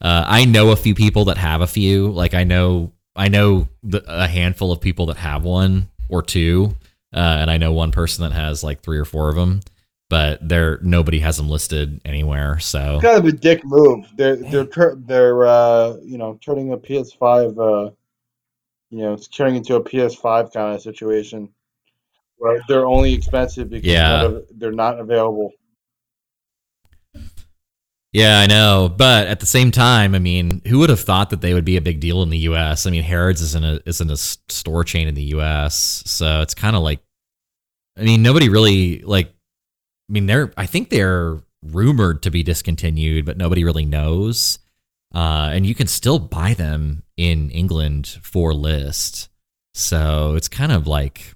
[0.00, 3.68] uh i know a few people that have a few like i know i know
[3.82, 6.74] the, a handful of people that have one or two
[7.14, 9.60] uh and i know one person that has like three or four of them
[10.08, 14.06] but there nobody has them listed anywhere so It's kind of a dick move.
[14.16, 17.90] They're they're tur- they're uh, you know turning a PS5 uh,
[18.90, 21.48] you know it's turning into a PS5 kind of situation
[22.38, 24.38] where they're only expensive because Yeah.
[24.56, 25.52] they're not available.
[28.12, 31.42] Yeah, I know, but at the same time, I mean, who would have thought that
[31.42, 32.84] they would be a big deal in the U.S.?
[32.84, 36.74] I mean, Harrods isn't a isn't a store chain in the U.S., so it's kind
[36.74, 37.00] of like,
[37.96, 39.28] I mean, nobody really like.
[39.28, 44.58] I mean, they're I think they're rumored to be discontinued, but nobody really knows.
[45.14, 49.28] Uh, and you can still buy them in England for list,
[49.74, 51.34] so it's kind of like,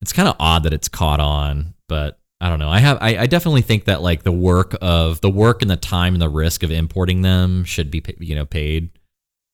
[0.00, 2.70] it's kind of odd that it's caught on, but I don't know.
[2.70, 5.76] I have I, I definitely think that like the work of the work and the
[5.76, 8.90] time and the risk of importing them should be you know paid.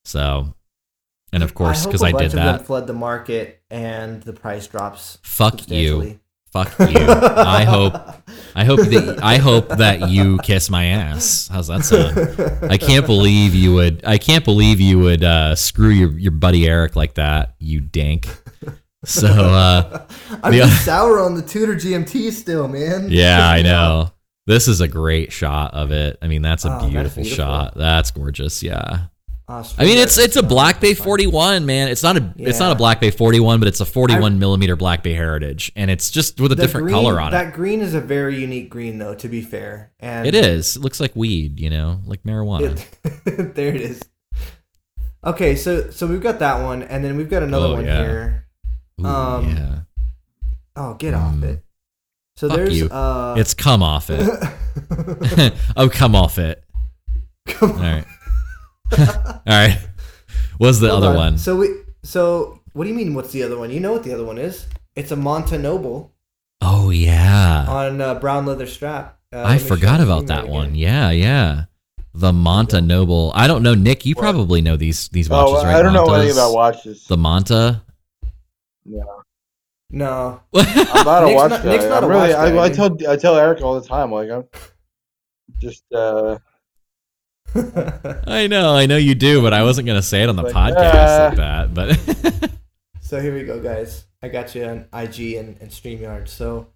[0.06, 0.54] So,
[1.30, 5.18] and of course, because I, did that, flood the market and the price drops.
[5.22, 6.18] fuck you,
[6.50, 6.86] fuck you.
[6.88, 7.92] I hope,
[8.54, 11.46] I hope that I hope that you kiss my ass.
[11.52, 12.72] How's that sound?
[12.72, 14.02] I can't believe you would.
[14.06, 17.54] I can't believe you would uh, screw your your buddy Eric like that.
[17.58, 18.28] You dank.
[19.04, 20.06] So uh,
[20.42, 23.06] I'm The- just sour on the Tudor GMT still, man.
[23.10, 24.12] yeah, I know.
[24.46, 26.16] This is a great shot of it.
[26.22, 27.44] I mean, that's a Oh, that's beautiful, beautiful.
[27.44, 27.74] shot.
[27.76, 28.62] That's gorgeous.
[28.62, 29.04] Yeah.
[29.46, 31.88] Uh, I mean, it's it's a Black Bay 41, man.
[31.88, 35.02] It's not a it's not a Black Bay 41, but it's a 41 millimeter Black
[35.02, 37.44] Bay Heritage, and it's just with a different green- color on that it.
[37.46, 39.14] That green is a very unique green, though.
[39.14, 40.76] To be fair, and It is.
[40.76, 42.78] It looks like weed, you know, like marijuana.
[43.24, 44.02] It, there it is.
[45.24, 48.00] Okay, so so we've got that one, and then we've got another Oh, one yeah.
[48.02, 48.47] here.
[49.00, 49.78] Ooh, um, yeah.
[50.76, 51.42] Oh, get off Mm.
[51.44, 51.64] it.
[52.36, 52.88] So Fuck there's you.
[52.88, 54.20] uh It's come off it.
[55.76, 56.62] oh, come off it.
[57.46, 57.82] Come All on.
[57.82, 58.04] right.
[58.98, 59.78] All right.
[60.58, 61.16] What's the Hold other on.
[61.16, 61.38] one?
[61.38, 61.68] So we
[62.02, 63.14] so what do you mean?
[63.14, 63.70] What's the other one?
[63.70, 64.66] You know what the other one is?
[64.94, 66.12] It's a Monta Noble
[66.60, 67.66] Oh yeah.
[67.68, 69.18] on uh, brown leather strap.
[69.32, 70.66] Uh, I let me show forgot the about that right one.
[70.66, 70.76] again.
[70.76, 71.64] Yeah, yeah.
[72.14, 73.30] The Monta Noble.
[73.34, 74.06] I don't know, Nick.
[74.06, 74.22] You What?
[74.22, 75.76] probably know these these watches, Oh, right?
[75.76, 76.38] I don't know anything Montas?
[76.48, 77.04] about watches.
[77.06, 77.82] the Monta.
[78.88, 79.02] Yeah.
[79.90, 81.68] No, I'm not a Nick's watch not- guy.
[81.70, 83.86] Nick's not I'm a really, watch guy, I, I tell I tell Eric all the
[83.88, 84.44] time, like I'm
[85.58, 86.38] just uh
[88.26, 90.54] I know, I know you do, but I wasn't gonna say it on the Like,
[90.54, 91.74] podcast uh, like that.
[91.74, 92.50] But
[93.00, 94.04] So here we go, guys.
[94.22, 96.28] I got you on IG and, and StreamYard.
[96.28, 96.66] So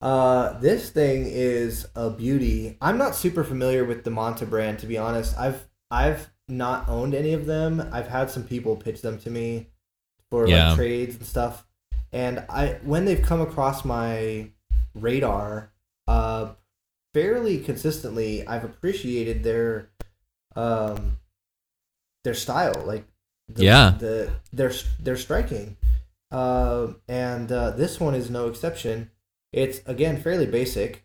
[0.00, 2.76] uh, this thing is a beauty.
[2.80, 5.36] I'm not super familiar with the Monta brand, to be honest.
[5.36, 7.88] I've I've not owned any of them.
[7.92, 9.66] I've had some people pitch them to me
[10.30, 10.68] for Yeah.
[10.68, 11.66] like trades and stuff.
[12.12, 14.50] And I when they've come across my
[14.94, 15.72] radar,
[16.06, 16.54] uh,
[17.12, 19.90] fairly consistently, I've appreciated their
[20.56, 21.18] um
[22.24, 22.82] their style.
[22.86, 23.04] Like
[23.48, 23.96] the, Yeah.
[23.98, 25.76] the they're they're striking.
[26.30, 29.10] Uh, and uh, this one is no exception.
[29.52, 31.04] It's again fairly basic.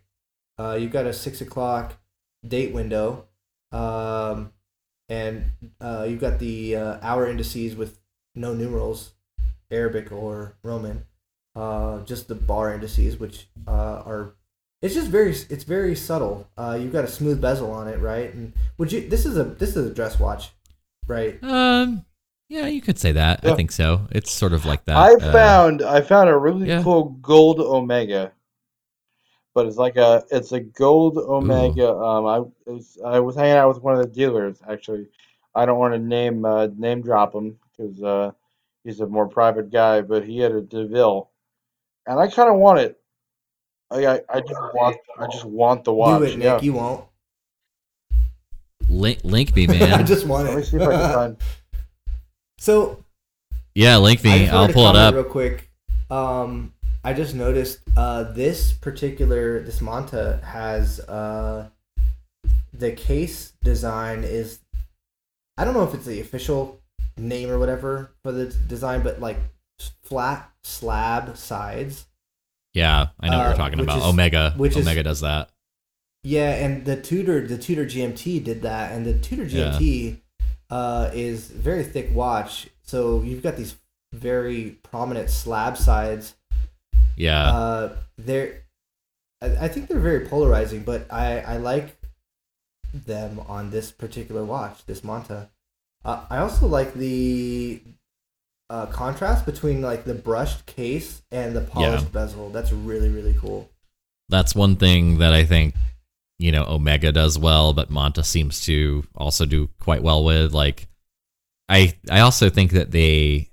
[0.58, 1.98] Uh, you've got a six o'clock
[2.46, 3.26] date window,
[3.70, 4.52] um,
[5.08, 7.99] and uh, you've got the uh, hour indices with
[8.34, 9.12] no numerals,
[9.70, 11.06] Arabic or Roman.
[11.56, 14.34] Uh, just the bar indices, which uh, are
[14.82, 16.48] it's just very it's very subtle.
[16.56, 18.32] Uh, you've got a smooth bezel on it, right?
[18.32, 20.50] And would you this is a this is a dress watch,
[21.06, 21.42] right?
[21.42, 22.04] um,
[22.50, 23.46] yeah, you could say that.
[23.46, 24.08] I think so.
[24.10, 24.96] It's sort of like that.
[24.96, 26.82] I uh, found I found a really yeah.
[26.82, 28.32] cool gold omega.
[29.54, 31.92] But it's like a it's a gold omega.
[31.94, 35.06] Um I was I was hanging out with one of the dealers actually.
[35.54, 38.32] I don't want to name uh, name drop him because uh,
[38.84, 41.30] he's a more private guy, but he had a DeVille,
[42.06, 43.00] and I kind of want it.
[43.90, 46.20] I, I I just want I just want the watch.
[46.20, 46.44] Do it, Nick.
[46.44, 46.60] yeah.
[46.60, 47.04] You won't.
[48.88, 49.92] link, link me, man.
[50.00, 50.50] I just want it.
[50.50, 51.36] Let me see if I can find.
[52.58, 53.04] so
[53.74, 54.48] yeah, link me.
[54.48, 55.14] I'll pull it up.
[55.14, 55.70] real quick.
[56.10, 61.68] Um, I just noticed uh, this particular this Monta has uh,
[62.72, 64.60] the case design is
[65.56, 66.79] I don't know if it's the official
[67.16, 69.38] name or whatever for the design, but like
[70.02, 72.06] flat slab sides.
[72.74, 73.98] Yeah, I know what Uh, you're talking about.
[73.98, 74.54] is- Omega.
[74.56, 75.50] which is- Omega does that.
[76.22, 79.70] Yeah, and the Tudor the Tudor GMT did that, and the Tudor Yeah.
[79.78, 80.20] GMT
[80.70, 82.68] uh, is very thick watch.
[82.84, 83.74] So you've got these
[84.12, 86.34] very prominent slab sides.
[87.16, 87.50] Yeah.
[87.50, 88.62] Uh, they're
[89.42, 91.96] I, I think they're very polarizing, but I I like
[92.92, 95.48] them on this particular watch, this Monta.
[96.04, 97.82] Uh, I also like the
[98.70, 102.50] uh, contrast between like the brushed case and the polished bezel.
[102.50, 103.68] That's really really cool.
[104.28, 105.74] That's one thing that I think,
[106.38, 110.52] you know, Omega does well, but Monta seems to also do quite well with.
[110.52, 110.86] Like,
[111.68, 113.50] I I also think that they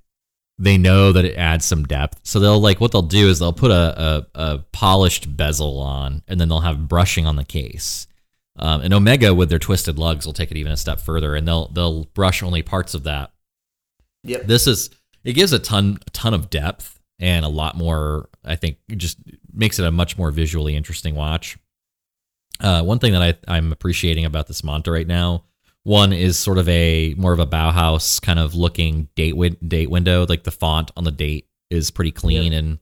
[0.59, 3.53] they know that it adds some depth, so they'll like what they'll do is they'll
[3.53, 8.07] put a a, a polished bezel on, and then they'll have brushing on the case.
[8.59, 11.47] Um, and Omega with their twisted lugs will take it even a step further, and
[11.47, 13.31] they'll they'll brush only parts of that.
[14.23, 14.47] Yep.
[14.47, 14.89] this is
[15.23, 19.19] it gives a ton a ton of depth and a lot more i think just
[19.53, 21.57] makes it a much more visually interesting watch.
[22.59, 25.43] Uh, one thing that I, i'm appreciating about this monta right now
[25.87, 29.89] one is sort of a more of a bauhaus kind of looking date win- date
[29.89, 30.25] window.
[30.27, 32.79] Like the font on the date is pretty clean and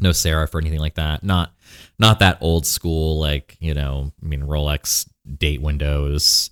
[0.00, 1.22] no serif or anything like that.
[1.22, 1.54] Not
[2.02, 5.08] not that old school like you know i mean rolex
[5.38, 6.50] date windows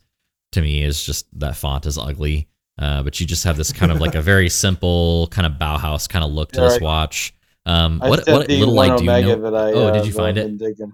[0.52, 2.48] to me is just that font is ugly
[2.78, 6.09] uh, but you just have this kind of like a very simple kind of Bauhaus
[6.09, 6.81] kind of look to this Right.
[6.81, 7.35] watch.
[7.66, 9.51] Um, I what what little light do you know?
[9.51, 10.47] that I, Oh, uh, did you find it?
[10.47, 10.93] been digging.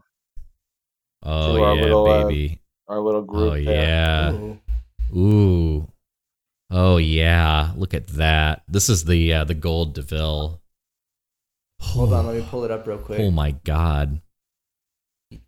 [1.22, 2.60] Oh to our yeah, little, uh, baby.
[2.88, 3.62] Our little group Oh there.
[3.62, 4.32] yeah.
[4.32, 4.60] Ooh.
[5.16, 5.88] Ooh.
[6.72, 8.62] Oh yeah, look at that.
[8.66, 10.60] This is the uh, the gold Deville.
[11.80, 14.20] Hold on, let me pull it up real quick Oh my god.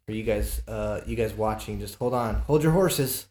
[0.09, 0.63] For you guys.
[0.67, 3.27] Uh, you guys watching, just hold on, hold your horses.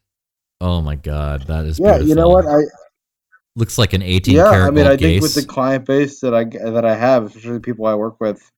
[0.61, 2.45] Oh my god, that is Yeah, you know what?
[2.45, 2.59] I
[3.55, 6.19] Looks like an 18 yeah, karat I mean, gold I think with the client base
[6.19, 8.51] that I that I have, especially the people I work with,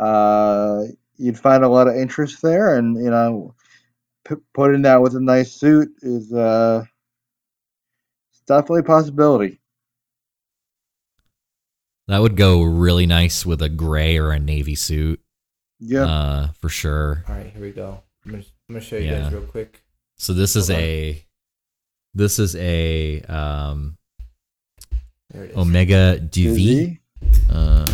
[0.00, 0.82] uh,
[1.18, 3.54] you'd find a lot of interest there, and you know,
[4.24, 6.82] p- putting that with a nice suit is uh,
[8.48, 9.60] definitely a possibility.
[12.08, 15.20] that would go really nice with a gray or a navy suit.
[15.80, 17.24] Yeah, Uh, for sure.
[17.28, 18.02] All right, here we go.
[18.24, 19.22] I'm gonna, I'm gonna show you Yeah.
[19.22, 19.82] guys real quick.
[20.18, 20.84] So this is Hold on.
[20.84, 21.24] a
[22.14, 23.96] this is a um
[25.30, 25.56] There it is.
[25.56, 26.54] Omega DV.
[26.54, 27.00] Busy.
[27.48, 27.86] Uh,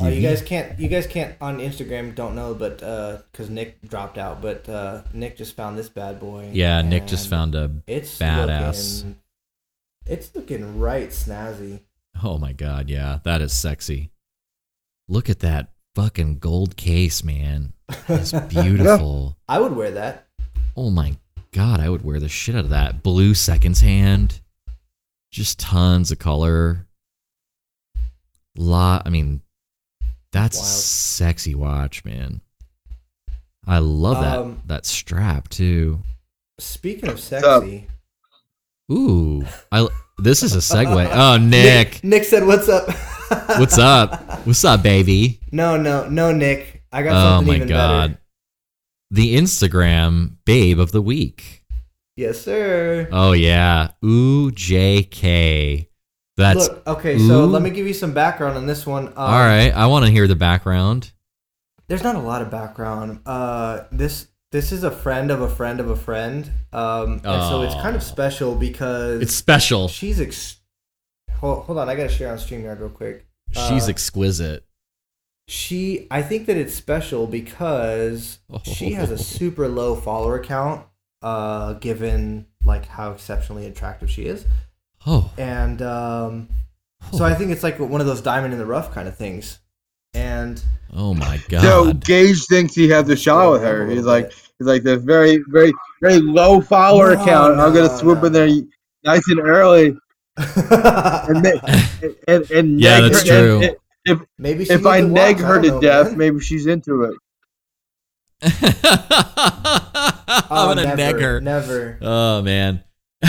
[0.00, 0.78] Uh, you guys can't.
[0.80, 2.14] You guys can't on Instagram.
[2.14, 6.18] Don't know, but uh because Nick dropped out, but uh, Nick just found this bad
[6.18, 6.50] boy.
[6.52, 8.98] Yeah, Nick just found a it's badass.
[9.04, 9.16] Looking,
[10.06, 11.80] it's looking right snazzy.
[12.22, 14.10] Oh my god, yeah, that is sexy.
[15.08, 17.72] Look at that fucking gold case, man.
[18.08, 19.36] It's beautiful.
[19.48, 20.26] I would wear that.
[20.76, 21.16] Oh my
[21.52, 23.02] god, I would wear the shit out of that.
[23.02, 24.40] Blue seconds hand.
[25.32, 26.86] Just tons of color.
[28.58, 29.40] Lot I mean
[30.32, 30.66] that's Wild.
[30.68, 32.40] sexy watch, man.
[33.66, 36.00] I love that Um, that strap too.
[36.58, 37.86] Speaking of sexy,
[38.92, 39.44] Ooh.
[39.72, 41.08] I this is a segue.
[41.12, 42.02] Oh, Nick.
[42.04, 42.88] Nick said, "What's up?"
[43.28, 44.46] What's up?
[44.46, 45.40] What's up, baby?
[45.52, 46.82] No, no, no, Nick.
[46.92, 48.10] I got Oh something my even god.
[48.10, 48.20] better.
[49.10, 51.64] The Instagram babe of the week.
[52.16, 53.08] Yes, sir.
[53.12, 53.88] Oh yeah.
[54.04, 55.88] Ooh JK.
[56.36, 59.08] That's Look, okay, so let me give you some background on this one.
[59.08, 59.70] Um, all right.
[59.74, 61.12] I want to hear the background.
[61.88, 63.20] There's not a lot of background.
[63.24, 67.62] Uh, this this is a friend of a friend of a friend, um, and so
[67.62, 69.88] it's kind of special because It's special.
[69.88, 70.55] she's ex.
[71.40, 73.26] Hold, hold on, I gotta share on StreamYard real quick.
[73.52, 74.64] She's Uh, exquisite.
[75.48, 80.84] She, I think that it's special because she has a super low follower count,
[81.22, 84.44] uh, given like how exceptionally attractive she is,
[85.06, 85.30] Oh.
[85.38, 86.48] and um,
[87.12, 89.60] so I think it's like one of those diamond in the rough kind of things,
[90.14, 90.60] and
[90.92, 91.48] Oh my So
[91.84, 92.04] god.
[92.04, 93.86] Gage thinks he has a shot with her.
[93.86, 97.60] He's like, he's like this very, very, very low follower No, count.
[97.60, 98.48] I'm gonna swoop no, in there
[99.04, 99.96] nice and early,
[100.36, 101.72] and ma-
[102.28, 103.62] and, and Yeah, neg that's her- true.
[103.62, 103.76] and-
[104.08, 106.18] if maybe she if I needs neg her to know, death, man.
[106.18, 107.14] maybe she's into it.
[108.42, 108.52] I'm
[110.48, 111.40] Oh, gonna never, neg her.
[111.40, 111.98] Never.
[112.00, 112.84] Oh man.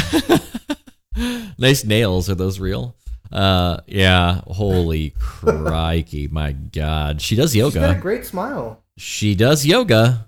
[1.57, 2.29] nice nails.
[2.29, 2.95] Are those real?
[3.31, 4.41] Uh yeah.
[4.47, 6.27] Holy crikey.
[6.31, 7.21] My god.
[7.21, 7.99] She does She's got a yoga.
[7.99, 8.83] great smile.
[8.97, 10.27] She does yoga.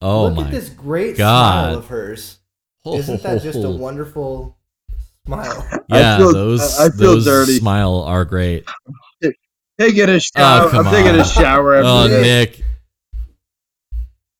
[0.00, 1.66] Oh Look my at this great God.
[1.70, 2.38] smile of hers.
[2.86, 4.56] Isn't that just a wonderful
[5.28, 5.66] smile?
[5.90, 7.58] Yeah, I feel- those I I feel those dirty.
[7.58, 8.64] smile are great.
[9.24, 9.30] Oh,
[9.78, 10.68] taking a shower.
[10.72, 12.20] Oh, I'm taking a shower every Oh, day.
[12.22, 12.62] Nick.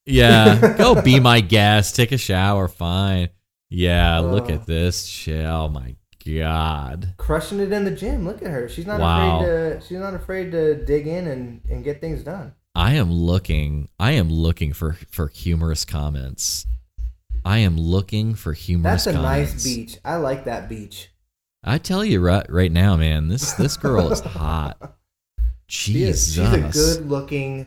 [0.06, 1.96] Yeah, go be my guest.
[1.96, 2.68] Take a shower.
[2.68, 3.28] Fine.
[3.70, 4.54] Yeah, look Oh.
[4.54, 5.04] at this.
[5.06, 5.44] shit.
[5.46, 7.14] Oh my god.
[7.18, 8.24] Crushing it in the gym.
[8.26, 8.68] Look at her.
[8.68, 9.40] She's not Wow.
[9.40, 9.46] afraid
[9.80, 9.86] to.
[9.86, 12.52] She's not afraid to dig in and, and get things done.
[12.74, 13.88] I am looking.
[13.98, 16.66] I am looking for for humorous comments.
[17.44, 19.54] I am looking for humorous That's a comments.
[19.54, 19.98] nice beach.
[20.04, 21.10] I like that beach.
[21.64, 23.28] I tell you right right now, man.
[23.28, 24.96] This this girl is hot.
[25.66, 26.34] She is.
[26.34, 26.74] Jesus.
[26.74, 27.66] She's a good looking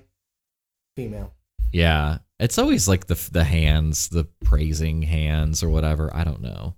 [0.95, 1.33] female.
[1.71, 6.09] Yeah, it's always like the the hands, the praising hands or whatever.
[6.15, 6.75] I don't know.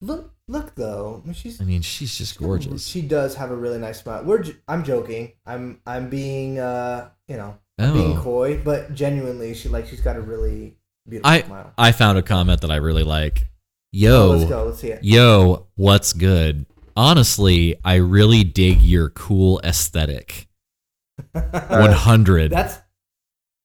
[0.00, 1.20] Look, look though.
[1.22, 2.86] I mean, she's I mean, she's just gorgeous.
[2.86, 4.24] She does have a really nice smile.
[4.24, 4.44] We're.
[4.68, 5.32] I'm joking.
[5.46, 5.80] I'm.
[5.86, 6.58] I'm being.
[6.58, 7.10] Uh.
[7.28, 7.58] You know.
[7.78, 10.76] I'm being Oh, coy, but genuinely, she like she's got a really
[11.08, 11.72] beautiful I smile.
[11.78, 13.48] I found a comment that I really like.
[13.96, 14.64] Oh, let's Yo, go.
[14.66, 15.04] Let's see it.
[15.04, 16.66] yo, what's good?
[16.96, 20.48] Honestly, I really dig your cool aesthetic.
[21.32, 22.78] One hundred That's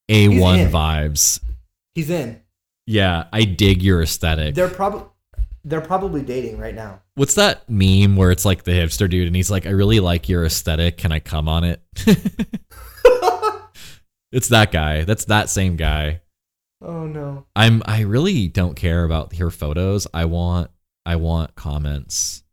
[0.07, 0.72] A one in.
[0.72, 1.40] vibes.
[1.95, 2.41] he's in.
[2.86, 4.53] Yeah, I dig your aesthetic.
[4.56, 5.03] They're probably
[5.64, 7.02] they're probably dating right now.
[7.16, 10.30] What's that meme where it's like the hipster dude and he's like, I really like
[10.30, 10.98] your aesthetic.
[10.98, 11.82] Can I come on it?
[14.32, 15.03] it's that guy.
[15.03, 16.22] That's that same guy.
[16.81, 17.45] Oh no.
[17.56, 20.07] I'm I really don't care about her photos.
[20.14, 20.72] I want
[21.06, 22.43] I want comments.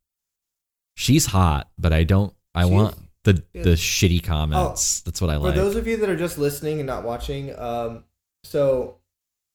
[0.96, 3.62] She's hot, but I don't I She's- want the yeah.
[3.62, 5.00] the shitty comments.
[5.00, 5.54] That's what I like.
[5.54, 8.04] For those of you that are just listening and not watching, um,
[8.44, 8.98] so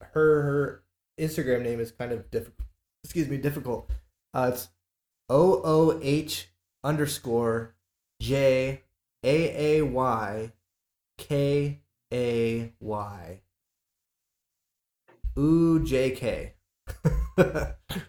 [0.01, 0.83] her her
[1.19, 2.67] Instagram name is kind of difficult.
[3.03, 3.89] Excuse me, difficult.
[4.33, 4.69] Uh, it's
[5.29, 6.49] O O H
[6.83, 7.75] underscore
[8.21, 8.83] J
[9.23, 10.51] A A Y
[11.17, 11.79] K
[12.13, 13.41] A Y.
[15.37, 16.53] Ooh, J K.
[17.37, 17.45] All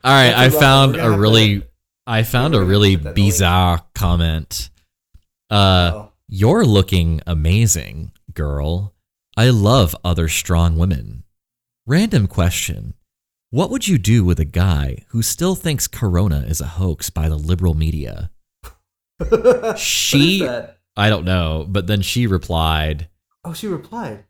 [0.05, 1.63] right, I found a to- really,
[2.07, 3.33] I found a really put that in the link.
[3.35, 4.71] bizarre comment.
[5.51, 6.13] Uh, Oh.
[6.29, 8.95] you're looking amazing, girl.
[9.37, 11.25] I love other strong women.
[11.87, 12.95] Random question:
[13.51, 17.29] What would you do with a guy who still thinks Corona is a hoax by
[17.29, 18.31] the liberal media?
[19.77, 20.47] She-
[20.97, 23.09] I don't know, but then she replied
[23.45, 24.25] Oh, she replied.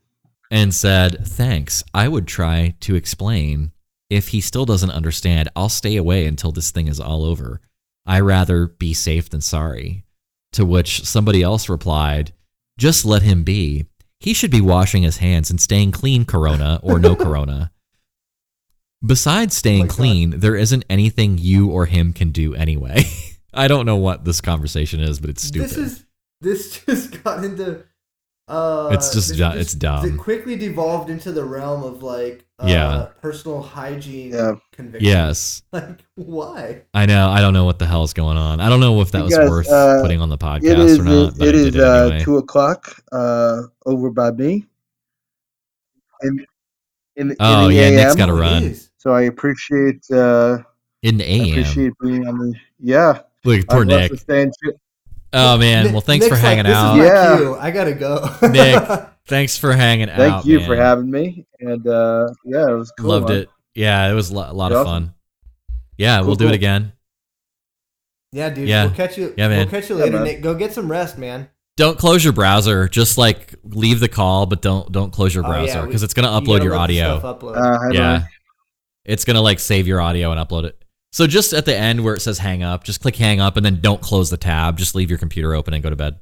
[0.52, 1.82] And said, "Thanks.
[1.94, 3.72] I would try to explain.
[4.10, 7.62] If he still doesn't understand, I'll stay away until this thing is all over.
[8.04, 10.04] I rather be safe than sorry."
[10.52, 12.34] To which somebody else replied,
[12.78, 13.86] "Just let him be.
[14.20, 17.72] He should be washing his hands and staying clean, corona or no corona."
[19.04, 19.96] Besides staying oh God.
[19.96, 23.04] clean, there isn't anything you or him can do anyway.
[23.54, 25.70] I don't know what this conversation is, but it's stupid.
[25.70, 26.04] This is
[26.42, 27.84] this just got into.
[28.52, 30.04] Uh, It's just this du- it's dumb.
[30.06, 33.06] It quickly devolved into the realm of like uh, Yeah.
[33.22, 34.56] personal hygiene Yeah.
[34.72, 35.08] conviction.
[35.08, 35.62] yes.
[35.72, 36.82] Like why?
[36.92, 37.30] I know.
[37.30, 38.60] I don't know what the hell is going on.
[38.60, 40.98] I don't know if that You was worth uh, putting on the podcast It is.
[40.98, 41.38] or not.
[41.38, 42.20] But it I is did uh, anyway.
[42.24, 44.66] two o'clock uh, over by me.
[46.22, 46.46] In
[47.16, 47.94] in, in Oh, the yeah, AM.
[47.96, 48.74] Nick's gotta Oh, run.
[48.98, 50.04] So I appreciate.
[50.10, 50.58] Uh,
[51.02, 51.50] In the I AM.
[51.52, 52.54] appreciate being on the.
[52.78, 53.20] Yeah.
[53.44, 54.10] Look, poor I'd love Nick.
[54.12, 54.72] to stay in tu-
[55.32, 55.84] Oh man.
[55.84, 56.96] Nick- Well, thanks for hanging like, out.
[56.96, 57.36] This is Yeah.
[57.38, 57.56] cue.
[57.56, 58.28] I gotta go.
[58.50, 60.16] Nick, Thanks for hanging out.
[60.16, 61.46] Thank you for having me.
[61.60, 63.08] And uh, yeah, it was cool.
[63.10, 63.38] Loved man.
[63.38, 63.50] it.
[63.74, 65.14] Yeah, it was a lo- a lot of fun.
[65.96, 66.92] Yeah, Cool, we'll do it again.
[68.32, 68.68] yeah, dude.
[68.68, 68.86] Yeah.
[68.86, 69.32] We'll catch you.
[69.36, 69.58] Yeah, man.
[69.58, 70.24] We'll catch you later, man.
[70.24, 70.40] Nick.
[70.42, 71.48] Go get some rest, man.
[71.76, 72.88] Don't close your browser.
[72.88, 76.14] Just like leave the call, but don't don't close your Oh, yeah, browser because it's
[76.14, 77.20] gonna upload gotta your audio.
[77.20, 77.56] upload.
[77.56, 78.00] Uh, Yeah.
[78.12, 78.26] Ryan.
[79.04, 80.81] It's gonna like save your audio and upload it.
[81.12, 83.64] So just at the end where it says hang up, just click hang up and
[83.66, 84.78] then don't close the tab.
[84.78, 86.18] Just leave your computer open and go to bed.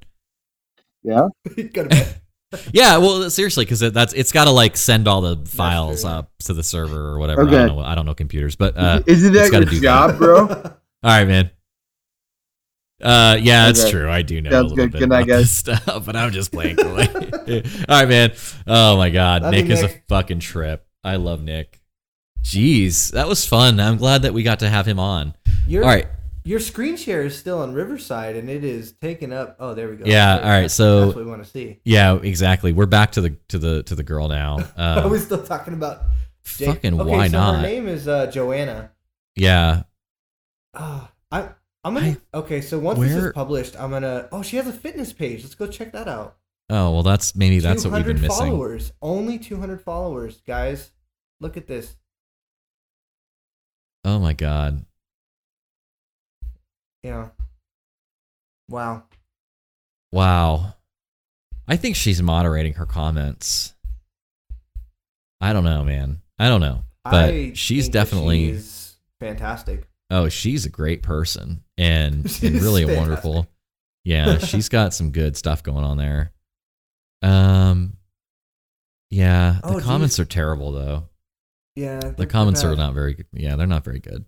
[1.02, 1.28] Yeah.
[1.72, 2.16] Go to bed.
[2.72, 6.32] Yeah, well, seriously, because it, that's it's got to like send all the files up
[6.46, 7.42] to the server or whatever.
[7.42, 7.52] I Okay.
[7.68, 7.78] don't know.
[7.80, 10.08] I don't know computers, but uh, Isn't it's that gotta your do that.
[10.10, 10.38] job, bro?
[10.48, 10.72] all
[11.04, 11.50] right, man.
[13.00, 13.92] Uh, yeah, that's Okay.
[13.92, 14.10] true.
[14.10, 14.90] I do know a little good.
[14.90, 18.32] bit Good night, about this stuff, but I'm just playing all right, man.
[18.66, 20.84] Oh my god, Love you, Nick is a fucking trip.
[21.04, 21.79] I love Nick.
[22.42, 23.78] Jeez, that was fun.
[23.80, 25.34] I'm glad that we got to have him on.
[25.66, 26.06] Your, All right.
[26.42, 29.56] Your screen share is still on Riverside, and it is taken up.
[29.60, 30.04] Oh, there we go.
[30.06, 31.80] Yeah, all right, that's- so- that's what we want to see.
[31.84, 32.72] Yeah, exactly.
[32.72, 34.58] We're back to the to the to the girl now.
[34.76, 36.02] Are Um, we still talking about?
[36.44, 36.68] Jake?
[36.68, 37.56] fucking okay, why so not?
[37.56, 38.90] Her name is uh, Joanna.
[39.36, 39.82] Yeah.
[40.74, 41.50] Ah, I
[41.84, 42.16] I'm gonna.
[42.32, 44.28] okay, so once this is published, I'm gonna.
[44.32, 45.42] Oh, she has a fitness page.
[45.42, 46.36] Let's go check that out.
[46.70, 48.46] Oh well, that's maybe that's what we've been 200 missing.
[48.46, 48.92] followers.
[49.02, 50.90] Only 200 followers, guys.
[51.38, 51.96] Look at this.
[54.04, 54.84] Oh my god.
[57.02, 57.28] Yeah.
[58.68, 59.04] Wow.
[60.12, 60.74] Wow.
[61.68, 63.74] I think she's moderating her comments.
[65.40, 66.20] I don't know, man.
[66.38, 66.84] I don't know.
[67.04, 69.88] But I she's definitely she's fantastic.
[70.10, 72.98] oh, she's a great person and and really fantastic.
[72.98, 73.46] wonderful.
[74.04, 76.32] Yeah, she's got some good stuff going on there.
[77.22, 77.96] Um
[79.10, 80.20] yeah, the Oh, comments geez.
[80.20, 81.04] are terrible though.
[81.80, 82.00] Yeah.
[82.16, 83.26] The comments are not very good.
[83.32, 84.24] Yeah, they're not very good.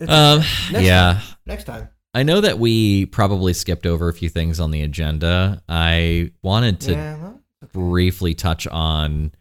[0.00, 0.38] It's- Um
[0.72, 1.20] next yeah.
[1.46, 1.88] Next time.
[2.14, 5.62] I know that we probably skipped over a few things on the agenda.
[5.68, 7.16] I wanted to yeah.
[7.16, 7.40] Well,
[7.72, 9.32] briefly touch on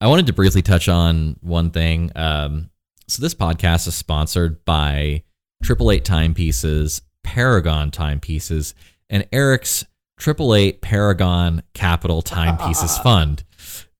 [0.00, 2.10] I wanted to briefly touch on one thing.
[2.14, 2.70] Um,
[3.08, 5.22] so this podcast is sponsored by
[5.62, 8.74] Triple Eight Timepieces, Paragon Timepieces,
[9.08, 9.84] and Eric's
[10.18, 13.44] Triple Eight Paragon Capital Timepieces Fund.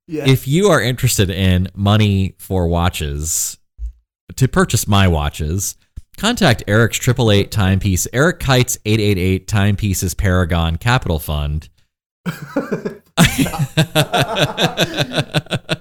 [0.06, 0.24] Yeah.
[0.26, 3.58] If you are interested in money for watches
[4.36, 5.76] to purchase my watches,
[6.18, 11.68] contact Eric's Triple Eight Timepiece, Eric Kites eight eight eight Timepieces Paragon Capital Fund.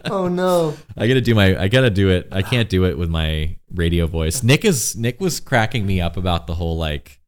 [0.06, 0.76] oh no.
[0.96, 1.60] I gotta do my.
[1.60, 2.28] I gotta do it.
[2.32, 4.44] I can't do it with my radio voice.
[4.44, 4.96] Nick is.
[4.96, 7.20] Nick was cracking me up about the whole like.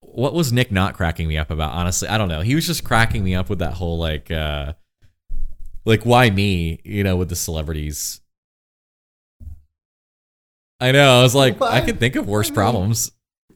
[0.00, 1.72] What was Nick not cracking me up about?
[1.72, 2.42] Honestly, I don't know.
[2.42, 4.74] He was just cracking me up with that whole like, uh
[5.84, 6.80] like why me?
[6.84, 8.20] You know, with the celebrities.
[10.80, 11.20] I know.
[11.20, 13.12] I was like, I Why- could think of worse problems.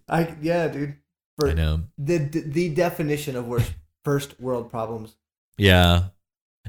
[0.08, 0.96] I yeah, dude.
[1.38, 1.82] For I know.
[1.98, 3.72] the the definition of worst
[4.04, 5.16] first world problems.
[5.58, 6.04] Yeah.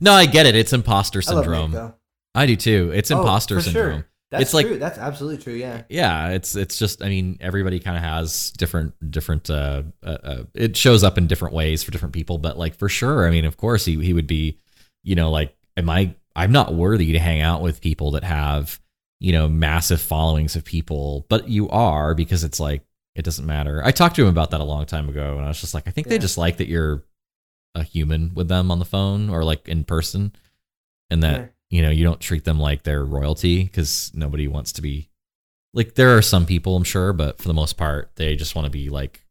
[0.01, 0.55] No, I get it.
[0.55, 1.71] It's imposter I syndrome.
[1.71, 1.93] Nick, though.
[2.35, 2.91] I do too.
[2.93, 3.93] It's Oh, imposter syndrome.
[3.99, 4.07] Sure.
[4.31, 4.77] That's It's like- true.
[4.77, 5.53] That's absolutely true.
[5.53, 5.83] Yeah.
[5.89, 10.43] yeah it's it's just i mean everybody kind of has different different uh, uh, uh
[10.53, 13.45] it shows up in different ways for different people but like for sure i mean
[13.45, 14.59] of course he, he would be
[15.03, 18.79] you know like am i i'm not worthy to hang out with people that have
[19.19, 22.83] you know massive followings of people but you are because it's like
[23.15, 23.81] it doesn't matter.
[23.83, 25.87] I talked to him about that a long time ago and i was just like
[25.87, 27.03] i think they just like that you're
[27.73, 30.31] a human with them on the phone or like in person
[31.09, 31.47] and that Yeah.
[31.69, 35.09] you know, you don't treat them like they're royalty because nobody wants to be
[35.73, 38.65] like there are some people I'm sure, but for the most part, they just want
[38.65, 39.23] to be like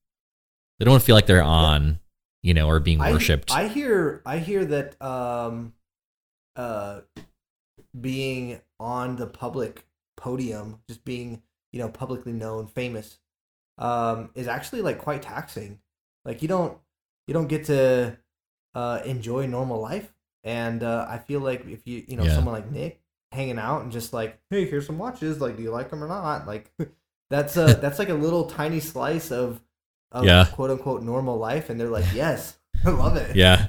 [0.78, 1.98] they don't want to feel like they're on,
[2.46, 3.50] you know, are being I- worshipped.
[3.50, 5.74] I, hear I hear that um
[6.54, 7.00] uh
[8.00, 9.86] being on the public
[10.16, 11.42] podium, just being,
[11.72, 13.18] you know, publicly known, famous,
[13.78, 15.80] um, is actually like quite taxing.
[16.24, 16.78] Like you don't
[17.26, 18.16] you don't get to
[18.74, 20.12] uh enjoy normal life.
[20.44, 22.34] And uh I feel like if you you know, Yeah.
[22.34, 23.00] someone like Nick
[23.32, 26.08] hanging out and just like, hey, here's some watches, like do you like them or
[26.08, 26.46] not?
[26.46, 26.70] Like
[27.30, 29.60] that's a that's like a little tiny slice of
[30.12, 30.46] of Yeah.
[30.52, 33.34] quote unquote normal life and they're like, Yes, I love it.
[33.36, 33.68] yeah,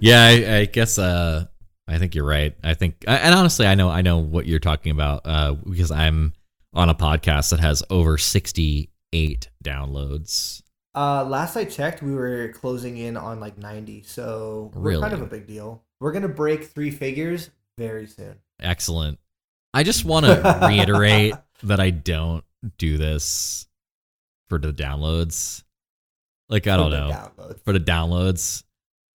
[0.00, 0.22] yeah.
[0.24, 1.46] I, I guess uh,
[1.88, 2.54] I think you're right.
[2.62, 6.32] I think, and honestly, I know I know what you're talking about uh, because I'm
[6.72, 10.62] on a podcast that has over 68 downloads.
[10.96, 15.22] Uh, last I checked, we were closing in on like 90, so we're kind of
[15.22, 15.82] a big deal.
[16.00, 18.36] We're gonna break three figures very soon.
[18.60, 19.18] Excellent.
[19.72, 21.34] I just want to reiterate
[21.64, 22.44] that I don't
[22.78, 23.66] do this
[24.48, 25.62] for the downloads.
[26.48, 27.10] Like I don't For know.
[27.10, 27.64] downloads.
[27.64, 28.64] for the downloads.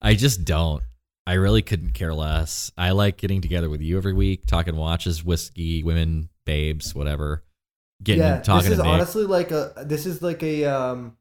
[0.02, 0.84] I just don't.
[1.28, 2.72] I really couldn't care less.
[2.78, 7.44] I like getting together with you every week, talking watches, whiskey, women, babes, whatever.
[8.02, 8.94] Getting yeah, talking this is to Nick.
[8.94, 11.18] honestly like a this is like a um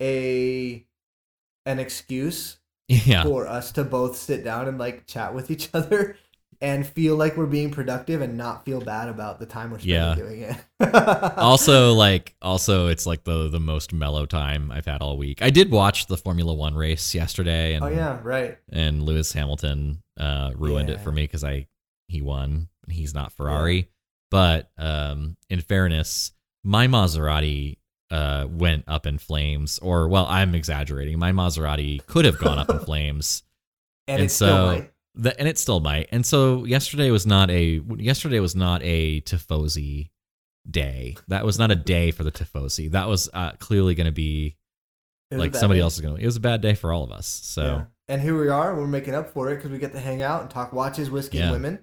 [0.00, 0.84] a
[1.66, 2.56] an excuse
[2.88, 6.16] yeah, for us to both sit down and like chat with each other
[6.64, 9.94] and feel like we're being productive and not feel bad about the time we're spending
[10.00, 10.14] Yeah.
[10.14, 10.56] doing it.
[11.38, 15.42] also like also it's like the the most mellow time I've had all week.
[15.42, 18.58] I did watch the Formula One race yesterday, and oh yeah, right.
[18.72, 21.66] and Lewis Hamilton uh, ruined it for me because I
[22.08, 22.68] he won.
[22.84, 23.88] and He's not Ferrari,
[24.30, 26.32] but um, in fairness,
[26.64, 27.76] my Maserati
[28.10, 29.78] uh, went up in flames.
[29.80, 31.18] Or well, I'm exaggerating.
[31.18, 33.42] My Maserati could have gone up in flames,
[34.08, 34.90] And, And so- might.
[35.14, 36.08] The, and it still might.
[36.12, 40.10] And so yesterday was not a yesterday was not a tifosi
[40.68, 41.16] day.
[41.28, 42.90] That was not a day for the tifosi.
[42.90, 44.56] That was uh, clearly going to be
[45.30, 45.82] It was a like somebody day.
[45.82, 46.22] else is going to.
[46.22, 47.26] It was a bad day for all of us.
[47.26, 47.64] So.
[47.64, 47.84] Yeah.
[48.06, 48.74] And here we are.
[48.76, 51.38] We're making up for it because we get to hang out and talk watches, whiskey,
[51.38, 51.44] Yeah.
[51.44, 51.78] and women,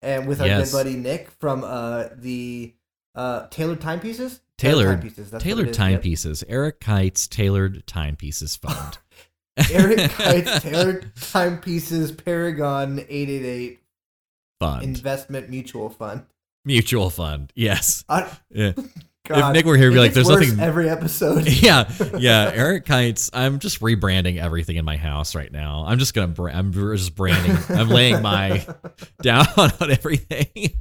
[0.00, 0.72] and with our Yes.
[0.72, 2.74] good buddy Nick from uh, the
[3.14, 4.40] uh, tailored timepieces.
[4.58, 5.30] Tailored- timepieces.
[5.30, 6.42] That's Tailored timepieces.
[6.48, 8.98] Eric Kite's tailored timepieces fund.
[9.70, 12.12] Eric Kite's tailored timepieces.
[12.12, 13.80] Paragon eight eight eight
[14.60, 14.82] fund.
[14.82, 16.24] investment mutual fund.
[16.64, 17.52] Mutual fund.
[17.54, 18.04] Yes.
[18.08, 18.72] I, Yeah.
[19.24, 21.46] God, if Nick were here, he'd be like, "There's nothing." every episode.
[21.46, 21.88] yeah,
[22.18, 22.50] yeah.
[22.52, 23.30] Eric Kites.
[23.32, 25.84] I'm just rebranding everything in my house right now.
[25.86, 26.26] I'm just gonna.
[26.26, 27.56] Bra- I'm just branding.
[27.68, 28.66] I'm laying my
[29.22, 30.72] down on everything.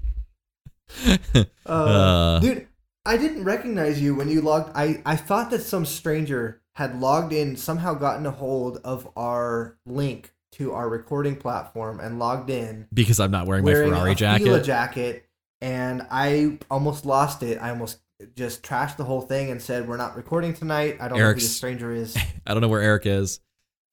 [1.35, 2.67] Uh, Uh, dude,
[3.05, 4.71] I didn't recognize you when you logged.
[4.75, 9.77] I I thought that some stranger had logged in, somehow gotten a hold of our
[9.85, 14.11] link to our recording platform and logged in because I'm not wearing my wearing Ferrari
[14.11, 14.65] a Fila jacket.
[14.65, 15.25] jacket,
[15.61, 17.57] and I almost lost it.
[17.61, 17.99] I almost
[18.35, 21.29] just trashed the whole thing and said, "We're not recording tonight." I don't know who
[21.29, 22.15] Eric's- the stranger is.
[22.45, 23.39] I don't know where Eric is.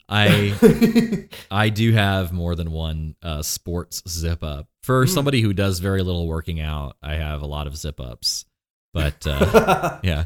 [0.09, 4.66] I I do have more than one uh, sports zip up.
[4.82, 5.09] For Mm.
[5.10, 8.46] somebody who does very little working out, I have a lot of zip ups.
[8.94, 10.24] But uh, yeah.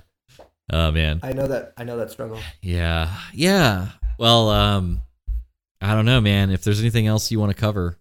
[0.70, 1.20] Oh man.
[1.22, 1.72] I know that.
[1.76, 2.38] I know that struggle.
[2.60, 3.14] Yeah.
[3.32, 3.88] Yeah.
[4.18, 5.02] Well, um
[5.80, 6.50] I don't know, man.
[6.50, 7.98] If there's anything else you want to cover.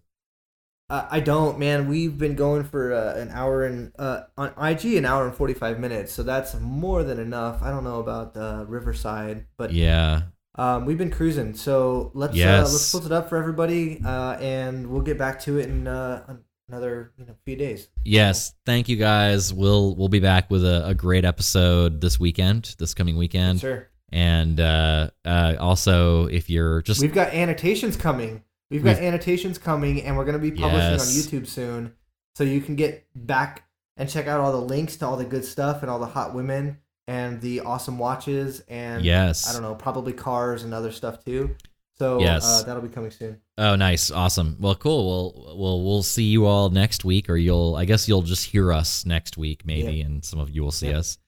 [0.88, 1.88] Uh, I don't, man.
[1.88, 5.54] We've been going for uh, an hour and uh, on IG an hour and forty
[5.54, 7.62] five minutes, so that's more than enough.
[7.62, 10.22] I don't know about uh, Riverside, but Yeah.
[10.56, 11.54] um, we've been cruising.
[11.54, 12.72] So let's uh, Yes.
[12.72, 16.36] let's split it up for everybody, uh, and we'll get back to it in uh,
[16.68, 17.88] another you know few days.
[18.04, 18.54] Yes.
[18.66, 19.52] Thank you guys.
[19.52, 23.60] We'll we'll be back with a, a great episode this weekend, this coming weekend.
[23.60, 23.88] sure.
[24.10, 28.42] And uh uh also if you're just We've got annotations coming.
[28.70, 31.16] We've got We've- annotations coming, and we're going to be publishing Yes.
[31.16, 31.92] on YouTube soon.
[32.36, 33.64] So you can get back
[33.98, 36.34] and check out all the links to all the good stuff and all the hot
[36.34, 39.46] women and the awesome watches and Yes.
[39.48, 41.54] I don't know, probably cars and other stuff too.
[42.02, 42.44] So Yes.
[42.44, 43.38] uh, that'll be coming soon.
[43.58, 44.56] Oh, nice, awesome.
[44.58, 45.06] Well, cool.
[45.46, 48.72] Well, we'll we'll see you all next week, or you'll I guess you'll just hear
[48.72, 50.98] us next week, maybe, and some of you will see Yeah.
[50.98, 51.18] us.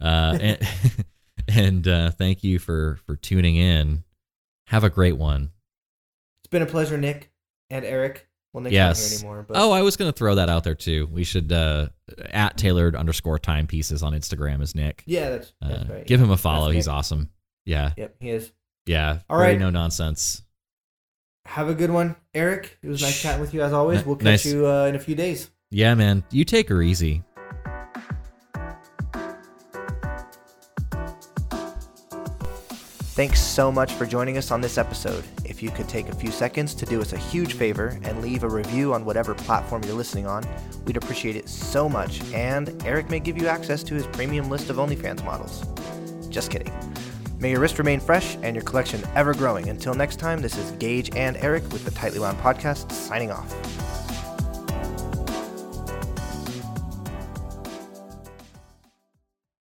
[0.00, 0.58] Uh, and
[1.48, 4.04] and uh, thank you for for tuning in.
[4.68, 5.50] Have a great one.
[6.42, 7.30] It's been a pleasure, Nick
[7.68, 8.26] and Eric.
[8.54, 9.18] Well, Nick's Yes.
[9.22, 11.08] anymore, but Oh, I was gonna throw that out there too.
[11.12, 11.88] We should uh,
[12.30, 15.02] at tailored underscore timepieces on Instagram is Nick.
[15.04, 16.06] yeah, that's, Uh, that's right.
[16.06, 16.70] Give him a follow.
[16.70, 17.28] He's awesome.
[17.66, 18.50] Yeah, Yep, he is.
[18.86, 19.20] Yeah.
[19.30, 19.58] All right.
[19.58, 20.42] No nonsense.
[21.46, 22.78] Have a good one, Eric.
[22.82, 24.04] It was nice chatting with you as always.
[24.06, 24.46] We'll catch nice.
[24.46, 25.50] you uh, in a few days.
[25.70, 26.24] Yeah, man.
[26.30, 27.22] You take her easy.
[33.14, 35.22] Thanks so much for joining us on this episode.
[35.44, 38.42] If you could take a few seconds to do us a huge favor and leave
[38.42, 40.44] a review on whatever platform you're listening on,
[40.86, 42.22] we'd appreciate it so much.
[42.32, 45.62] And Eric may give you access to his premium list of OnlyFans models.
[46.30, 46.72] Just kidding.
[47.42, 49.68] May your wrist remain fresh and your collection ever growing.
[49.68, 53.91] Until next time, this is Gage and Eric with the Tightly Wound Podcast signing off.